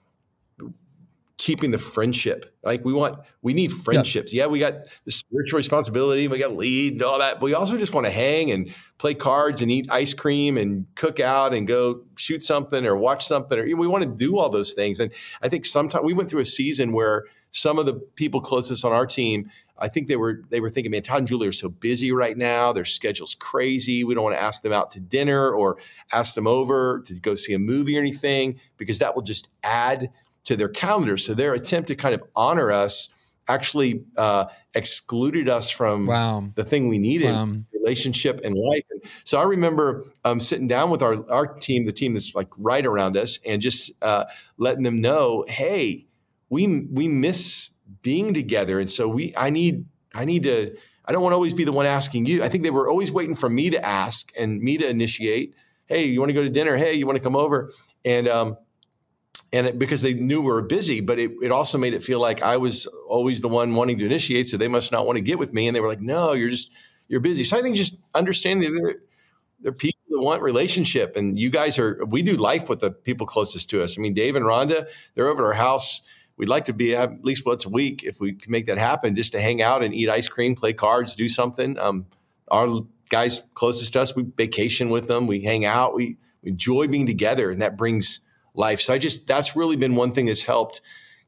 keeping 1.38 1.72
the 1.72 1.78
friendship. 1.78 2.56
Like 2.64 2.86
we 2.86 2.94
want, 2.94 3.18
we 3.42 3.54
need 3.54 3.72
friendships. 3.72 4.34
Yeah. 4.34 4.44
yeah, 4.44 4.48
we 4.48 4.60
got 4.60 4.74
the 5.04 5.12
spiritual 5.12 5.58
responsibility, 5.58 6.28
we 6.28 6.40
got 6.40 6.56
lead 6.56 6.94
and 6.94 7.02
all 7.02 7.20
that. 7.20 7.40
But 7.40 7.48
we 7.48 7.54
also 7.54 7.78
just 7.78 7.94
want 7.94 8.06
to 8.06 8.12
hang 8.12 8.52
and 8.52 8.74
play 8.98 9.14
cards 9.14 9.62
and 9.62 9.70
eat 9.70 9.88
ice 9.92 10.14
cream 10.14 10.58
and 10.58 10.86
cook 10.96 11.20
out 11.20 11.54
and 11.54 11.68
go 11.68 12.04
shoot 12.16 12.42
something 12.42 12.86
or 12.86 12.96
watch 12.96 13.26
something. 13.26 13.60
Or 13.60 13.64
we 13.64 13.88
want 13.88 14.04
to 14.04 14.10
do 14.10 14.38
all 14.38 14.50
those 14.50 14.74
things. 14.74 15.00
And 15.00 15.12
I 15.42 15.50
think 15.50 15.66
sometimes 15.66 16.06
we 16.06 16.14
went 16.14 16.30
through 16.30 16.42
a 16.42 16.46
season 16.46 16.94
where 16.94 17.26
some 17.52 17.80
of 17.80 17.86
the 17.86 17.94
people 17.94 18.42
closest 18.42 18.84
on 18.86 18.92
our 18.92 19.06
team 19.06 19.50
I 19.78 19.88
think 19.88 20.08
they 20.08 20.16
were 20.16 20.44
they 20.50 20.60
were 20.60 20.70
thinking, 20.70 20.92
man, 20.92 21.02
Todd 21.02 21.20
and 21.20 21.28
Julie 21.28 21.48
are 21.48 21.54
so 21.54 21.70
busy 21.70 22.12
right 22.12 22.38
now. 22.38 22.72
Their 22.72 22.86
schedule's 22.86 23.36
crazy. 23.36 24.04
We 24.04 24.14
don't 24.14 24.24
want 24.24 24.36
to 24.36 24.42
ask 24.42 24.62
them 24.62 24.72
out 24.72 24.92
to 24.92 25.00
dinner 25.00 25.52
or 25.52 25.78
ask 26.14 26.36
them 26.36 26.48
over 26.48 27.02
to 27.06 27.14
go 27.20 27.36
see 27.36 27.54
a 27.54 27.60
movie 27.60 27.98
or 27.98 28.02
anything 28.02 28.60
because 28.78 29.00
that 29.00 29.16
will 29.16 29.22
just 29.22 29.50
add 29.64 30.12
to 30.46 30.56
their 30.56 30.70
calendar. 30.70 31.18
So 31.18 31.34
their 31.34 31.54
attempt 31.54 31.88
to 31.90 31.96
kind 31.96 32.16
of 32.16 32.24
honor 32.36 32.72
us 32.72 33.10
actually 33.48 34.04
uh, 34.18 34.46
excluded 34.74 35.50
us 35.50 35.70
from 35.70 36.08
wow. 36.08 36.50
the 36.56 36.64
thing 36.64 36.88
we 36.88 36.98
needed 36.98 37.32
wow. 37.32 37.48
relationship 37.74 38.42
and 38.44 38.56
life 38.56 38.84
and 38.90 39.02
so 39.24 39.40
i 39.40 39.44
remember 39.44 40.04
um, 40.24 40.40
sitting 40.40 40.68
down 40.68 40.90
with 40.90 41.04
our, 41.04 41.30
our 41.30 41.48
team 41.48 41.86
the 41.86 41.92
team 41.92 42.14
that's 42.14 42.34
like 42.36 42.50
right 42.58 42.86
around 42.86 43.16
us 43.16 43.40
and 43.46 43.62
just 43.62 43.92
uh, 44.02 44.26
letting 44.58 44.84
them 44.84 45.00
know 45.00 45.46
hey 45.48 46.06
we 46.50 46.88
we 46.92 47.08
miss 47.08 47.70
being 48.02 48.34
together 48.34 48.80
and 48.80 48.90
so 48.90 49.08
we 49.08 49.34
i 49.38 49.50
need 49.50 49.86
i 50.14 50.26
need 50.26 50.44
to 50.44 50.76
i 51.06 51.12
don't 51.12 51.22
want 51.22 51.32
to 51.32 51.36
always 51.36 51.54
be 51.54 51.64
the 51.64 51.72
one 51.72 51.86
asking 51.86 52.26
you 52.26 52.44
i 52.44 52.50
think 52.50 52.64
they 52.64 52.72
were 52.72 52.90
always 52.90 53.12
waiting 53.12 53.36
for 53.36 53.50
me 53.50 53.70
to 53.70 53.86
ask 53.86 54.32
and 54.40 54.62
me 54.62 54.78
to 54.78 54.88
initiate 54.88 55.54
hey 55.86 56.06
you 56.06 56.20
want 56.20 56.30
to 56.30 56.34
go 56.34 56.42
to 56.42 56.50
dinner 56.50 56.76
hey 56.78 56.94
you 56.94 57.06
want 57.06 57.16
to 57.18 57.24
come 57.24 57.36
over 57.36 57.70
and 58.04 58.28
um, 58.28 58.58
and 59.56 59.68
it, 59.68 59.80
because 59.80 60.02
they 60.02 60.14
knew 60.14 60.42
we 60.42 60.48
were 60.48 60.62
busy, 60.62 61.00
but 61.00 61.18
it, 61.18 61.32
it 61.42 61.52
also 61.52 61.78
made 61.78 61.94
it 61.94 62.04
feel 62.04 62.20
like 62.20 62.42
I 62.42 62.58
was 62.58 62.88
always 63.08 63.42
the 63.42 63.48
one 63.48 63.74
wanting 63.74 63.98
to 64.00 64.06
initiate, 64.06 64.50
so 64.50 64.58
they 64.58 64.68
must 64.68 64.92
not 64.92 65.06
want 65.06 65.16
to 65.16 65.22
get 65.22 65.40
with 65.40 65.54
me. 65.54 65.68
And 65.68 65.76
they 65.76 65.80
were 65.80 65.88
like, 65.88 66.02
"No, 66.02 66.34
you're 66.34 66.50
just 66.50 66.72
you're 67.08 67.22
busy." 67.22 67.46
So 67.46 67.58
I 67.58 67.62
think 67.62 67.78
just 67.78 67.98
understanding 68.14 68.74
that 68.74 68.82
they're, 68.82 68.96
they're 69.62 69.72
people 69.72 70.02
that 70.10 70.20
want 70.20 70.42
relationship, 70.42 71.16
and 71.16 71.40
you 71.40 71.50
guys 71.50 71.80
are. 71.80 72.04
We 72.06 72.22
do 72.22 72.36
life 72.36 72.68
with 72.68 72.82
the 72.82 72.92
people 72.92 73.26
closest 73.26 73.70
to 73.70 73.82
us. 73.82 73.98
I 73.98 74.02
mean, 74.02 74.14
Dave 74.14 74.36
and 74.36 74.46
Rhonda, 74.46 74.88
they're 75.14 75.30
over 75.30 75.44
at 75.44 75.48
our 75.48 75.54
house. 75.54 76.02
We'd 76.38 76.50
like 76.50 76.66
to 76.66 76.74
be 76.74 76.96
at 76.96 77.24
least 77.24 77.46
once 77.46 77.66
a 77.66 77.70
week 77.70 78.04
if 78.04 78.20
we 78.20 78.34
can 78.34 78.52
make 78.52 78.66
that 78.68 78.78
happen, 78.78 79.16
just 79.16 79.32
to 79.34 79.42
hang 79.42 79.62
out 79.62 79.84
and 79.84 79.94
eat 79.94 80.10
ice 80.10 80.28
cream, 80.28 80.56
play 80.56 80.74
cards, 80.74 81.16
do 81.16 81.30
something. 81.30 81.80
Um, 81.80 82.08
our 82.50 82.82
guys 83.10 83.44
closest 83.54 83.94
to 83.94 84.02
us, 84.02 84.16
we 84.16 84.24
vacation 84.36 84.90
with 84.90 85.08
them, 85.08 85.28
we 85.28 85.42
hang 85.42 85.66
out, 85.66 85.96
we, 85.96 86.18
we 86.42 86.52
enjoy 86.52 86.88
being 86.88 87.06
together, 87.06 87.52
and 87.52 87.62
that 87.62 87.78
brings 87.78 88.20
life. 88.54 88.82
So 88.82 88.94
I 88.94 88.98
just 88.98 89.28
that's 89.28 89.56
really 89.56 89.76
been 89.76 89.96
one 89.96 90.12
thing 90.12 90.26
that's 90.26 90.42
helped 90.42 90.82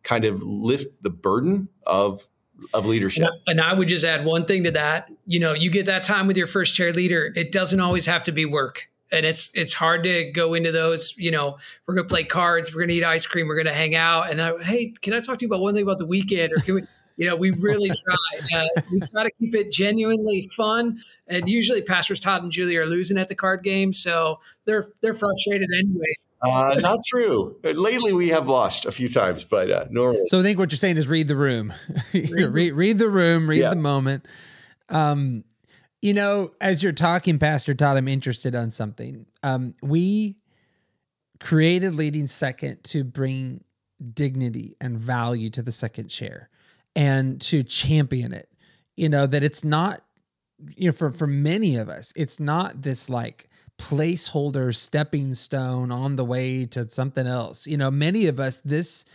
kind 0.03 0.25
of 0.25 0.41
lift 0.43 1.03
the 1.03 1.09
burden 1.09 1.69
of 1.85 2.27
of 2.73 2.85
leadership. 2.85 3.29
And 3.45 3.61
I 3.61 3.73
would 3.73 3.87
just 3.87 4.03
add 4.03 4.25
one 4.25 4.45
thing 4.45 4.63
to 4.63 4.71
that. 4.71 5.09
You 5.25 5.39
know, 5.39 5.53
you 5.53 5.69
get 5.69 5.85
that 5.85 6.03
time 6.03 6.27
with 6.27 6.37
your 6.37 6.47
first 6.47 6.75
chair 6.75 6.91
leader. 6.91 7.31
It 7.35 7.51
doesn't 7.51 7.79
always 7.79 8.05
have 8.07 8.23
to 8.25 8.31
be 8.31 8.45
work. 8.45 8.89
And 9.11 9.25
it's 9.25 9.51
it's 9.53 9.73
hard 9.73 10.03
to 10.03 10.31
go 10.31 10.53
into 10.53 10.71
those. 10.71 11.15
You 11.17 11.31
know, 11.31 11.57
we're 11.85 11.95
gonna 11.95 12.07
play 12.07 12.23
cards, 12.23 12.73
we're 12.73 12.81
gonna 12.81 12.93
eat 12.93 13.03
ice 13.03 13.25
cream, 13.25 13.47
we're 13.47 13.57
gonna 13.57 13.73
hang 13.73 13.95
out. 13.95 14.29
And 14.29 14.41
I, 14.41 14.61
hey, 14.63 14.93
can 15.01 15.13
I 15.13 15.21
talk 15.21 15.37
to 15.39 15.45
you 15.45 15.49
about 15.49 15.61
one 15.61 15.73
thing 15.73 15.83
about 15.83 15.97
the 15.97 16.05
weekend? 16.05 16.53
Or 16.53 16.61
can 16.61 16.75
we? 16.75 16.81
You 17.15 17.25
know, 17.25 17.35
we 17.35 17.49
really 17.51 17.89
try. 18.51 18.59
Uh, 18.59 18.81
we 18.91 18.99
try 18.99 19.23
to 19.23 19.31
keep 19.39 19.55
it 19.55 19.71
genuinely 19.71 20.43
fun. 20.55 20.99
And 21.27 21.49
usually, 21.49 21.81
pastors 21.81 22.19
Todd 22.19 22.43
and 22.43 22.51
Julie 22.51 22.77
are 22.77 22.85
losing 22.85 23.17
at 23.17 23.27
the 23.27 23.35
card 23.35 23.63
game, 23.63 23.91
so 23.91 24.39
they're 24.65 24.85
they're 25.01 25.15
frustrated 25.15 25.69
anyway. 25.77 26.13
Uh, 26.41 26.75
not 26.79 26.99
true. 27.07 27.57
Lately, 27.63 28.13
we 28.13 28.29
have 28.29 28.47
lost 28.47 28.85
a 28.85 28.91
few 28.91 29.09
times, 29.09 29.43
but 29.43 29.71
uh, 29.71 29.85
normally. 29.89 30.25
So 30.27 30.39
I 30.39 30.43
think 30.43 30.59
what 30.59 30.71
you're 30.71 30.77
saying 30.77 30.97
is 30.97 31.07
read 31.07 31.27
the 31.27 31.35
room, 31.35 31.73
read, 32.13 32.73
read 32.73 32.99
the 32.99 33.09
room, 33.09 33.49
read 33.49 33.61
yeah. 33.61 33.71
the 33.71 33.77
moment. 33.77 34.25
Um, 34.89 35.43
you 36.01 36.13
know, 36.13 36.51
as 36.61 36.83
you're 36.83 36.91
talking, 36.91 37.39
Pastor 37.39 37.73
Todd, 37.73 37.97
I'm 37.97 38.07
interested 38.07 38.55
on 38.55 38.71
something. 38.71 39.25
Um, 39.43 39.75
we 39.81 40.37
created 41.39 41.95
leading 41.95 42.27
second 42.27 42.83
to 42.83 43.03
bring 43.03 43.63
dignity 44.13 44.75
and 44.79 44.97
value 44.97 45.49
to 45.51 45.61
the 45.61 45.71
second 45.71 46.09
chair 46.09 46.49
and 46.95 47.41
to 47.41 47.63
champion 47.63 48.33
it. 48.33 48.49
You 48.95 49.09
know 49.09 49.27
that 49.27 49.43
it's 49.43 49.63
not, 49.63 50.01
you 50.75 50.87
know, 50.87 50.91
for 50.93 51.11
for 51.11 51.27
many 51.27 51.75
of 51.77 51.89
us, 51.89 52.13
it's 52.15 52.39
not 52.39 52.81
this 52.81 53.09
like 53.09 53.49
placeholder 53.77 54.75
stepping 54.75 55.33
stone 55.35 55.91
on 55.91 56.15
the 56.15 56.25
way 56.25 56.65
to 56.65 56.89
something 56.89 57.27
else. 57.27 57.67
You 57.67 57.77
know, 57.77 57.91
many 57.91 58.25
of 58.25 58.39
us, 58.39 58.59
this 58.61 59.05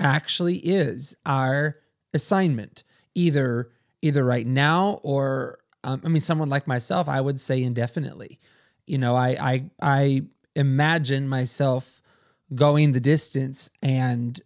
actually 0.00 0.56
is 0.58 1.16
our 1.24 1.78
assignment, 2.12 2.82
either 3.14 3.70
either 4.02 4.24
right 4.24 4.46
now 4.46 4.98
or 5.02 5.59
um, 5.84 6.02
I 6.04 6.08
mean, 6.08 6.20
someone 6.20 6.48
like 6.48 6.66
myself, 6.66 7.08
I 7.08 7.20
would 7.20 7.40
say 7.40 7.62
indefinitely. 7.62 8.38
You 8.86 8.98
know, 8.98 9.14
I 9.14 9.36
I 9.40 9.70
I 9.80 10.22
imagine 10.54 11.28
myself 11.28 12.02
going 12.54 12.92
the 12.92 13.00
distance 13.00 13.70
and 13.82 14.40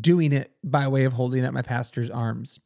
doing 0.00 0.32
it 0.32 0.52
by 0.62 0.86
way 0.88 1.04
of 1.04 1.12
holding 1.12 1.44
up 1.44 1.52
my 1.52 1.62
pastor's 1.62 2.10
arms. 2.10 2.60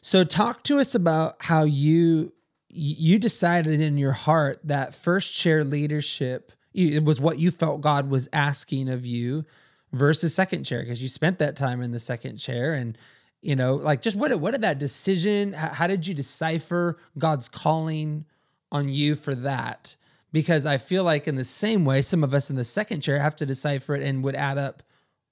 So, 0.00 0.24
talk 0.24 0.62
to 0.64 0.78
us 0.78 0.94
about 0.94 1.36
how 1.40 1.64
you 1.64 2.32
you 2.68 3.18
decided 3.18 3.80
in 3.80 3.96
your 3.96 4.12
heart 4.12 4.60
that 4.64 4.94
first 4.94 5.34
chair 5.34 5.64
leadership 5.64 6.52
it 6.74 7.02
was 7.04 7.18
what 7.18 7.38
you 7.38 7.50
felt 7.50 7.80
God 7.80 8.10
was 8.10 8.28
asking 8.34 8.90
of 8.90 9.06
you 9.06 9.46
versus 9.92 10.34
second 10.34 10.64
chair 10.64 10.80
because 10.80 11.02
you 11.02 11.08
spent 11.08 11.38
that 11.38 11.56
time 11.56 11.80
in 11.80 11.90
the 11.90 11.98
second 11.98 12.36
chair 12.36 12.74
and 12.74 12.98
you 13.46 13.56
know 13.56 13.74
like 13.74 14.02
just 14.02 14.16
what 14.16 14.34
what 14.40 14.52
did 14.52 14.62
that 14.62 14.78
decision 14.78 15.52
how, 15.52 15.68
how 15.68 15.86
did 15.86 16.06
you 16.06 16.14
decipher 16.14 16.98
God's 17.18 17.48
calling 17.48 18.24
on 18.72 18.88
you 18.88 19.14
for 19.14 19.34
that 19.34 19.96
because 20.32 20.66
I 20.66 20.78
feel 20.78 21.04
like 21.04 21.28
in 21.28 21.36
the 21.36 21.44
same 21.44 21.84
way 21.84 22.02
some 22.02 22.24
of 22.24 22.34
us 22.34 22.50
in 22.50 22.56
the 22.56 22.64
second 22.64 23.00
chair 23.00 23.18
have 23.18 23.36
to 23.36 23.46
decipher 23.46 23.94
it 23.94 24.02
and 24.02 24.24
would 24.24 24.36
add 24.36 24.58
up 24.58 24.82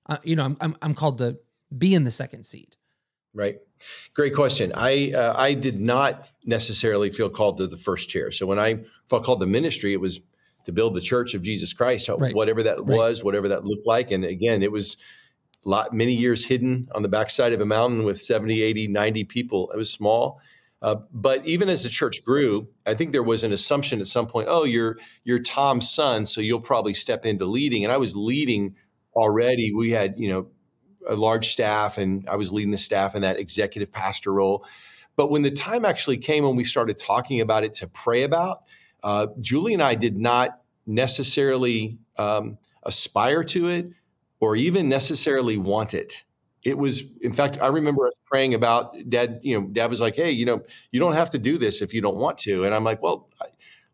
uh, 0.07 0.19
you 0.23 0.37
know 0.37 0.45
I'm, 0.45 0.57
I'm 0.61 0.77
I'm 0.83 0.95
called 0.95 1.19
to 1.19 1.39
be 1.77 1.95
in 1.95 2.05
the 2.05 2.11
second 2.11 2.45
seat 2.45 2.77
right 3.35 3.59
Great 4.15 4.35
question. 4.35 4.73
I 4.75 5.13
uh, 5.13 5.35
I 5.37 5.55
did 5.55 5.81
not 5.81 6.31
necessarily 6.45 7.11
feel 7.11 7.29
called 7.29 7.59
to 7.59 7.67
the 7.67 7.77
first 7.77 8.09
chair. 8.09 8.31
So 8.31 8.47
when 8.47 8.59
I 8.59 8.85
felt 9.09 9.25
called 9.25 9.41
to 9.41 9.47
ministry, 9.47 9.93
it 9.93 10.01
was 10.01 10.21
to 10.65 10.73
build 10.73 10.95
the 10.95 11.01
church 11.01 11.35
of 11.35 11.43
Jesus 11.43 11.73
Christ, 11.73 12.09
right. 12.09 12.35
whatever 12.35 12.63
that 12.63 12.79
right. 12.79 12.97
was, 12.97 13.23
whatever 13.23 13.49
that 13.49 13.65
looked 13.65 13.87
like. 13.87 14.11
And 14.11 14.25
again, 14.25 14.63
it 14.63 14.73
was 14.73 14.97
lot 15.69 15.93
many 15.93 16.13
years 16.13 16.45
hidden 16.45 16.89
on 16.95 17.03
the 17.03 17.09
backside 17.09 17.53
of 17.53 17.61
a 17.61 17.67
mountain 17.67 18.05
with 18.05 18.21
70, 18.21 18.63
80, 18.63 18.89
90 18.89 19.25
people. 19.25 19.71
It 19.73 19.77
was 19.77 19.91
small. 19.91 20.41
Uh, 20.83 20.97
but 21.13 21.45
even 21.47 21.69
as 21.71 21.83
the 21.83 21.89
church 21.89 22.23
grew, 22.25 22.69
I 22.87 22.93
think 22.93 23.13
there 23.13 23.23
was 23.23 23.43
an 23.43 23.53
assumption 23.53 24.01
at 24.01 24.07
some 24.07 24.27
point, 24.27 24.49
oh, 24.51 24.65
you're 24.65 24.99
you're 25.25 25.39
Tom's 25.39 25.91
son, 25.91 26.27
so 26.27 26.43
you'll 26.43 26.61
probably 26.61 26.93
step 26.93 27.25
into 27.25 27.47
leading. 27.47 27.85
And 27.85 27.93
I 27.93 27.97
was 27.97 28.15
leading 28.15 28.77
already. 29.17 29.73
We 29.73 29.91
had, 29.91 30.15
you 30.19 30.29
know, 30.29 30.49
a 31.07 31.17
large 31.17 31.49
staff 31.49 31.99
and 31.99 32.29
I 32.29 32.37
was 32.37 32.53
leading 32.53 32.71
the 32.71 32.79
staff 32.79 33.15
in 33.15 33.23
that 33.23 33.39
executive 33.39 33.93
pastor 33.93 34.33
role. 34.33 34.67
But 35.17 35.31
when 35.31 35.43
the 35.43 35.51
time 35.51 35.85
actually 35.85 36.19
came 36.19 36.45
when 36.45 36.57
we 36.57 36.65
started 36.65 36.99
talking 36.99 37.41
about 37.41 37.65
it 37.65 37.75
to 37.75 37.87
pray 37.87 38.23
about, 38.23 38.65
uh, 39.03 39.29
Julie 39.41 39.75
and 39.75 39.83
I 39.83 39.95
did 39.95 40.19
not 40.19 40.61
necessarily 40.87 41.99
um, 42.19 42.59
aspire 42.83 43.45
to 43.45 43.69
it 43.69 43.91
or 44.41 44.57
even 44.57 44.89
necessarily 44.89 45.57
want 45.57 45.95
it. 45.95 46.25
It 46.63 46.79
was, 46.79 47.05
in 47.21 47.33
fact, 47.33 47.59
I 47.61 47.67
remember 47.69 48.07
us 48.07 48.15
praying 48.27 48.55
about 48.55 48.97
dad. 49.09 49.41
You 49.43 49.61
know, 49.61 49.67
dad 49.69 49.91
was 49.91 50.01
like, 50.01 50.17
"Hey, 50.17 50.31
you 50.31 50.47
know, 50.47 50.63
you 50.93 51.01
don't 51.01 51.13
have 51.15 51.31
to 51.31 51.39
do 51.39 51.59
this 51.59 51.83
if 51.83 51.93
you 51.93 52.01
don't 52.01 52.17
want 52.17 52.39
to." 52.39 52.65
And 52.65 52.75
I'm 52.75 52.85
like, 52.85 53.03
"Well, 53.03 53.29
I, 53.41 53.47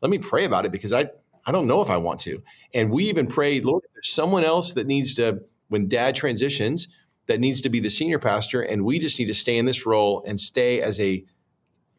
let 0.03 0.11
me 0.11 0.19
pray 0.19 0.45
about 0.45 0.67
it 0.67 0.73
because 0.73 0.93
I, 0.93 1.11
I 1.47 1.53
don't 1.53 1.67
know 1.67 1.83
if 1.83 1.91
I 1.91 1.97
want 1.97 2.21
to." 2.21 2.43
And 2.73 2.91
we 2.91 3.05
even 3.05 3.27
prayed, 3.27 3.65
"Lord, 3.65 3.83
there's 3.93 4.09
someone 4.09 4.45
else 4.45 4.73
that 4.75 4.87
needs 4.87 5.15
to, 5.15 5.41
when 5.69 5.89
dad 5.89 6.15
transitions, 6.15 6.89
that 7.27 7.41
needs 7.41 7.61
to 7.63 7.69
be 7.69 7.81
the 7.81 7.91
senior 7.91 8.19
pastor, 8.21 8.63
and 8.63 8.85
we 8.85 8.99
just 8.99 9.19
need 9.19 9.27
to 9.27 9.35
stay 9.35 9.59
in 9.59 9.67
this 9.67 9.85
role 9.85 10.23
and 10.27 10.39
stay 10.41 10.81
as 10.81 11.01
a 11.01 11.25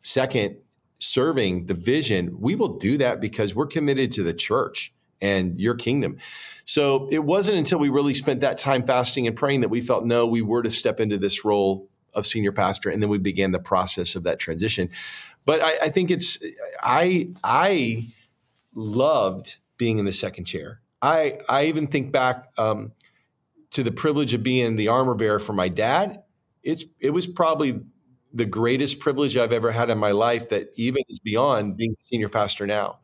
second 0.01 0.57
serving 0.99 1.65
the 1.65 1.73
vision. 1.73 2.35
We 2.39 2.55
will 2.55 2.77
do 2.77 2.97
that 2.97 3.19
because 3.19 3.55
we're 3.55 3.67
committed 3.67 4.11
to 4.13 4.23
the 4.23 4.33
church 4.33 4.93
and 5.21 5.59
your 5.59 5.75
kingdom. 5.75 6.17
So 6.65 7.07
it 7.11 7.23
wasn't 7.23 7.57
until 7.57 7.79
we 7.79 7.89
really 7.89 8.13
spent 8.13 8.41
that 8.41 8.57
time 8.57 8.83
fasting 8.83 9.27
and 9.27 9.35
praying 9.35 9.61
that 9.61 9.69
we 9.69 9.81
felt 9.81 10.05
no, 10.05 10.25
we 10.27 10.41
were 10.41 10.63
to 10.63 10.69
step 10.69 10.99
into 10.99 11.17
this 11.17 11.43
role 11.43 11.89
of 12.13 12.25
senior 12.25 12.51
pastor, 12.51 12.89
and 12.89 13.01
then 13.01 13.09
we 13.09 13.17
began 13.17 13.51
the 13.51 13.59
process 13.59 14.15
of 14.15 14.23
that 14.23 14.39
transition. 14.39 14.89
But 15.45 15.61
I, 15.61 15.85
I 15.85 15.89
think 15.89 16.11
it's 16.11 16.43
I 16.81 17.29
I 17.43 18.07
loved 18.75 19.57
being 19.77 19.97
in 19.97 20.05
the 20.05 20.13
second 20.13 20.45
chair. 20.45 20.81
I 21.01 21.39
I 21.49 21.65
even 21.65 21.87
think 21.87 22.11
back. 22.11 22.47
Um, 22.57 22.91
to 23.71 23.83
the 23.83 23.91
privilege 23.91 24.33
of 24.33 24.43
being 24.43 24.75
the 24.75 24.89
armor 24.89 25.15
bearer 25.15 25.39
for 25.39 25.53
my 25.53 25.69
dad, 25.69 26.23
it's 26.63 26.85
it 26.99 27.11
was 27.11 27.25
probably 27.25 27.81
the 28.33 28.45
greatest 28.45 28.99
privilege 28.99 29.35
I've 29.35 29.53
ever 29.53 29.71
had 29.71 29.89
in 29.89 29.97
my 29.97 30.11
life 30.11 30.49
that 30.49 30.71
even 30.75 31.03
is 31.09 31.19
beyond 31.19 31.75
being 31.77 31.95
senior 31.99 32.29
pastor 32.29 32.65
now. 32.65 32.99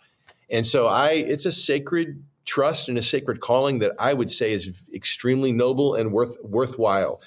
And 0.50 0.66
so 0.66 0.88
I 0.88 1.12
it's 1.12 1.46
a 1.46 1.52
sacred 1.52 2.24
trust 2.46 2.88
and 2.88 2.98
a 2.98 3.02
sacred 3.02 3.40
calling 3.42 3.80
that 3.80 3.92
I 4.00 4.14
would 4.14 4.30
say 4.30 4.54
is 4.54 4.84
extremely 4.94 5.52
noble 5.52 5.96
and 5.96 6.12
worth 6.12 6.36
worthwhile 6.44 7.22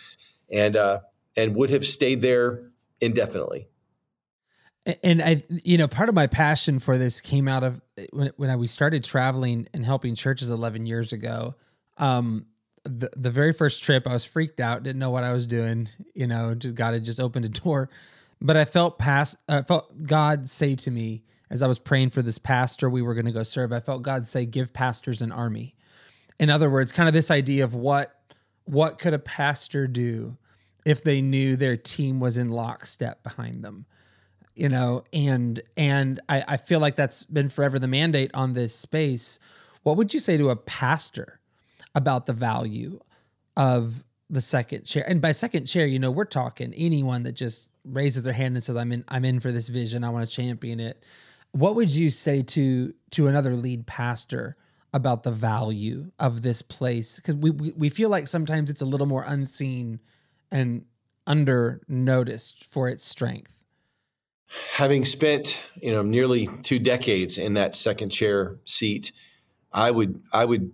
and 0.50 0.76
uh 0.76 1.00
and 1.36 1.54
would 1.56 1.70
have 1.70 1.84
stayed 1.84 2.22
there 2.22 2.70
indefinitely. 3.00 3.68
And 5.04 5.20
I, 5.22 5.42
you 5.62 5.76
know, 5.76 5.86
part 5.86 6.08
of 6.08 6.14
my 6.14 6.26
passion 6.26 6.78
for 6.78 6.96
this 6.96 7.20
came 7.20 7.48
out 7.48 7.62
of 7.62 7.80
when, 8.12 8.32
when 8.36 8.48
I, 8.48 8.56
we 8.56 8.66
started 8.66 9.04
traveling 9.04 9.68
and 9.74 9.84
helping 9.84 10.14
churches 10.14 10.48
11 10.50 10.86
years 10.86 11.12
ago. 11.12 11.54
Um, 11.98 12.46
the, 12.84 13.10
the 13.14 13.30
very 13.30 13.52
first 13.52 13.82
trip, 13.82 14.06
I 14.06 14.14
was 14.14 14.24
freaked 14.24 14.58
out, 14.58 14.82
didn't 14.82 14.98
know 14.98 15.10
what 15.10 15.22
I 15.22 15.32
was 15.32 15.46
doing. 15.46 15.88
You 16.14 16.26
know, 16.26 16.54
just 16.54 16.74
got 16.74 16.92
to 16.92 17.00
just 17.00 17.20
opened 17.20 17.44
a 17.44 17.50
door. 17.50 17.90
but 18.40 18.56
I 18.56 18.64
felt 18.64 18.98
past 18.98 19.36
I 19.48 19.62
felt 19.62 20.02
God 20.02 20.48
say 20.48 20.74
to 20.76 20.90
me 20.90 21.22
as 21.50 21.62
I 21.62 21.66
was 21.66 21.78
praying 21.78 22.10
for 22.10 22.22
this 22.22 22.38
pastor 22.38 22.88
we 22.88 23.02
were 23.02 23.14
going 23.14 23.26
to 23.26 23.32
go 23.32 23.42
serve. 23.42 23.72
I 23.72 23.80
felt 23.80 24.02
God 24.02 24.26
say 24.26 24.46
give 24.46 24.72
pastors 24.72 25.22
an 25.22 25.32
army. 25.32 25.74
In 26.38 26.48
other 26.48 26.70
words, 26.70 26.92
kind 26.92 27.08
of 27.08 27.12
this 27.12 27.30
idea 27.30 27.64
of 27.64 27.74
what 27.74 28.14
what 28.64 28.98
could 28.98 29.14
a 29.14 29.18
pastor 29.18 29.86
do 29.86 30.36
if 30.86 31.02
they 31.02 31.20
knew 31.20 31.56
their 31.56 31.76
team 31.76 32.20
was 32.20 32.36
in 32.36 32.48
lockstep 32.48 33.22
behind 33.22 33.64
them 33.64 33.84
you 34.54 34.68
know 34.68 35.04
and 35.12 35.60
and 35.76 36.20
I, 36.28 36.44
I 36.46 36.56
feel 36.56 36.80
like 36.80 36.96
that's 36.96 37.24
been 37.24 37.48
forever 37.48 37.78
the 37.78 37.88
mandate 37.88 38.30
on 38.34 38.52
this 38.52 38.74
space 38.74 39.38
what 39.82 39.96
would 39.96 40.12
you 40.12 40.20
say 40.20 40.36
to 40.36 40.50
a 40.50 40.56
pastor 40.56 41.40
about 41.94 42.26
the 42.26 42.32
value 42.32 43.00
of 43.56 44.04
the 44.28 44.42
second 44.42 44.84
chair 44.84 45.04
and 45.08 45.20
by 45.20 45.32
second 45.32 45.66
chair 45.66 45.86
you 45.86 45.98
know 45.98 46.10
we're 46.10 46.24
talking 46.24 46.74
anyone 46.74 47.22
that 47.22 47.32
just 47.32 47.70
raises 47.84 48.24
their 48.24 48.34
hand 48.34 48.54
and 48.54 48.62
says 48.62 48.76
i'm 48.76 48.92
in 48.92 49.04
i'm 49.08 49.24
in 49.24 49.40
for 49.40 49.50
this 49.50 49.68
vision 49.68 50.04
i 50.04 50.10
want 50.10 50.28
to 50.28 50.34
champion 50.34 50.78
it 50.78 51.02
what 51.52 51.74
would 51.74 51.90
you 51.90 52.10
say 52.10 52.42
to 52.42 52.94
to 53.12 53.26
another 53.26 53.56
lead 53.56 53.86
pastor 53.86 54.56
about 54.92 55.22
the 55.22 55.30
value 55.30 56.10
of 56.18 56.42
this 56.42 56.62
place? 56.62 57.16
Because 57.16 57.36
we, 57.36 57.50
we 57.50 57.72
we 57.72 57.88
feel 57.88 58.10
like 58.10 58.28
sometimes 58.28 58.70
it's 58.70 58.80
a 58.80 58.86
little 58.86 59.06
more 59.06 59.24
unseen 59.26 60.00
and 60.50 60.84
under 61.26 61.80
noticed 61.88 62.64
for 62.64 62.88
its 62.88 63.04
strength. 63.04 63.62
Having 64.74 65.04
spent 65.04 65.60
you 65.80 65.92
know 65.92 66.02
nearly 66.02 66.48
two 66.62 66.78
decades 66.78 67.38
in 67.38 67.54
that 67.54 67.76
second 67.76 68.10
chair 68.10 68.56
seat 68.64 69.12
i 69.72 69.90
would 69.90 70.20
i 70.32 70.44
would 70.44 70.72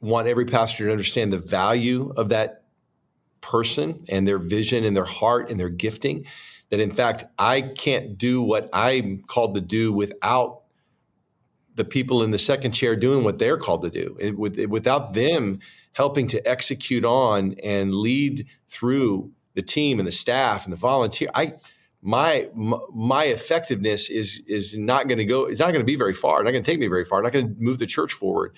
want 0.00 0.28
every 0.28 0.44
pastor 0.44 0.86
to 0.86 0.90
understand 0.90 1.32
the 1.32 1.38
value 1.38 2.12
of 2.16 2.28
that 2.30 2.62
person 3.40 4.04
and 4.08 4.26
their 4.26 4.38
vision 4.38 4.84
and 4.84 4.96
their 4.96 5.04
heart 5.04 5.50
and 5.50 5.58
their 5.58 5.68
gifting 5.68 6.24
that 6.70 6.80
in 6.80 6.90
fact 6.90 7.24
i 7.38 7.60
can't 7.60 8.16
do 8.16 8.42
what 8.42 8.68
i'm 8.72 9.22
called 9.26 9.54
to 9.54 9.60
do 9.60 9.92
without 9.92 10.60
the 11.80 11.84
people 11.84 12.22
in 12.22 12.30
the 12.30 12.38
second 12.38 12.72
chair 12.72 12.94
doing 12.94 13.24
what 13.24 13.38
they're 13.38 13.56
called 13.56 13.82
to 13.82 13.90
do. 13.90 14.16
It, 14.20 14.38
with, 14.38 14.58
without 14.66 15.14
them 15.14 15.60
helping 15.92 16.26
to 16.28 16.48
execute 16.48 17.06
on 17.06 17.54
and 17.62 17.94
lead 17.94 18.46
through 18.68 19.32
the 19.54 19.62
team 19.62 19.98
and 19.98 20.06
the 20.06 20.12
staff 20.12 20.64
and 20.64 20.72
the 20.72 20.76
volunteer, 20.76 21.30
I 21.34 21.54
my 22.02 22.48
my 22.54 23.24
effectiveness 23.24 24.08
is 24.08 24.42
is 24.46 24.76
not 24.76 25.08
going 25.08 25.18
to 25.18 25.24
go. 25.24 25.46
It's 25.46 25.60
not 25.60 25.72
going 25.72 25.80
to 25.80 25.84
be 25.84 25.96
very 25.96 26.14
far. 26.14 26.40
It's 26.40 26.44
not 26.44 26.52
going 26.52 26.62
to 26.62 26.70
take 26.70 26.80
me 26.80 26.86
very 26.86 27.04
far. 27.04 27.22
Not 27.22 27.32
going 27.32 27.54
to 27.54 27.62
move 27.62 27.78
the 27.78 27.86
church 27.86 28.12
forward. 28.12 28.54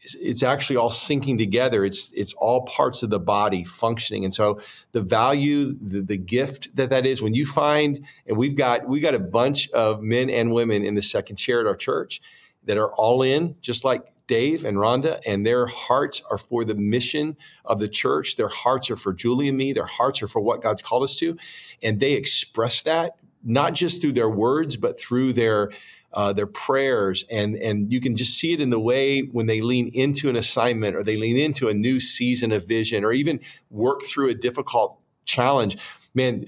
It's, 0.00 0.42
actually 0.42 0.76
all 0.76 0.90
syncing 0.90 1.38
together. 1.38 1.84
It's 1.84 2.12
it's 2.12 2.32
all 2.34 2.64
parts 2.66 3.02
of 3.02 3.10
the 3.10 3.18
body 3.18 3.64
functioning. 3.64 4.24
And 4.24 4.32
so 4.32 4.60
the 4.92 5.00
value, 5.00 5.76
the, 5.80 6.00
the 6.00 6.16
gift 6.16 6.76
that 6.76 6.90
that 6.90 7.06
is, 7.06 7.22
when 7.22 7.34
you 7.34 7.46
find, 7.46 8.04
and 8.26 8.36
we've 8.36 8.56
got 8.56 8.88
we 8.88 9.00
got 9.00 9.14
a 9.14 9.18
bunch 9.18 9.68
of 9.70 10.02
men 10.02 10.30
and 10.30 10.52
women 10.52 10.84
in 10.84 10.94
the 10.94 11.02
second 11.02 11.36
chair 11.36 11.60
at 11.60 11.66
our 11.66 11.76
church 11.76 12.20
that 12.64 12.76
are 12.76 12.92
all 12.92 13.22
in, 13.22 13.56
just 13.60 13.84
like 13.84 14.04
Dave 14.26 14.64
and 14.64 14.76
Rhonda, 14.76 15.20
and 15.26 15.46
their 15.46 15.66
hearts 15.66 16.22
are 16.30 16.38
for 16.38 16.64
the 16.64 16.74
mission 16.74 17.36
of 17.64 17.78
the 17.78 17.88
church. 17.88 18.36
Their 18.36 18.48
hearts 18.48 18.90
are 18.90 18.96
for 18.96 19.12
Julie 19.12 19.48
and 19.48 19.56
me. 19.56 19.72
Their 19.72 19.86
hearts 19.86 20.22
are 20.22 20.28
for 20.28 20.40
what 20.40 20.62
God's 20.62 20.82
called 20.82 21.04
us 21.04 21.16
to. 21.16 21.36
And 21.82 22.00
they 22.00 22.12
express 22.12 22.82
that 22.82 23.16
not 23.46 23.74
just 23.74 24.00
through 24.00 24.12
their 24.12 24.28
words, 24.28 24.76
but 24.76 25.00
through 25.00 25.32
their 25.32 25.70
uh, 26.16 26.32
their 26.32 26.48
prayers, 26.48 27.24
and 27.30 27.54
and 27.56 27.92
you 27.92 28.00
can 28.00 28.16
just 28.16 28.38
see 28.38 28.52
it 28.52 28.60
in 28.60 28.70
the 28.70 28.80
way 28.80 29.20
when 29.20 29.46
they 29.46 29.60
lean 29.60 29.88
into 29.94 30.28
an 30.28 30.34
assignment 30.34 30.96
or 30.96 31.04
they 31.04 31.16
lean 31.16 31.36
into 31.36 31.68
a 31.68 31.74
new 31.74 32.00
season 32.00 32.50
of 32.50 32.66
vision, 32.66 33.04
or 33.04 33.12
even 33.12 33.38
work 33.70 34.02
through 34.02 34.28
a 34.28 34.34
difficult 34.34 34.98
challenge. 35.24 35.78
Man, 36.14 36.44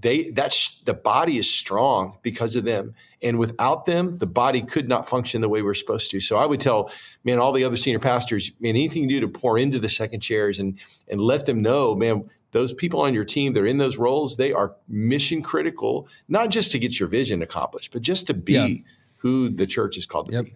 they 0.00 0.30
that's 0.30 0.82
the 0.82 0.94
body 0.94 1.38
is 1.38 1.50
strong 1.50 2.18
because 2.22 2.54
of 2.56 2.64
them 2.64 2.94
and 3.22 3.38
without 3.38 3.86
them, 3.86 4.18
the 4.18 4.26
body 4.26 4.60
could 4.60 4.88
not 4.88 5.08
function 5.08 5.40
the 5.40 5.48
way 5.48 5.62
we're 5.62 5.74
supposed 5.74 6.10
to. 6.10 6.20
So 6.20 6.36
I 6.36 6.46
would 6.46 6.60
tell, 6.60 6.90
man, 7.24 7.38
all 7.38 7.52
the 7.52 7.64
other 7.64 7.76
senior 7.76 7.98
pastors, 7.98 8.52
man, 8.60 8.70
anything 8.70 9.04
you 9.04 9.08
do 9.08 9.20
to 9.20 9.28
pour 9.28 9.58
into 9.58 9.78
the 9.78 9.88
second 9.88 10.20
chairs 10.20 10.58
and 10.58 10.78
and 11.08 11.20
let 11.20 11.46
them 11.46 11.60
know, 11.60 11.94
man, 11.94 12.28
those 12.52 12.72
people 12.72 13.00
on 13.00 13.14
your 13.14 13.24
team 13.24 13.52
that 13.52 13.62
are 13.62 13.66
in 13.66 13.78
those 13.78 13.96
roles, 13.96 14.36
they 14.36 14.52
are 14.52 14.76
mission 14.88 15.42
critical, 15.42 16.08
not 16.28 16.50
just 16.50 16.72
to 16.72 16.78
get 16.78 16.98
your 17.00 17.08
vision 17.08 17.42
accomplished, 17.42 17.92
but 17.92 18.02
just 18.02 18.26
to 18.28 18.34
be 18.34 18.52
yeah. 18.52 18.92
Who 19.26 19.48
the 19.48 19.66
church 19.66 19.98
is 19.98 20.06
called 20.06 20.26
to 20.26 20.32
yep. 20.32 20.44
be. 20.44 20.54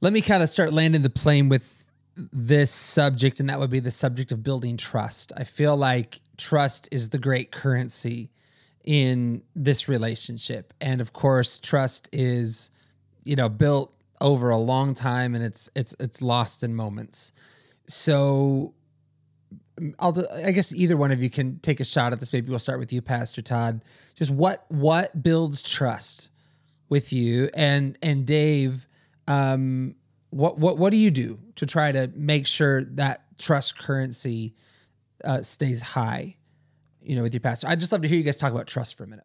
Let 0.00 0.14
me 0.14 0.22
kind 0.22 0.42
of 0.42 0.48
start 0.48 0.72
landing 0.72 1.02
the 1.02 1.10
plane 1.10 1.50
with 1.50 1.84
this 2.16 2.70
subject, 2.70 3.38
and 3.38 3.50
that 3.50 3.58
would 3.58 3.70
be 3.70 3.80
the 3.80 3.90
subject 3.90 4.32
of 4.32 4.42
building 4.42 4.78
trust. 4.78 5.32
I 5.36 5.44
feel 5.44 5.76
like 5.76 6.20
trust 6.38 6.88
is 6.90 7.10
the 7.10 7.18
great 7.18 7.52
currency 7.52 8.30
in 8.82 9.42
this 9.54 9.88
relationship. 9.88 10.72
And 10.80 11.02
of 11.02 11.12
course, 11.12 11.58
trust 11.58 12.08
is, 12.12 12.70
you 13.24 13.36
know, 13.36 13.50
built 13.50 13.94
over 14.22 14.50
a 14.50 14.56
long 14.56 14.94
time 14.94 15.34
and 15.34 15.44
it's 15.44 15.70
it's 15.74 15.94
it's 16.00 16.22
lost 16.22 16.62
in 16.62 16.74
moments. 16.74 17.32
So 17.86 18.74
mm, 19.78 19.94
I'll 19.98 20.12
do, 20.12 20.26
I 20.44 20.52
guess 20.52 20.74
either 20.74 20.96
one 20.96 21.10
of 21.10 21.22
you 21.22 21.30
can 21.30 21.58
take 21.60 21.80
a 21.80 21.84
shot 21.84 22.12
at 22.12 22.20
this. 22.20 22.32
Maybe 22.32 22.48
we'll 22.48 22.58
start 22.58 22.78
with 22.78 22.92
you, 22.92 23.02
Pastor 23.02 23.42
Todd. 23.42 23.84
Just 24.14 24.30
what 24.30 24.64
what 24.68 25.22
builds 25.22 25.62
trust 25.62 26.30
with 26.90 27.12
you 27.12 27.48
and 27.54 27.96
and 28.02 28.26
Dave. 28.26 28.86
Um, 29.26 29.94
what 30.28 30.58
what 30.58 30.76
what 30.76 30.90
do 30.90 30.98
you 30.98 31.10
do 31.10 31.38
to 31.56 31.64
try 31.64 31.90
to 31.92 32.12
make 32.14 32.46
sure 32.46 32.84
that 32.84 33.38
trust 33.38 33.78
currency 33.78 34.54
uh, 35.24 35.42
stays 35.42 35.80
high? 35.80 36.36
you 37.02 37.16
know, 37.16 37.22
with 37.22 37.34
your 37.34 37.40
pastor. 37.40 37.68
I'd 37.68 37.80
just 37.80 37.92
love 37.92 38.02
to 38.02 38.08
hear 38.08 38.18
you 38.18 38.24
guys 38.24 38.36
talk 38.36 38.52
about 38.52 38.66
trust 38.66 38.96
for 38.96 39.04
a 39.04 39.06
minute. 39.06 39.24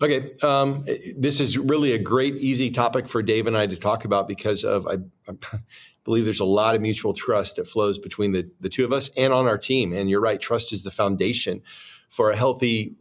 Okay, 0.00 0.32
um, 0.42 0.84
this 1.16 1.38
is 1.38 1.58
really 1.58 1.92
a 1.92 1.98
great, 1.98 2.34
easy 2.36 2.70
topic 2.70 3.08
for 3.08 3.22
Dave 3.22 3.46
and 3.46 3.56
I 3.56 3.66
to 3.66 3.76
talk 3.76 4.04
about 4.04 4.26
because 4.26 4.64
of 4.64 4.86
I, 4.86 4.96
I, 5.28 5.58
believe 6.04 6.24
there's 6.24 6.40
a 6.40 6.44
lot 6.44 6.74
of 6.74 6.80
mutual 6.80 7.12
trust 7.12 7.56
that 7.56 7.68
flows 7.68 7.98
between 7.98 8.32
the 8.32 8.50
the 8.60 8.68
two 8.68 8.84
of 8.84 8.92
us 8.92 9.10
and 9.16 9.32
on 9.32 9.46
our 9.46 9.58
team. 9.58 9.92
And 9.92 10.10
you're 10.10 10.20
right, 10.20 10.40
trust 10.40 10.72
is 10.72 10.82
the 10.82 10.90
foundation 10.90 11.62
for 12.08 12.30
a 12.30 12.36
healthy 12.36 12.96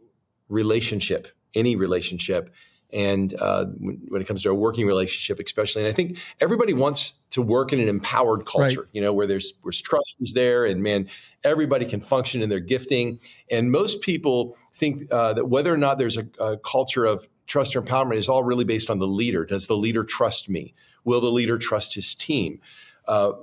relationship, 0.49 1.27
any 1.55 1.75
relationship 1.75 2.49
and 2.93 3.33
uh, 3.39 3.65
when 3.65 4.21
it 4.21 4.27
comes 4.27 4.43
to 4.43 4.49
a 4.49 4.53
working 4.53 4.85
relationship, 4.85 5.39
especially. 5.43 5.83
And 5.83 5.89
I 5.89 5.93
think 5.93 6.19
everybody 6.39 6.73
wants 6.73 7.13
to 7.31 7.41
work 7.41 7.71
in 7.71 7.79
an 7.79 7.87
empowered 7.87 8.45
culture, 8.45 8.81
right. 8.81 8.89
you 8.91 9.01
know, 9.01 9.13
where 9.13 9.27
there's 9.27 9.53
where 9.61 9.71
trust 9.71 10.17
is 10.19 10.33
there, 10.33 10.65
and 10.65 10.83
man, 10.83 11.07
everybody 11.43 11.85
can 11.85 12.01
function 12.01 12.41
in 12.41 12.49
their 12.49 12.59
gifting. 12.59 13.19
And 13.49 13.71
most 13.71 14.01
people 14.01 14.57
think 14.73 15.11
uh, 15.11 15.33
that 15.33 15.45
whether 15.45 15.73
or 15.73 15.77
not 15.77 15.97
there's 15.97 16.17
a, 16.17 16.27
a 16.39 16.57
culture 16.57 17.05
of 17.05 17.27
trust 17.47 17.75
or 17.75 17.81
empowerment 17.81 18.15
is 18.15 18.29
all 18.29 18.43
really 18.43 18.65
based 18.65 18.89
on 18.89 18.99
the 18.99 19.07
leader. 19.07 19.45
Does 19.45 19.67
the 19.67 19.77
leader 19.77 20.03
trust 20.03 20.49
me? 20.49 20.73
Will 21.03 21.21
the 21.21 21.31
leader 21.31 21.57
trust 21.57 21.95
his 21.95 22.15
team? 22.15 22.61
Uh, 23.07 23.33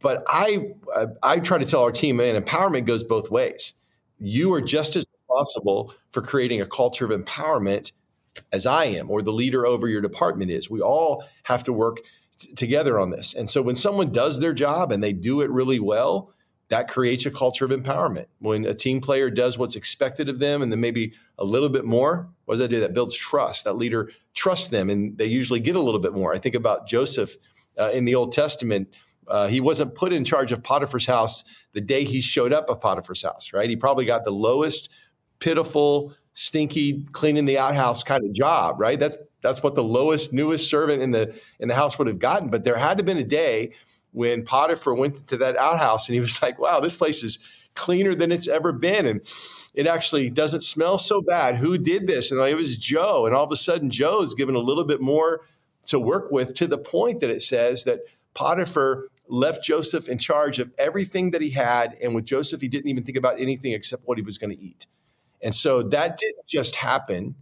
but 0.00 0.22
I, 0.26 0.70
I, 0.96 1.06
I 1.22 1.38
try 1.38 1.58
to 1.58 1.66
tell 1.66 1.82
our 1.82 1.92
team, 1.92 2.16
man, 2.16 2.40
empowerment 2.40 2.86
goes 2.86 3.04
both 3.04 3.30
ways. 3.30 3.74
You 4.18 4.52
are 4.54 4.60
just 4.60 4.96
as 4.96 5.06
responsible 5.28 5.94
for 6.10 6.22
creating 6.22 6.60
a 6.60 6.66
culture 6.66 7.04
of 7.04 7.10
empowerment 7.10 7.92
as 8.52 8.66
I 8.66 8.84
am 8.86 9.10
or 9.10 9.22
the 9.22 9.32
leader 9.32 9.66
over 9.66 9.88
your 9.88 10.00
department 10.00 10.50
is. 10.50 10.70
We 10.70 10.80
all 10.80 11.24
have 11.44 11.64
to 11.64 11.72
work 11.72 11.98
t- 12.38 12.52
together 12.54 12.98
on 12.98 13.10
this. 13.10 13.34
And 13.34 13.48
so 13.48 13.62
when 13.62 13.74
someone 13.74 14.12
does 14.12 14.40
their 14.40 14.52
job 14.52 14.92
and 14.92 15.02
they 15.02 15.12
do 15.12 15.40
it 15.40 15.50
really 15.50 15.80
well, 15.80 16.32
that 16.68 16.88
creates 16.88 17.26
a 17.26 17.30
culture 17.30 17.64
of 17.64 17.72
empowerment. 17.72 18.26
When 18.38 18.64
a 18.64 18.74
team 18.74 19.00
player 19.00 19.28
does 19.28 19.58
what's 19.58 19.74
expected 19.74 20.28
of 20.28 20.38
them 20.38 20.62
and 20.62 20.70
then 20.70 20.80
maybe 20.80 21.14
a 21.36 21.44
little 21.44 21.68
bit 21.68 21.84
more, 21.84 22.28
what 22.44 22.54
does 22.54 22.60
that 22.60 22.68
do? 22.68 22.80
That 22.80 22.94
builds 22.94 23.16
trust. 23.16 23.64
That 23.64 23.76
leader 23.76 24.10
trusts 24.34 24.68
them 24.68 24.88
and 24.88 25.18
they 25.18 25.26
usually 25.26 25.60
get 25.60 25.74
a 25.74 25.80
little 25.80 26.00
bit 26.00 26.14
more. 26.14 26.32
I 26.32 26.38
think 26.38 26.54
about 26.54 26.86
Joseph 26.86 27.34
uh, 27.78 27.90
in 27.92 28.04
the 28.04 28.14
Old 28.14 28.32
Testament. 28.32 28.88
Uh, 29.26 29.48
he 29.48 29.60
wasn't 29.60 29.94
put 29.94 30.12
in 30.12 30.24
charge 30.24 30.52
of 30.52 30.62
Potiphar's 30.62 31.06
house 31.06 31.44
the 31.72 31.80
day 31.80 32.04
he 32.04 32.20
showed 32.20 32.52
up 32.52 32.70
at 32.70 32.80
Potiphar's 32.80 33.22
house, 33.22 33.52
right? 33.52 33.68
He 33.68 33.76
probably 33.76 34.04
got 34.04 34.24
the 34.24 34.32
lowest, 34.32 34.90
pitiful, 35.40 36.14
stinky 36.34 37.04
cleaning 37.12 37.44
the 37.44 37.58
outhouse 37.58 38.02
kind 38.02 38.24
of 38.24 38.32
job, 38.32 38.80
right? 38.80 38.98
That's 38.98 39.16
that's 39.42 39.62
what 39.62 39.74
the 39.74 39.84
lowest, 39.84 40.32
newest 40.32 40.68
servant 40.68 41.02
in 41.02 41.10
the 41.10 41.38
in 41.58 41.68
the 41.68 41.74
house 41.74 41.98
would 41.98 42.06
have 42.06 42.18
gotten. 42.18 42.48
But 42.48 42.64
there 42.64 42.76
had 42.76 42.98
to 42.98 43.02
have 43.02 43.06
been 43.06 43.18
a 43.18 43.24
day 43.24 43.72
when 44.12 44.44
Potiphar 44.44 44.94
went 44.94 45.28
to 45.28 45.36
that 45.38 45.56
outhouse 45.56 46.08
and 46.08 46.14
he 46.14 46.20
was 46.20 46.42
like, 46.42 46.58
"Wow, 46.58 46.80
this 46.80 46.96
place 46.96 47.22
is 47.22 47.38
cleaner 47.74 48.14
than 48.14 48.32
it's 48.32 48.48
ever 48.48 48.72
been, 48.72 49.06
and 49.06 49.20
it 49.74 49.86
actually 49.86 50.28
doesn't 50.30 50.62
smell 50.62 50.98
so 50.98 51.22
bad. 51.22 51.56
Who 51.56 51.78
did 51.78 52.06
this?" 52.06 52.30
And 52.30 52.40
it 52.40 52.54
was 52.54 52.76
Joe. 52.76 53.26
And 53.26 53.34
all 53.34 53.44
of 53.44 53.52
a 53.52 53.56
sudden, 53.56 53.90
Joe's 53.90 54.34
given 54.34 54.54
a 54.54 54.60
little 54.60 54.84
bit 54.84 55.00
more 55.00 55.42
to 55.86 55.98
work 55.98 56.30
with, 56.30 56.54
to 56.54 56.66
the 56.66 56.78
point 56.78 57.20
that 57.20 57.30
it 57.30 57.42
says 57.42 57.84
that 57.84 58.00
Potiphar 58.34 59.06
left 59.28 59.64
Joseph 59.64 60.08
in 60.08 60.18
charge 60.18 60.58
of 60.58 60.70
everything 60.76 61.30
that 61.30 61.40
he 61.40 61.50
had, 61.50 61.96
and 62.02 62.14
with 62.14 62.24
Joseph, 62.24 62.60
he 62.60 62.68
didn't 62.68 62.88
even 62.88 63.04
think 63.04 63.16
about 63.16 63.40
anything 63.40 63.72
except 63.72 64.06
what 64.06 64.18
he 64.18 64.22
was 64.22 64.38
going 64.38 64.54
to 64.54 64.62
eat. 64.62 64.86
And 65.42 65.54
so 65.54 65.82
that 65.82 66.18
didn't 66.18 66.46
just 66.46 66.74
happen. 66.74 67.34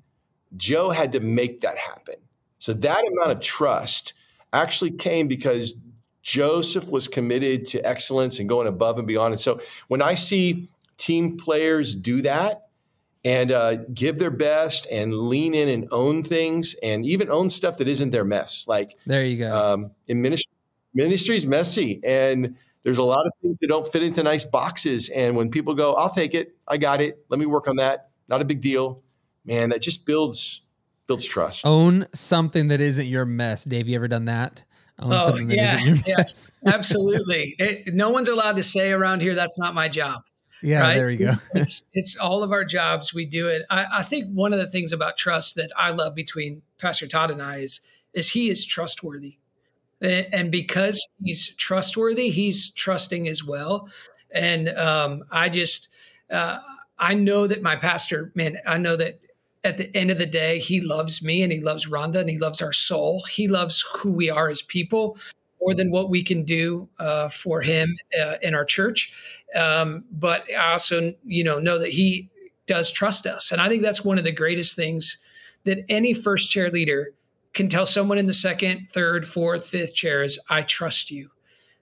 Joe 0.57 0.91
had 0.91 1.13
to 1.13 1.21
make 1.21 1.61
that 1.61 1.77
happen. 1.77 2.15
So 2.59 2.73
that 2.73 3.07
amount 3.07 3.33
of 3.33 3.41
trust 3.41 4.15
actually 4.53 4.93
came 4.93 5.29
because 5.29 5.75
Joseph 6.23 6.89
was 6.89 7.09
committed 7.09 7.67
to 7.67 7.87
excellence 7.87 8.39
and 8.39 8.49
going 8.49 8.67
above 8.67 8.99
and 8.99 9.07
beyond. 9.07 9.35
And 9.35 9.41
so 9.41 9.61
when 9.89 10.03
I 10.03 10.15
see 10.15 10.69
team 10.97 11.37
players 11.37 11.95
do 11.95 12.23
that, 12.23 12.69
and 13.25 13.51
uh, 13.51 13.77
give 13.93 14.19
their 14.19 14.31
best 14.31 14.87
and 14.91 15.13
lean 15.13 15.55
in 15.55 15.69
and 15.69 15.89
own 15.91 16.23
things 16.23 16.75
and 16.83 17.05
even 17.05 17.31
own 17.31 17.51
stuff 17.51 17.79
that 17.79 17.89
isn't 17.89 18.11
their 18.11 18.25
mess. 18.25 18.67
Like 18.69 18.97
there 19.07 19.25
you 19.25 19.39
go. 19.39 19.55
Um, 19.55 19.91
in 20.07 20.23
ministry, 20.23 20.55
ministry's 20.95 21.47
messy 21.47 22.01
and 22.05 22.57
there's 22.83 22.99
a 22.99 23.05
lot 23.05 23.27
of 23.27 23.33
things 23.43 23.59
that 23.61 23.69
don't 23.69 23.87
fit 23.87 24.03
into 24.03 24.23
nice 24.23 24.45
boxes. 24.45 25.09
And 25.09 25.37
when 25.37 25.51
people 25.51 25.75
go, 25.75 25.95
I'll 25.95 26.11
take 26.11 26.35
it, 26.35 26.57
I 26.67 26.77
got 26.77 27.01
it, 27.01 27.25
let 27.29 27.39
me 27.39 27.47
work 27.47 27.69
on 27.69 27.77
that. 27.77 28.11
Not 28.29 28.41
a 28.41 28.45
big 28.45 28.61
deal, 28.61 29.03
man. 29.45 29.71
That 29.71 29.83
just 29.83 30.07
builds 30.07 30.63
builds 31.07 31.25
trust. 31.25 31.67
Own 31.67 32.07
something 32.15 32.69
that 32.69 32.81
isn't 32.81 33.07
your 33.07 33.25
mess. 33.25 33.65
Dave, 33.65 33.89
you 33.89 33.97
ever 33.97 34.09
done 34.09 34.27
that? 34.27 34.63
Own 35.01 35.13
oh, 35.13 35.37
yeah, 35.37 35.79
yeah, 36.07 36.25
absolutely. 36.67 37.55
It, 37.59 37.95
no 37.95 38.11
one's 38.11 38.29
allowed 38.29 38.57
to 38.57 38.65
say 38.65 38.91
around 38.91 39.23
here 39.23 39.35
that's 39.35 39.59
not 39.59 39.73
my 39.73 39.89
job. 39.89 40.23
Yeah, 40.61 40.81
right? 40.81 40.95
there 40.95 41.11
you 41.11 41.19
go. 41.19 41.33
it's 41.55 41.85
it's 41.93 42.17
all 42.17 42.43
of 42.43 42.51
our 42.51 42.65
jobs. 42.65 43.15
We 43.15 43.25
do 43.25 43.47
it. 43.49 43.63
I, 43.71 43.87
I 43.99 44.03
think 44.03 44.27
one 44.33 44.53
of 44.53 44.59
the 44.59 44.67
things 44.67 44.93
about 44.93 45.17
trust 45.17 45.55
that 45.55 45.71
I 45.77 45.91
love 45.91 46.15
between 46.15 46.63
Pastor 46.79 47.07
Todd 47.07 47.31
and 47.31 47.41
I 47.41 47.59
is 47.59 47.81
is 48.13 48.31
he 48.31 48.49
is 48.49 48.65
trustworthy, 48.65 49.39
and 50.01 50.51
because 50.51 51.05
he's 51.23 51.55
trustworthy, 51.57 52.31
he's 52.31 52.73
trusting 52.73 53.29
as 53.29 53.45
well. 53.45 53.89
And 54.31 54.69
um, 54.71 55.25
I 55.31 55.49
just 55.49 55.89
uh, 56.31 56.61
I 56.99 57.15
know 57.15 57.47
that 57.47 57.63
my 57.63 57.77
pastor, 57.77 58.33
man, 58.35 58.59
I 58.67 58.79
know 58.79 58.97
that 58.97 59.21
at 59.65 59.79
the 59.79 59.95
end 59.97 60.11
of 60.11 60.19
the 60.19 60.27
day, 60.27 60.59
he 60.59 60.81
loves 60.81 61.23
me 61.23 61.43
and 61.43 61.53
he 61.53 61.61
loves 61.61 61.87
Rhonda 61.87 62.17
and 62.17 62.31
he 62.31 62.39
loves 62.39 62.63
our 62.63 62.73
soul. 62.73 63.25
He 63.31 63.49
loves 63.49 63.85
who 63.95 64.13
we 64.13 64.31
are 64.31 64.49
as 64.49 64.63
people 64.63 65.19
more 65.61 65.75
than 65.75 65.91
what 65.91 66.11
we 66.11 66.23
can 66.23 66.45
do 66.45 66.89
uh, 66.99 67.29
for 67.29 67.61
him 67.61 67.97
uh, 68.21 68.37
in 68.43 68.55
our 68.55 68.65
church. 68.65 69.43
Um, 69.55 70.05
but 70.13 70.45
I 70.53 70.73
also, 70.73 71.15
you 71.25 71.43
know, 71.43 71.59
know 71.59 71.79
that 71.79 71.91
he 71.91 72.31
does 72.67 72.91
trust 72.91 73.27
us, 73.27 73.51
and 73.51 73.61
I 73.61 73.69
think 73.69 73.83
that's 73.83 74.05
one 74.05 74.19
of 74.19 74.25
the 74.25 74.33
greatest 74.33 74.77
things 74.77 75.19
that 75.65 75.85
any 75.89 76.15
first 76.15 76.51
chair 76.51 76.71
leader 76.71 77.13
can 77.59 77.69
tell 77.69 77.85
someone 77.85 78.17
in 78.17 78.27
the 78.27 78.33
second, 78.33 78.89
third, 78.91 79.27
fourth, 79.27 79.67
fifth 79.67 79.95
chairs, 79.95 80.39
"I 80.49 80.63
trust 80.63 81.11
you." 81.11 81.31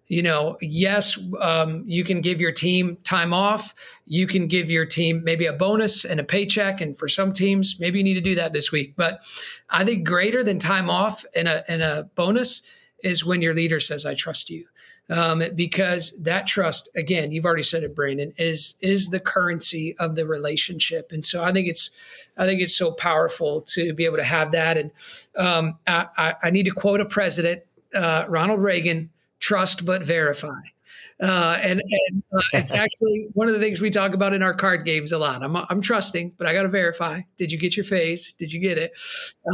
You 0.08 0.22
know, 0.22 0.56
yes, 0.60 1.18
um, 1.40 1.84
you 1.86 2.04
can 2.04 2.20
give 2.20 2.40
your 2.40 2.52
team 2.52 2.96
time 3.02 3.32
off. 3.32 3.74
You 4.04 4.26
can 4.28 4.46
give 4.46 4.70
your 4.70 4.86
team 4.86 5.22
maybe 5.24 5.46
a 5.46 5.52
bonus 5.52 6.04
and 6.04 6.20
a 6.20 6.24
paycheck. 6.24 6.80
And 6.80 6.96
for 6.96 7.08
some 7.08 7.32
teams, 7.32 7.76
maybe 7.80 7.98
you 7.98 8.04
need 8.04 8.14
to 8.14 8.20
do 8.20 8.36
that 8.36 8.52
this 8.52 8.70
week. 8.70 8.94
But 8.96 9.24
I 9.68 9.84
think 9.84 10.06
greater 10.06 10.44
than 10.44 10.60
time 10.60 10.88
off 10.90 11.24
and 11.34 11.48
a, 11.48 11.68
and 11.68 11.82
a 11.82 12.08
bonus 12.14 12.62
is 13.02 13.24
when 13.24 13.42
your 13.42 13.54
leader 13.54 13.80
says, 13.80 14.06
I 14.06 14.14
trust 14.14 14.48
you. 14.48 14.66
Um, 15.08 15.40
because 15.54 16.20
that 16.22 16.48
trust, 16.48 16.88
again, 16.96 17.30
you've 17.30 17.44
already 17.44 17.62
said 17.62 17.84
it, 17.84 17.94
Brandon, 17.94 18.32
is 18.38 18.74
is 18.80 19.08
the 19.10 19.20
currency 19.20 19.96
of 19.98 20.16
the 20.16 20.26
relationship, 20.26 21.12
and 21.12 21.24
so 21.24 21.44
I 21.44 21.52
think 21.52 21.68
it's, 21.68 21.90
I 22.36 22.44
think 22.44 22.60
it's 22.60 22.76
so 22.76 22.90
powerful 22.90 23.60
to 23.68 23.94
be 23.94 24.04
able 24.04 24.16
to 24.16 24.24
have 24.24 24.50
that. 24.50 24.76
And 24.76 24.90
um, 25.36 25.78
I, 25.86 26.34
I, 26.42 26.50
need 26.50 26.64
to 26.64 26.72
quote 26.72 27.00
a 27.00 27.04
president, 27.04 27.62
uh, 27.94 28.24
Ronald 28.28 28.60
Reagan: 28.60 29.10
"Trust 29.38 29.86
but 29.86 30.02
verify." 30.02 30.58
Uh, 31.18 31.58
and, 31.62 31.80
and 31.80 32.22
uh, 32.36 32.42
it's 32.52 32.72
actually 32.74 33.28
one 33.32 33.48
of 33.48 33.54
the 33.54 33.60
things 33.60 33.80
we 33.80 33.90
talk 33.90 34.12
about 34.12 34.34
in 34.34 34.42
our 34.42 34.52
card 34.52 34.84
games 34.84 35.12
a 35.12 35.18
lot. 35.18 35.42
I'm, 35.42 35.56
I'm 35.56 35.80
trusting, 35.80 36.34
but 36.36 36.46
I 36.46 36.52
got 36.52 36.62
to 36.62 36.68
verify. 36.68 37.22
Did 37.38 37.50
you 37.50 37.58
get 37.58 37.76
your 37.76 37.84
phase? 37.84 38.32
Did 38.32 38.52
you 38.52 38.60
get 38.60 38.76
it? 38.76 38.92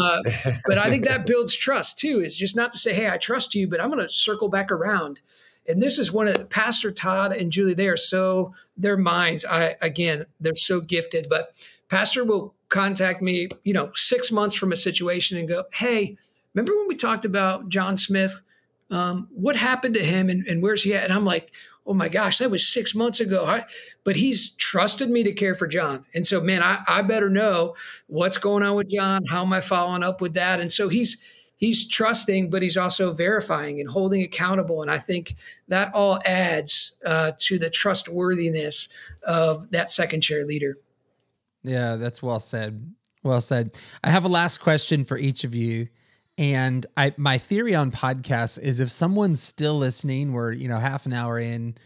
Uh, 0.01 0.23
but 0.67 0.79
I 0.79 0.91
think 0.91 1.05
that 1.05 1.27
builds 1.27 1.55
trust 1.55 1.99
too. 1.99 2.21
Is 2.21 2.37
just 2.37 2.57
not 2.57 2.73
to 2.73 2.79
say, 2.79 2.95
"Hey, 2.95 3.09
I 3.09 3.17
trust 3.17 3.55
you," 3.55 3.69
but 3.69 3.81
I'm 3.81 3.91
going 3.91 4.01
to 4.01 4.09
circle 4.09 4.49
back 4.49 4.73
around. 4.73 5.21
And 5.69 5.83
this 5.83 5.99
is 5.99 6.13
one 6.13 6.29
of 6.29 6.51
Pastor 6.51 6.91
Todd 6.91 7.33
and 7.33 7.53
Julie. 7.53 7.75
They 7.75 7.89
are 7.89 7.97
so 7.97 8.55
their 8.77 8.97
minds. 8.97 9.45
I 9.45 9.77
again, 9.81 10.27
they're 10.41 10.55
so 10.55 10.81
gifted. 10.81 11.27
But 11.29 11.55
Pastor 11.89 12.25
will 12.25 12.55
contact 12.69 13.23
me, 13.23 13.49
you 13.65 13.73
know, 13.73 13.91
six 13.95 14.33
months 14.33 14.57
from 14.57 14.73
a 14.73 14.77
situation 14.77 15.39
and 15.39 15.49
go, 15.49 15.65
"Hey, 15.73 16.17
remember 16.55 16.77
when 16.77 16.89
we 16.89 16.97
talked 16.97 17.25
about 17.25 17.69
John 17.69 17.97
Smith?" 17.97 18.43
um, 18.93 19.29
what 19.33 19.57
happened 19.57 19.95
to 19.95 20.05
him 20.05 20.29
and, 20.29 20.47
and, 20.47 20.63
where's 20.63 20.83
he 20.83 20.95
at? 20.95 21.05
And 21.05 21.13
I'm 21.15 21.25
like, 21.25 21.51
oh 21.87 21.95
my 21.95 22.09
gosh, 22.09 22.39
that 22.39 22.51
was 22.51 22.69
six 22.69 22.95
months 22.95 23.21
ago. 23.21 23.61
But 24.05 24.17
he's 24.17 24.55
trusted 24.57 25.09
me 25.09 25.25
to 25.25 25.33
care 25.33 25.55
for 25.55 25.67
John. 25.67 26.05
And 26.15 26.27
so, 26.27 26.43
man, 26.43 26.63
I, 26.63 26.79
I 26.87 27.01
better 27.01 27.31
know 27.31 27.75
what's 28.07 28.37
going 28.37 28.63
on 28.63 28.77
with 28.77 28.91
John. 28.91 29.25
How 29.25 29.43
am 29.43 29.53
I 29.53 29.61
following 29.61 30.03
up 30.03 30.21
with 30.21 30.35
that? 30.35 30.61
And 30.61 30.71
so 30.71 30.91
he's, 30.91 31.21
he's 31.57 31.89
trusting, 31.89 32.51
but 32.51 32.63
he's 32.63 32.77
also 32.77 33.13
verifying 33.13 33.81
and 33.81 33.89
holding 33.89 34.23
accountable. 34.23 34.83
And 34.83 34.91
I 34.91 34.99
think 34.99 35.37
that 35.69 35.95
all 35.95 36.21
adds 36.25 36.97
uh, 37.05 37.33
to 37.39 37.59
the 37.59 37.71
trustworthiness 37.71 38.89
of 39.23 39.71
that 39.71 39.91
second 39.91 40.23
chair 40.23 40.45
leader. 40.45 40.79
Yeah, 41.63 41.97
that's 41.97 42.23
well 42.23 42.41
said. 42.41 42.93
Well 43.23 43.41
said. 43.41 43.77
I 44.03 44.11
have 44.11 44.25
a 44.25 44.29
last 44.29 44.59
question 44.59 45.05
for 45.05 45.17
each 45.17 45.45
of 45.45 45.55
you. 45.55 45.89
And 46.39 46.87
I 46.97 47.15
my 47.17 47.39
theory 47.39 47.75
on 47.75 47.91
podcasts 47.91 48.59
is 48.59 48.81
if 48.81 48.91
someone's 48.91 49.43
still 49.43 49.77
listening, 49.77 50.33
we're, 50.33 50.53
you 50.53 50.67
know, 50.67 50.79
half 50.79 51.07
an 51.07 51.13
hour 51.13 51.39
in, 51.39 51.77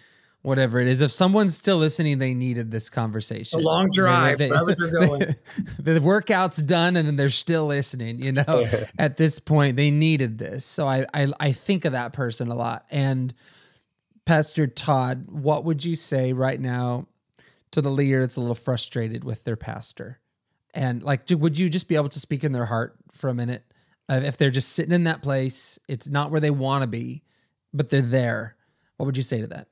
whatever 0.47 0.78
it 0.78 0.88
is, 0.88 1.01
if 1.01 1.11
someone's 1.11 1.57
still 1.57 1.76
listening, 1.76 2.18
they 2.18 2.34
needed 2.34 2.70
this 2.70 2.88
conversation. 2.88 3.61
A 3.61 3.62
long 3.62 3.90
drive, 3.92 4.38
they, 4.38 4.49
wherever 4.49 4.74
they're 4.74 5.36
the 5.94 6.01
workout's 6.01 6.59
done 6.59 6.97
and 6.97 7.18
they're 7.18 7.30
still 7.30 7.66
listening, 7.66 8.20
you 8.20 8.32
know, 8.32 8.66
at 8.99 9.16
this 9.16 9.38
point, 9.38 9.76
they 9.76 9.90
needed 9.90 10.38
this. 10.38 10.64
So 10.64 10.86
I, 10.86 11.07
I 11.12 11.32
I 11.40 11.53
think 11.53 11.84
of 11.84 11.92
that 11.92 12.12
person 12.12 12.49
a 12.49 12.55
lot. 12.55 12.86
And 12.90 13.34
Pastor 14.24 14.66
Todd, 14.66 15.26
what 15.28 15.64
would 15.64 15.84
you 15.84 15.97
say 15.97 16.32
right 16.32 16.61
now 16.61 17.09
to 17.72 17.80
the 17.80 17.90
leader 17.90 18.20
that's 18.20 18.36
a 18.36 18.40
little 18.40 18.55
frustrated 18.55 19.24
with 19.24 19.44
their 19.44 19.57
pastor? 19.57 20.20
And 20.74 21.03
like, 21.03 21.22
would 21.30 21.59
you 21.59 21.68
just 21.68 21.88
be 21.88 21.97
able 21.97 22.11
to 22.11 22.20
speak 22.20 22.44
in 22.44 22.53
their 22.53 22.66
heart 22.66 22.97
for 23.12 23.28
a 23.28 23.34
minute? 23.34 23.64
uh, 24.09 24.20
if 24.22 24.36
they're 24.36 24.51
just 24.51 24.70
sitting 24.70 24.92
in 24.92 25.05
that 25.05 25.22
place, 25.22 25.78
it's 25.88 26.09
not 26.09 26.30
where 26.30 26.40
they 26.40 26.51
want 26.51 26.82
to 26.82 26.86
be, 26.86 27.22
but 27.72 27.90
they're 27.90 28.01
there. 28.01 28.57
What 28.97 29.07
would 29.07 29.16
you 29.16 29.22
say 29.22 29.40
to 29.40 29.47
that? 29.49 29.68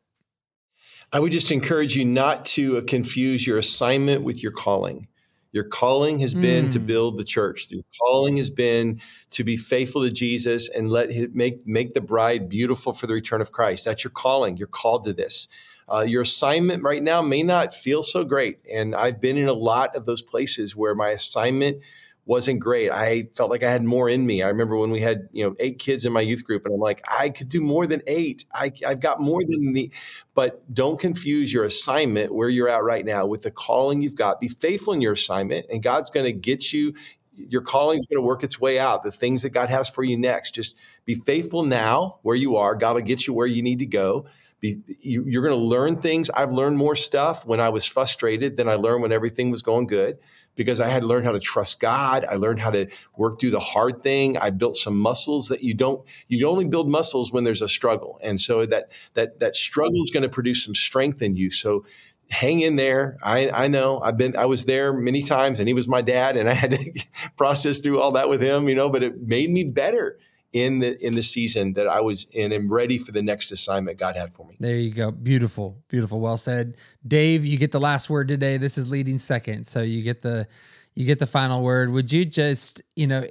I 1.15 1.21
would 1.21 1.31
just 1.31 1.53
encourage 1.53 1.95
you 1.95 2.05
not 2.05 2.45
to 2.47 2.79
uh, 2.79 2.81
confuse 2.81 3.47
your 3.47 3.57
assignment 3.57 4.25
with 4.25 4.43
your 4.43 4.51
calling. 4.51 5.07
Your 5.53 5.63
calling 5.63 6.19
has 6.19 6.35
been 6.35 6.67
mm. 6.67 6.73
to 6.73 6.81
build 6.81 7.19
the 7.19 7.23
church. 7.23 7.71
Your 7.71 7.85
calling 8.01 8.37
has 8.39 8.51
been 8.51 9.01
to 9.31 9.45
be 9.45 9.57
faithful 9.57 10.03
to 10.03 10.11
Jesus 10.11 10.69
and 10.69 10.91
let 10.91 11.11
him 11.11 11.31
make 11.33 11.65
make 11.65 11.95
the 11.95 12.01
bride 12.01 12.49
beautiful 12.49 12.93
for 12.93 13.07
the 13.07 13.15
return 13.15 13.41
of 13.41 13.53
Christ. 13.53 13.85
That's 13.85 14.03
your 14.03 14.11
calling. 14.11 14.57
You're 14.57 14.67
called 14.67 15.05
to 15.05 15.13
this. 15.13 15.47
Uh, 15.89 16.01
your 16.01 16.23
assignment 16.23 16.83
right 16.83 17.03
now 17.03 17.23
may 17.23 17.45
not 17.45 17.73
feel 17.73 18.03
so 18.03 18.25
great, 18.25 18.59
and 18.69 18.97
I've 18.97 19.21
been 19.21 19.37
in 19.37 19.47
a 19.47 19.53
lot 19.53 19.95
of 19.95 20.07
those 20.07 20.23
places 20.23 20.75
where 20.75 20.97
my 20.97 21.11
assignment 21.11 21.81
wasn't 22.27 22.61
great. 22.61 22.91
I 22.91 23.29
felt 23.35 23.51
like 23.51 23.63
I 23.63 23.71
had 23.71 23.85
more 23.85 24.09
in 24.09 24.25
me. 24.27 24.43
I 24.43 24.49
remember 24.49 24.77
when 24.77 24.91
we 24.91 25.01
had, 25.01 25.29
you 25.33 25.45
know, 25.45 25.55
eight 25.59 25.79
kids 25.79 26.07
in 26.07 26.13
my 26.13 26.23
youth 26.23 26.45
group 26.45 26.65
and 26.65 26.75
I'm 26.75 26.81
like, 26.81 27.03
I 27.11 27.29
could 27.29 27.49
do 27.49 27.61
more 27.61 27.87
than 27.87 28.01
eight. 28.07 28.45
I, 28.53 28.73
I've 28.87 29.01
got 29.01 29.21
more 29.21 29.43
than 29.47 29.75
the, 29.75 29.91
but 30.35 30.63
don't 30.73 30.99
confuse 30.99 31.53
your 31.53 31.65
assignment 31.65 32.35
where 32.35 32.49
you're 32.49 32.69
at 32.69 32.83
right 32.83 33.05
now 33.05 33.27
with 33.27 33.43
the 33.43 33.51
calling 33.51 34.01
you've 34.01 34.17
got. 34.17 34.41
Be 34.41 34.49
faithful 34.49 34.95
in 34.95 35.03
your 35.03 35.13
assignment 35.13 35.67
and 35.71 35.83
God's 35.83 36.09
going 36.09 36.25
to 36.25 36.33
get 36.33 36.73
you. 36.73 36.95
Your 37.37 37.63
calling 37.63 37.99
is 37.99 38.07
going 38.07 38.23
to 38.23 38.27
work 38.27 38.43
its 38.43 38.61
way 38.61 38.79
out. 38.79 39.03
The 39.03 39.11
things 39.11 39.43
that 39.43 39.51
God 39.51 39.69
has 39.69 39.89
for 39.89 40.03
you 40.05 40.17
next, 40.17 40.53
just 40.53 40.77
be 41.05 41.17
faithful 41.17 41.63
now 41.65 42.21
where 42.23 42.37
you 42.37 42.57
are. 42.57 42.75
God 42.75 42.95
will 42.95 43.03
get 43.03 43.27
you 43.27 43.35
where 43.35 43.47
you 43.47 43.63
need 43.63 43.81
to 43.81 43.87
go. 43.87 44.27
Be, 44.65 44.81
you, 45.01 45.25
you're 45.27 45.43
going 45.43 45.53
to 45.53 45.63
learn 45.63 46.01
things. 46.01 46.31
I've 46.31 46.51
learned 46.51 46.79
more 46.79 46.97
stuff 46.97 47.45
when 47.45 47.61
I 47.61 47.69
was 47.69 47.85
frustrated 47.85 48.57
than 48.57 48.67
I 48.67 48.77
learned 48.77 49.03
when 49.03 49.13
everything 49.13 49.51
was 49.51 49.61
going 49.61 49.87
good 49.87 50.17
because 50.57 50.81
I 50.81 50.89
had 50.89 51.05
learned 51.05 51.27
how 51.27 51.33
to 51.33 51.39
trust 51.39 51.81
God. 51.81 52.25
I 52.25 52.37
learned 52.37 52.61
how 52.61 52.71
to 52.71 52.87
work 53.15 53.39
through 53.39 53.51
the 53.51 53.61
hard 53.61 54.01
thing. 54.01 54.39
I 54.39 54.49
built 54.49 54.77
some 54.77 54.99
muscles 54.99 55.49
that 55.49 55.63
you 55.63 55.75
don't 55.75 56.03
you 56.29 56.49
only 56.49 56.67
build 56.67 56.89
muscles 56.89 57.31
when 57.31 57.45
there's 57.45 57.61
a 57.61 57.69
struggle. 57.69 58.19
And 58.23 58.41
so 58.41 58.65
that 58.65 58.91
that 59.13 59.39
that 59.41 59.55
struggle 59.55 60.01
is 60.01 60.09
going 60.11 60.23
to 60.23 60.31
produce 60.31 60.65
some 60.65 60.75
strength 60.75 61.21
in 61.21 61.37
you. 61.37 61.51
So 61.51 61.85
hang 62.31 62.61
in 62.61 62.77
there. 62.77 63.19
I, 63.23 63.51
I 63.51 63.69
know 63.69 64.01
I've 64.01 64.17
been, 64.17 64.35
I 64.35 64.47
was 64.47 64.65
there 64.65 64.95
many 64.95 65.23
times 65.23 65.59
and 65.59 65.69
he 65.69 65.75
was 65.75 65.87
my 65.87 66.01
dad 66.01 66.39
and 66.39 66.49
I 66.49 66.55
had 66.55 66.71
to 66.71 67.05
process 67.37 67.81
through 67.81 68.01
all 68.01 68.13
that 68.13 68.31
with 68.31 68.41
him, 68.41 68.67
you 68.67 68.75
know, 68.75 68.89
but 68.89 69.03
it 69.03 69.21
made 69.21 69.51
me 69.51 69.65
better 69.65 70.19
in 70.55 70.79
the 70.79 71.05
in 71.05 71.15
the 71.15 71.23
season 71.23 71.75
that 71.75 71.87
I 71.87 72.01
was 72.01 72.27
in 72.31 72.53
and 72.53 72.71
ready 72.71 72.97
for 72.97 73.13
the 73.13 73.23
next 73.23 73.51
assignment 73.51 73.99
God 73.99 74.17
had 74.17 74.33
for 74.33 74.47
me. 74.47 74.57
There 74.61 74.77
you 74.77 74.91
go. 74.91 75.11
Beautiful. 75.11 75.83
Beautiful. 75.89 76.21
Well 76.21 76.39
said. 76.39 76.77
Dave, 77.07 77.45
you 77.45 77.59
get 77.59 77.73
the 77.73 77.81
last 77.81 78.09
word 78.09 78.29
today. 78.29 78.57
This 78.57 78.79
is 78.79 78.89
leading 78.89 79.19
second. 79.19 79.67
So 79.67 79.83
you 79.83 80.01
get 80.01 80.23
the 80.23 80.47
you 80.95 81.05
get 81.05 81.19
the 81.19 81.27
final 81.27 81.63
word. 81.63 81.91
Would 81.91 82.13
you 82.13 82.25
just, 82.25 82.81
you 82.95 83.09
know, 83.09 83.27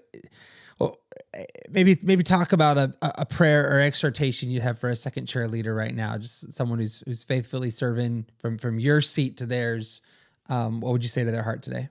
maybe 1.69 1.97
maybe 2.03 2.23
talk 2.23 2.51
about 2.51 2.77
a, 2.77 2.93
a 3.01 3.25
prayer 3.25 3.69
or 3.69 3.79
exhortation 3.79 4.49
you'd 4.49 4.63
have 4.63 4.77
for 4.77 4.89
a 4.89 4.95
second 4.95 5.25
chair 5.25 5.47
leader 5.47 5.73
right 5.73 5.95
now, 5.95 6.17
just 6.17 6.53
someone 6.53 6.79
who's 6.79 7.03
who's 7.05 7.23
faithfully 7.23 7.69
serving 7.69 8.25
from 8.37 8.57
from 8.57 8.79
your 8.79 9.01
seat 9.01 9.37
to 9.37 9.45
theirs. 9.45 10.01
Um, 10.49 10.81
what 10.81 10.91
would 10.91 11.03
you 11.03 11.09
say 11.09 11.23
to 11.23 11.31
their 11.31 11.43
heart 11.43 11.63
today? 11.63 11.87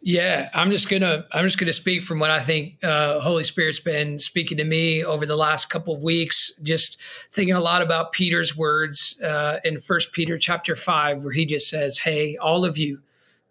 Yeah, 0.00 0.50
I'm 0.54 0.70
just 0.70 0.88
gonna 0.88 1.24
I'm 1.32 1.44
just 1.44 1.58
gonna 1.58 1.72
speak 1.72 2.02
from 2.02 2.20
what 2.20 2.30
I 2.30 2.40
think 2.40 2.76
uh, 2.84 3.18
Holy 3.20 3.42
Spirit's 3.42 3.80
been 3.80 4.18
speaking 4.18 4.58
to 4.58 4.64
me 4.64 5.04
over 5.04 5.26
the 5.26 5.36
last 5.36 5.66
couple 5.66 5.94
of 5.94 6.02
weeks. 6.02 6.56
Just 6.62 7.02
thinking 7.32 7.54
a 7.54 7.60
lot 7.60 7.82
about 7.82 8.12
Peter's 8.12 8.56
words 8.56 9.20
uh, 9.22 9.58
in 9.64 9.80
First 9.80 10.12
Peter 10.12 10.38
chapter 10.38 10.76
five, 10.76 11.24
where 11.24 11.32
he 11.32 11.44
just 11.44 11.68
says, 11.68 11.98
"Hey, 11.98 12.36
all 12.36 12.64
of 12.64 12.78
you, 12.78 13.00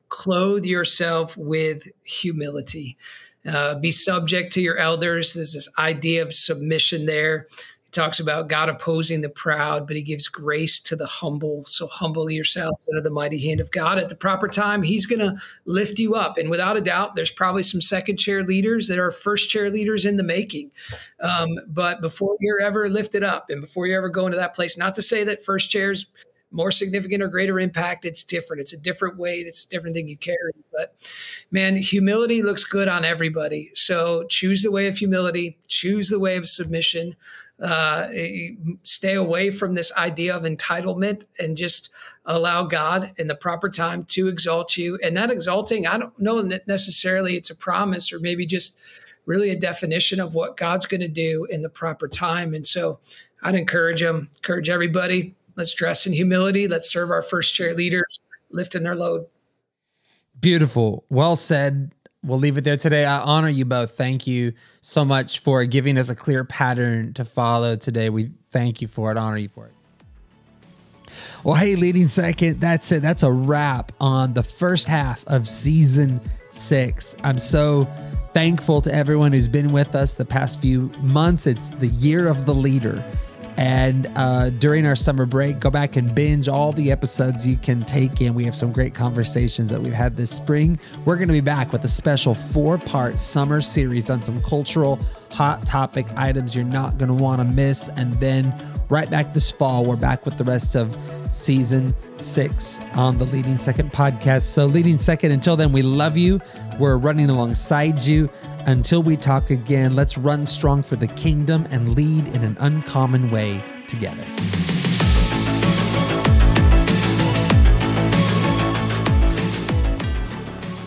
clothe 0.08 0.66
yourself 0.66 1.36
with 1.36 1.90
humility. 2.04 2.98
Uh, 3.46 3.76
be 3.76 3.92
subject 3.92 4.54
to 4.54 4.62
your 4.62 4.78
elders. 4.78 5.34
There's 5.34 5.54
this 5.54 5.70
idea 5.78 6.22
of 6.22 6.34
submission 6.34 7.06
there 7.06 7.48
talks 7.96 8.20
about 8.20 8.50
God 8.50 8.70
opposing 8.70 9.22
the 9.22 9.30
proud, 9.30 9.88
but 9.88 9.96
he 9.96 10.02
gives 10.02 10.28
grace 10.28 10.80
to 10.82 10.96
the 10.96 11.06
humble. 11.06 11.66
So 11.66 11.88
humble 11.88 12.30
yourselves 12.30 12.90
under 12.90 13.02
the 13.02 13.10
mighty 13.10 13.40
hand 13.40 13.60
of 13.60 13.72
God. 13.72 13.98
At 13.98 14.10
the 14.10 14.16
proper 14.16 14.48
time, 14.48 14.84
he's 14.84 15.06
going 15.06 15.20
to 15.20 15.38
lift 15.66 15.98
you 15.98 16.14
up. 16.14 16.38
And 16.38 16.50
without 16.50 16.78
a 16.78 16.82
doubt, 16.82 17.16
there's 17.16 17.32
probably 17.32 17.64
some 17.64 17.82
second 17.82 18.18
chair 18.18 18.44
leaders 18.44 18.88
that 18.90 19.00
are 19.00 19.12
first 19.12 19.50
chair 19.50 19.70
leaders 19.70 20.06
in 20.06 20.18
the 20.18 20.24
making. 20.24 20.72
Um, 21.22 21.58
but 21.68 22.02
before 22.02 22.36
you're 22.40 22.62
ever 22.62 22.90
lifted 22.90 23.24
up 23.24 23.50
and 23.50 23.62
before 23.62 23.88
you 23.88 23.98
ever 23.98 24.10
go 24.10 24.26
into 24.26 24.38
that 24.38 24.54
place, 24.54 24.78
not 24.78 24.94
to 24.96 25.02
say 25.02 25.24
that 25.24 25.44
first 25.44 25.72
chairs 25.72 26.08
more 26.56 26.72
significant 26.72 27.22
or 27.22 27.28
greater 27.28 27.60
impact. 27.60 28.06
It's 28.06 28.24
different. 28.24 28.62
It's 28.62 28.72
a 28.72 28.78
different 28.78 29.18
weight. 29.18 29.46
It's 29.46 29.66
a 29.66 29.70
different 29.70 29.96
thing 29.96 30.08
you 30.08 30.18
carry. 30.18 30.54
But 30.72 30.96
man, 31.52 31.76
humility 31.76 32.42
looks 32.42 32.64
good 32.64 32.88
on 32.88 33.04
everybody. 33.04 33.72
So 33.74 34.26
choose 34.30 34.64
the 34.64 34.72
way 34.72 34.88
of 34.88 34.98
humility, 34.98 35.58
choose 35.68 36.08
the 36.10 36.20
way 36.20 36.38
of 36.38 36.48
submission 36.48 37.16
uh, 37.62 38.08
stay 38.84 39.14
away 39.14 39.50
from 39.50 39.76
this 39.76 39.96
idea 39.98 40.36
of 40.36 40.44
entitlement 40.44 41.24
and 41.40 41.56
just 41.56 41.90
allow 42.26 42.64
God 42.64 43.14
in 43.18 43.28
the 43.28 43.36
proper 43.36 43.70
time 43.70 44.04
to 44.06 44.28
exalt 44.28 44.78
you. 44.78 45.00
And 45.02 45.16
that 45.16 45.32
exalting, 45.32 45.88
I 45.88 45.98
don't 45.98 46.18
know 46.20 46.42
that 46.42 46.68
necessarily 46.68 47.36
it's 47.36 47.50
a 47.50 47.56
promise 47.56 48.12
or 48.12 48.20
maybe 48.20 48.46
just 48.46 48.80
really 49.26 49.50
a 49.50 49.60
definition 49.60 50.20
of 50.20 50.36
what 50.36 50.58
God's 50.58 50.86
going 50.86 51.02
to 51.02 51.08
do 51.08 51.46
in 51.50 51.62
the 51.62 51.70
proper 51.70 52.08
time. 52.08 52.54
And 52.54 52.66
so 52.66 53.00
I'd 53.42 53.56
encourage 53.56 54.02
them, 54.02 54.30
encourage 54.36 54.70
everybody. 54.70 55.36
Let's 55.56 55.74
dress 55.74 56.06
in 56.06 56.14
humility. 56.14 56.68
Let's 56.68 56.90
serve 56.92 57.10
our 57.10 57.22
first 57.22 57.54
chair 57.54 57.74
leaders, 57.74 58.20
lifting 58.52 58.84
their 58.84 58.96
load. 58.96 59.26
Beautiful. 60.40 61.06
Well 61.10 61.36
said. 61.36 61.94
We'll 62.26 62.40
leave 62.40 62.58
it 62.58 62.64
there 62.64 62.76
today. 62.76 63.06
I 63.06 63.20
honor 63.20 63.50
you 63.50 63.66
both. 63.66 63.96
Thank 63.96 64.26
you 64.26 64.54
so 64.82 65.06
much 65.06 65.40
for 65.40 65.64
giving 65.66 65.98
us 65.98 66.10
a 66.10 66.16
clear 66.16 66.44
pattern 66.44 67.14
to 67.14 67.24
follow 67.24 67.76
today. 67.76 68.10
We 68.10 68.32
thank 68.50 68.82
you 68.82 68.88
for 68.88 69.12
it, 69.12 69.18
honor 69.18 69.38
you 69.38 69.50
for 69.50 69.68
it. 69.68 69.74
Well, 71.44 71.56
hey, 71.56 71.76
leading 71.76 72.08
second, 72.08 72.60
that's 72.60 72.92
it. 72.92 73.04
That's 73.04 73.22
a 73.22 73.32
wrap 73.32 73.92
on 74.02 74.34
the 74.34 74.42
first 74.42 74.88
half 74.88 75.24
of 75.28 75.48
season 75.48 76.20
six. 76.50 77.16
I'm 77.24 77.38
so 77.38 77.88
thankful 78.34 78.82
to 78.82 78.94
everyone 78.94 79.32
who's 79.32 79.48
been 79.48 79.72
with 79.72 79.94
us 79.94 80.16
the 80.16 80.26
past 80.26 80.60
few 80.60 80.92
months. 81.02 81.46
It's 81.46 81.70
the 81.70 81.88
year 81.88 82.28
of 82.28 82.48
the 82.48 82.56
leader. 82.56 83.04
And 83.58 84.08
uh, 84.16 84.50
during 84.50 84.86
our 84.86 84.96
summer 84.96 85.26
break, 85.26 85.60
go 85.60 85.70
back 85.70 85.96
and 85.96 86.14
binge 86.14 86.48
all 86.48 86.74
the 86.74 86.92
episodes 86.92 87.48
you 87.48 87.56
can 87.56 87.84
take 87.86 88.22
in. 88.22 88.34
We 88.34 88.44
have 88.46 88.56
some 88.56 88.72
great 88.72 88.94
conversations 88.94 89.72
that 89.72 89.82
we've 89.82 89.94
had 89.94 90.18
this 90.18 90.32
spring. 90.32 90.78
We're 91.06 91.16
going 91.16 91.30
to 91.30 91.34
be 91.34 91.42
back 91.42 91.72
with 91.72 91.84
a 91.86 91.90
special 91.90 92.36
four 92.36 92.78
part 92.78 93.20
summer 93.20 93.62
series 93.62 94.10
on 94.10 94.22
some 94.22 94.42
cultural 94.42 95.00
hot 95.32 95.66
topic 95.66 96.06
items 96.16 96.56
you're 96.56 96.66
not 96.66 96.98
going 96.98 97.10
to 97.10 97.14
want 97.14 97.40
to 97.40 97.46
miss. 97.46 97.90
And 97.90 98.14
then 98.16 98.54
right 98.90 99.10
back 99.10 99.34
this 99.34 99.52
fall, 99.52 99.86
we're 99.86 99.96
back 99.96 100.26
with 100.26 100.38
the 100.38 100.44
rest 100.44 100.76
of 100.76 100.98
season 101.30 101.96
six 102.18 102.80
on 102.94 103.18
the 103.18 103.26
Leading 103.26 103.58
Second 103.58 103.92
podcast. 103.92 104.44
So, 104.44 104.66
Leading 104.66 104.98
Second, 104.98 105.32
until 105.32 105.56
then, 105.56 105.72
we 105.72 105.82
love 105.82 106.18
you. 106.18 106.42
We're 106.80 106.98
running 106.98 107.30
alongside 107.30 108.02
you. 108.02 108.30
Until 108.68 109.04
we 109.04 109.16
talk 109.16 109.52
again, 109.52 109.96
let's 109.96 110.18
run 110.18 110.44
strong 110.44 110.82
for 110.82 110.96
the 110.96 111.08
kingdom 111.08 111.68
and 111.70 111.96
lead 111.96 112.28
in 112.30 112.44
an 112.44 112.58
uncommon 112.60 113.30
way 113.30 113.64
together. 113.88 114.26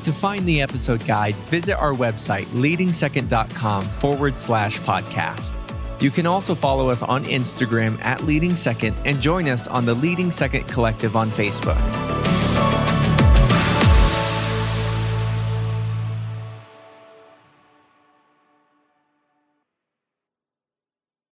To 0.02 0.12
find 0.12 0.44
the 0.46 0.60
episode 0.60 1.06
guide, 1.06 1.36
visit 1.50 1.76
our 1.78 1.92
website, 1.92 2.46
leadingsecond.com 2.46 3.84
forward 3.84 4.36
slash 4.36 4.80
podcast. 4.80 5.54
You 6.00 6.10
can 6.10 6.26
also 6.26 6.54
follow 6.56 6.90
us 6.90 7.02
on 7.02 7.24
Instagram 7.24 8.02
at 8.04 8.24
Leading 8.24 8.56
Second 8.56 8.96
and 9.04 9.20
join 9.20 9.46
us 9.48 9.68
on 9.68 9.84
the 9.84 9.94
Leading 9.94 10.32
Second 10.32 10.64
Collective 10.66 11.14
on 11.14 11.30
Facebook. 11.30 12.37